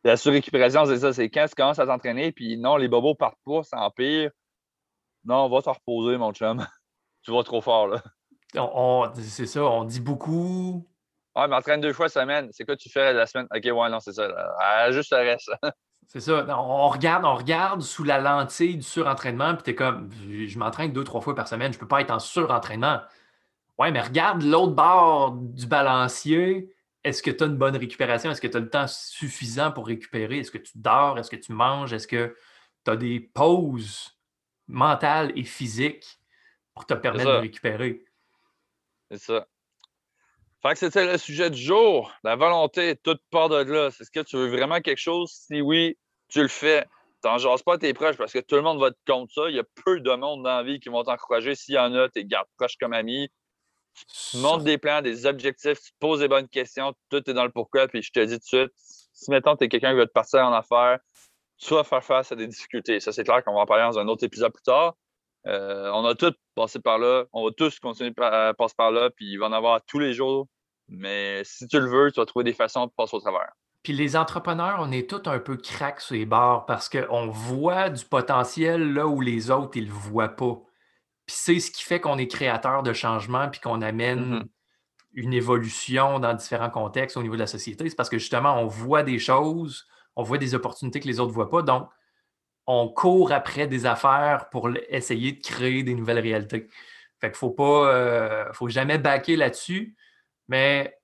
La 0.04 0.18
surrécupération, 0.18 0.86
c'est 0.86 1.00
ça, 1.00 1.14
c'est 1.14 1.30
quand 1.30 1.46
tu 1.48 1.56
commences 1.56 1.80
à 1.80 1.86
t'entraîner, 1.86 2.32
puis 2.32 2.58
non, 2.58 2.78
les 2.78 2.88
bobos 2.88 3.16
partent 3.16 3.40
pas, 3.46 3.64
ça 3.64 3.78
empire. 3.80 4.32
Non, 5.24 5.50
va 5.50 5.62
te 5.62 5.70
reposer, 5.70 6.18
mon 6.18 6.32
chum. 6.32 6.66
tu 7.24 7.32
vas 7.32 7.44
trop 7.44 7.62
fort, 7.62 7.88
là. 7.88 8.02
c'est 9.16 9.48
ça, 9.48 9.64
on 9.64 9.84
dit 9.84 10.00
beaucoup. 10.00 10.88
Ouais, 11.36 11.48
mais 11.48 11.56
entraîne 11.56 11.82
deux 11.82 11.92
fois 11.92 12.08
semaine. 12.08 12.50
C'est 12.52 12.66
quoi 12.66 12.78
tu 12.78 12.90
fais 12.90 13.14
la 13.14 13.26
semaine? 13.26 13.48
Ok, 13.54 13.64
ouais, 13.64 13.90
non, 13.90 14.00
c'est 14.00 14.14
ça. 14.14 14.30
Ah, 14.60 14.92
juste 14.92 15.12
le 15.12 15.18
reste. 15.18 15.52
c'est 16.08 16.20
ça. 16.20 16.46
On 16.60 16.90
regarde, 16.90 17.26
on 17.26 17.36
regarde 17.36 17.82
sous 17.82 18.04
la 18.04 18.20
lentille 18.20 18.78
du 18.78 18.84
surentraînement, 18.84 19.56
puis 19.56 19.64
t'es 19.64 19.76
comme, 19.76 20.10
je 20.12 20.60
m'entraîne 20.60 20.92
deux, 20.94 21.04
trois 21.04 21.22
fois 21.22 21.36
par 21.36 21.48
semaine, 21.48 21.74
je 21.74 21.80
peux 21.80 21.88
pas 21.88 22.02
être 22.02 22.12
en 22.12 22.20
surentraînement. 22.20 23.02
Ouais, 23.78 23.92
mais 23.92 24.02
regarde 24.02 24.42
l'autre 24.42 24.74
bord 24.74 25.34
du 25.34 25.68
balancier. 25.68 26.72
Est-ce 27.04 27.22
que 27.22 27.30
tu 27.30 27.44
as 27.44 27.48
une 27.48 27.58
bonne 27.58 27.76
récupération? 27.76 28.32
Est-ce 28.32 28.42
que 28.42 28.48
tu 28.48 28.58
as 28.58 28.62
le 28.62 28.70
temps 28.70 28.88
suffisant 28.88 29.72
pour 29.72 29.86
récupérer? 29.88 30.40
Est-ce 30.40 30.52
que 30.52 30.58
tu 30.58 30.72
dors? 30.76 31.20
Est-ce 31.20 31.30
que 31.30 31.36
tu 31.36 31.52
manges? 31.52 31.94
Est-ce 31.94 32.08
que 32.08 32.36
tu 32.84 32.92
as 32.92 32.96
des 32.96 33.20
pauses 33.20 34.18
mentales 34.68 35.32
et 35.36 35.44
physiques 35.44 36.20
pour 36.74 36.86
te 36.86 36.94
permettre 36.94 37.32
de 37.32 37.38
récupérer? 37.38 38.06
C'est 39.12 39.20
ça. 39.20 39.46
Fait 40.66 40.74
que 40.74 40.80
c'était 40.80 41.06
le 41.06 41.20
sujet 41.20 41.52
du 41.52 41.62
jour. 41.62 42.12
La 42.24 42.36
volonté, 42.36 42.96
toute 42.96 43.22
part 43.30 43.50
de 43.50 43.58
là. 43.58 43.90
Est-ce 43.90 44.10
que 44.10 44.22
tu 44.22 44.36
veux 44.36 44.48
vraiment 44.48 44.82
quelque 44.82 44.98
chose? 44.98 45.32
Si 45.32 45.62
oui, 45.62 45.96
tu 46.28 46.42
le 46.42 46.48
fais. 46.48 46.88
T'en 47.22 47.38
jases 47.38 47.62
pas 47.62 47.76
à 47.76 47.78
tes 47.78 47.94
proches 47.94 48.18
parce 48.18 48.34
que 48.34 48.40
tout 48.40 48.56
le 48.56 48.64
monde 48.64 48.80
va 48.80 48.90
te 48.90 48.98
contre 49.06 49.32
ça. 49.32 49.48
Il 49.48 49.56
y 49.56 49.60
a 49.60 49.64
peu 49.86 50.00
de 50.00 50.12
monde 50.16 50.42
dans 50.42 50.58
la 50.58 50.64
vie 50.64 50.80
qui 50.80 50.90
vont 50.90 51.04
t'encourager. 51.04 51.54
S'il 51.54 51.76
y 51.76 51.78
en 51.78 51.94
a, 51.94 52.10
tu 52.10 52.18
les 52.18 52.26
gardes 52.26 52.48
proches 52.58 52.78
comme 52.80 52.94
amis. 52.94 53.30
Tu 54.32 54.38
montes 54.38 54.64
des 54.64 54.80
plans, 54.80 55.04
des 55.04 55.28
objectifs, 55.28 55.80
tu 55.82 55.92
poses 56.00 56.22
des 56.22 56.28
bonnes 56.28 56.50
questions, 56.50 56.96
tout 57.12 57.30
est 57.30 57.34
dans 57.34 57.46
le 57.46 57.52
pourquoi, 57.52 57.88
puis 57.88 58.02
je 58.02 58.12
te 58.12 58.20
dis 58.20 58.34
tout 58.34 58.40
de 58.40 58.44
suite, 58.44 58.72
si 58.76 59.30
mettons, 59.30 59.56
tu 59.56 59.66
es 59.66 59.70
quelqu'un 59.70 59.92
qui 59.92 59.98
veut 59.98 60.08
te 60.08 60.12
partir 60.12 60.40
en 60.46 60.52
affaires, 60.52 60.98
tu 61.60 61.76
vas 61.76 61.84
faire 61.84 62.04
face 62.04 62.32
à 62.32 62.36
des 62.36 62.48
difficultés. 62.48 63.00
Ça, 63.00 63.14
c'est 63.14 63.24
clair 63.24 63.44
qu'on 63.44 63.54
va 63.54 63.62
en 63.62 63.66
parler 63.66 63.84
dans 63.84 64.00
un 64.00 64.08
autre 64.08 64.26
épisode 64.26 64.52
plus 64.52 64.64
tard. 64.64 64.96
Euh, 65.48 65.92
on 65.94 66.04
a 66.06 66.16
tous 66.16 66.34
passé 66.56 66.80
par 66.80 66.98
là, 66.98 67.26
on 67.32 67.46
va 67.46 67.52
tous 67.56 67.80
continuer 67.80 68.12
à 68.18 68.54
passer 68.58 68.76
par 68.76 68.92
là, 68.92 69.12
puis 69.12 69.32
il 69.32 69.38
va 69.38 69.46
en 69.46 69.54
avoir 69.54 69.80
tous 69.86 70.00
les 70.00 70.14
jours. 70.14 70.48
Mais 70.88 71.44
si 71.44 71.68
tu 71.68 71.80
le 71.80 71.88
veux, 71.88 72.12
tu 72.12 72.20
vas 72.20 72.26
trouver 72.26 72.44
des 72.44 72.54
façons 72.54 72.86
de 72.86 72.92
passer 72.92 73.16
au 73.16 73.20
travers. 73.20 73.52
Puis 73.84 73.94
les 73.94 74.16
entrepreneurs, 74.16 74.78
on 74.80 74.92
est 74.92 75.10
tous 75.10 75.30
un 75.30 75.40
peu 75.40 75.58
crack 75.58 76.02
sur 76.02 76.16
les 76.16 76.26
bords 76.26 76.66
parce 76.66 76.90
qu'on 76.90 77.28
voit 77.28 77.90
du 77.90 78.04
potentiel 78.04 78.94
là 78.94 79.08
où 79.08 79.22
les 79.22 79.52
autres, 79.52 79.78
ils 79.78 79.88
le 79.88 79.94
voient 79.94 80.36
pas. 80.36 80.60
Puis 81.26 81.36
c'est 81.38 81.60
ce 81.60 81.72
qui 81.72 81.84
fait 81.84 82.00
qu'on 82.00 82.18
est 82.18 82.28
créateur 82.28 82.84
de 82.84 82.94
changement 82.94 83.48
puis 83.50 83.60
qu'on 83.60 83.82
amène 83.82 84.40
mm-hmm. 84.40 84.46
une 85.14 85.34
évolution 85.34 86.20
dans 86.20 86.34
différents 86.34 86.70
contextes 86.70 87.18
au 87.18 87.22
niveau 87.22 87.36
de 87.36 87.42
la 87.42 87.48
société. 87.48 87.88
C'est 87.90 87.96
parce 87.96 88.10
que 88.10 88.18
justement, 88.18 88.60
on 88.60 88.66
voit 88.66 89.04
des 89.04 89.20
choses, 89.20 89.88
on 90.16 90.24
voit 90.24 90.38
des 90.38 90.56
opportunités 90.56 91.00
que 91.00 91.08
les 91.08 91.20
autres 91.20 91.30
ne 91.30 91.36
voient 91.36 91.50
pas. 91.50 91.62
Donc, 91.62 91.90
on 92.68 92.90
court 92.90 93.32
après 93.32 93.68
des 93.68 93.86
affaires 93.86 94.50
pour 94.50 94.70
essayer 94.90 95.34
de 95.34 95.42
créer 95.42 95.84
des 95.84 95.94
nouvelles 95.94 96.20
réalités. 96.20 96.70
Fait 97.20 97.28
qu'il 97.28 97.36
ne 97.36 97.38
faut 97.38 97.52
pas, 97.52 97.94
euh, 97.94 98.54
faut 98.54 98.70
jamais 98.70 98.98
baquer 98.98 99.36
là-dessus, 99.36 99.96
mais 100.48 100.98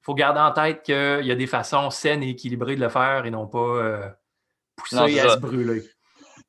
il 0.00 0.04
faut 0.04 0.14
garder 0.14 0.40
en 0.40 0.52
tête 0.52 0.82
qu'il 0.82 1.26
y 1.26 1.32
a 1.32 1.34
des 1.34 1.46
façons 1.46 1.90
saines 1.90 2.22
et 2.22 2.30
équilibrées 2.30 2.76
de 2.76 2.80
le 2.80 2.88
faire 2.88 3.26
et 3.26 3.30
non 3.30 3.46
pas 3.46 3.58
euh, 3.58 4.08
pousser 4.76 5.20
à 5.20 5.30
se 5.30 5.38
brûler 5.38 5.82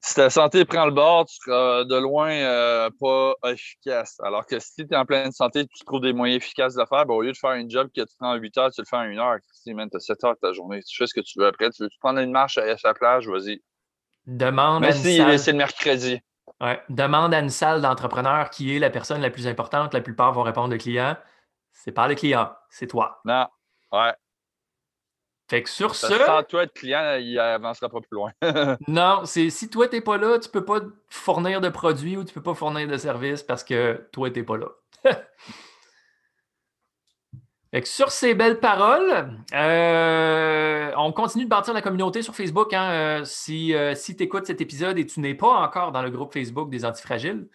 si 0.01 0.15
ta 0.15 0.30
santé 0.30 0.65
prend 0.65 0.86
le 0.86 0.91
bord, 0.91 1.25
tu 1.25 1.36
seras 1.36 1.84
de 1.84 1.95
loin 1.95 2.32
euh, 2.32 2.89
pas 2.99 3.34
efficace. 3.51 4.19
Alors 4.23 4.45
que 4.45 4.59
si 4.59 4.88
tu 4.88 4.93
es 4.93 4.95
en 4.95 5.05
pleine 5.05 5.32
santé, 5.32 5.65
tu 5.65 5.84
trouves 5.86 6.01
des 6.01 6.13
moyens 6.13 6.38
efficaces 6.38 6.75
de 6.75 6.80
le 6.80 6.86
faire, 6.86 7.05
ben, 7.05 7.13
au 7.13 7.21
lieu 7.21 7.32
de 7.32 7.38
faire 7.38 7.51
un 7.51 7.67
job 7.67 7.89
qui 7.93 8.01
te 8.01 8.11
prend 8.17 8.36
8 8.36 8.57
heures, 8.57 8.71
tu 8.71 8.82
le 8.82 8.86
fais 8.86 8.95
en 8.95 9.01
1 9.01 9.17
heure. 9.17 9.38
Si 9.51 9.73
tu 9.73 9.80
as 9.80 9.99
7 9.99 10.23
heures 10.23 10.36
de 10.36 10.39
ta 10.39 10.53
journée, 10.53 10.82
tu 10.84 10.97
fais 10.97 11.07
ce 11.07 11.13
que 11.13 11.21
tu 11.21 11.39
veux 11.39 11.47
après. 11.47 11.69
Tu 11.71 11.84
veux 11.84 11.89
prendre 11.99 12.19
une 12.19 12.32
marche 12.32 12.57
à 12.57 12.77
sa 12.77 12.93
plage, 12.93 13.27
vas-y. 13.27 13.61
Demande 14.25 14.86
à 14.86 14.89
une 14.89 15.38
c'est 15.38 15.51
le 15.51 15.57
mercredi. 15.57 16.21
Ouais. 16.61 16.82
Demande 16.89 17.34
à 17.34 17.39
une 17.39 17.49
salle 17.49 17.82
d'entrepreneur 17.82 18.49
qui 18.49 18.75
est 18.75 18.80
la 18.80 18.89
personne 18.89 19.21
la 19.21 19.30
plus 19.30 19.47
importante. 19.47 19.93
La 19.93 20.01
plupart 20.01 20.34
vont 20.34 20.43
répondre 20.43 20.69
le 20.69 20.77
client. 20.77 21.17
C'est 21.82 21.93
pas 21.93 22.09
le 22.09 22.15
client, 22.15 22.51
c'est 22.69 22.88
toi. 22.88 23.21
Non. 23.23 23.47
Ouais. 23.93 24.13
Fait 25.49 25.63
que 25.63 25.69
sur 25.69 25.95
ça. 25.95 26.09
Sans 26.09 26.43
toi, 26.43 26.63
être 26.63 26.73
client, 26.73 27.15
il 27.19 27.39
avancera 27.39 27.88
pas 27.88 28.01
plus 28.01 28.15
loin. 28.15 28.32
non, 28.88 29.21
c'est 29.23 29.49
si 29.49 29.69
toi, 29.69 29.88
tu 29.88 29.95
n'es 29.95 30.01
pas 30.01 30.17
là, 30.17 30.38
tu 30.39 30.49
ne 30.49 30.51
peux 30.51 30.65
pas 30.65 30.82
fournir 31.07 31.61
de 31.61 31.69
produits 31.69 32.17
ou 32.17 32.25
tu 32.25 32.32
ne 32.32 32.34
peux 32.34 32.43
pas 32.43 32.53
fournir 32.53 32.86
de 32.86 32.97
services 32.97 33.43
parce 33.43 33.63
que 33.63 34.07
toi, 34.11 34.30
tu 34.30 34.39
n'es 34.39 34.45
pas 34.45 34.57
là. 34.57 34.67
fait 37.71 37.82
que 37.82 37.88
sur 37.88 38.11
ces 38.11 38.34
belles 38.34 38.59
paroles, 38.59 39.39
euh, 39.53 40.91
on 40.97 41.13
continue 41.13 41.45
de 41.45 41.49
bâtir 41.49 41.73
la 41.73 41.82
communauté 41.82 42.21
sur 42.21 42.36
Facebook. 42.36 42.73
Hein, 42.73 42.91
euh, 42.91 43.23
si 43.23 43.73
euh, 43.73 43.95
si 43.95 44.17
tu 44.17 44.23
écoutes 44.23 44.47
cet 44.47 44.59
épisode 44.59 44.99
et 44.99 45.05
tu 45.05 45.21
n'es 45.21 45.34
pas 45.34 45.61
encore 45.61 45.93
dans 45.93 46.01
le 46.01 46.09
groupe 46.11 46.34
Facebook 46.34 46.69
des 46.69 46.84
Antifragiles, 46.84 47.47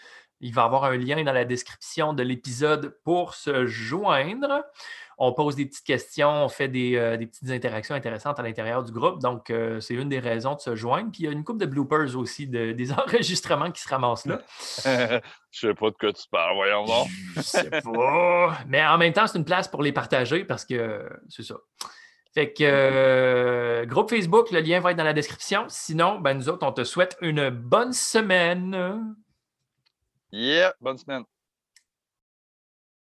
il 0.45 0.53
va 0.55 0.62
y 0.62 0.64
avoir 0.64 0.84
un 0.84 0.97
lien 0.97 1.22
dans 1.24 1.32
la 1.32 1.45
description 1.45 2.12
de 2.12 2.22
l'épisode 2.22 2.97
pour 3.03 3.34
se 3.34 3.66
joindre 3.66 4.62
on 5.18 5.32
pose 5.32 5.57
des 5.57 5.66
petites 5.66 5.84
questions, 5.84 6.45
on 6.45 6.49
fait 6.49 6.68
des, 6.68 6.97
euh, 6.97 7.16
petites 7.16 7.51
interactions 7.51 7.95
intéressantes 7.95 8.38
à 8.38 8.42
l'intérieur 8.42 8.82
du 8.82 8.92
groupe. 8.92 9.20
Donc, 9.20 9.51
euh, 9.51 9.80
c'est 9.80 9.95
une 9.95 10.09
des 10.09 10.18
raisons 10.18 10.55
de 10.55 10.61
se 10.61 10.74
joindre. 10.74 11.11
Puis, 11.12 11.22
il 11.22 11.26
y 11.26 11.28
a 11.28 11.32
une 11.32 11.45
couple 11.45 11.61
de 11.61 11.66
bloopers 11.66 12.16
aussi, 12.16 12.47
des 12.47 12.92
enregistrements 12.92 13.70
qui 13.70 13.80
se 13.80 13.88
ramassent 13.88 14.26
là. 14.26 14.40
Je 15.51 15.68
sais 15.68 15.74
pas 15.74 15.90
de 15.90 15.97
quoi 15.97 16.12
tu 16.12 16.28
parles, 16.28 16.57
voyons 16.57 16.84
voir. 16.84 17.07
Je 17.36 17.42
sais 17.42 17.70
pas. 17.70 18.59
Mais 18.66 18.84
en 18.84 18.99
même 18.99 19.12
temps, 19.12 19.26
c'est 19.28 19.38
une 19.38 19.45
place 19.45 19.68
pour 19.68 19.82
les 19.82 19.92
partager 19.92 20.45
parce 20.45 20.64
que 20.64 21.09
c'est 21.28 21.45
ça. 21.45 21.55
Fait 22.34 22.53
que 22.53 22.64
euh, 22.64 23.86
groupe 23.86 24.11
Facebook, 24.11 24.51
le 24.51 24.59
lien 24.59 24.80
va 24.80 24.90
être 24.90 24.97
dans 24.97 25.05
la 25.05 25.12
description. 25.12 25.66
Sinon, 25.68 26.18
ben, 26.18 26.34
nous 26.34 26.49
autres, 26.49 26.66
on 26.66 26.72
te 26.72 26.82
souhaite 26.82 27.16
une 27.20 27.51
bonne 27.51 27.92
semaine. 27.92 29.14
Yeah, 30.35 30.72
bonne 30.80 30.99
semaine. 30.99 31.24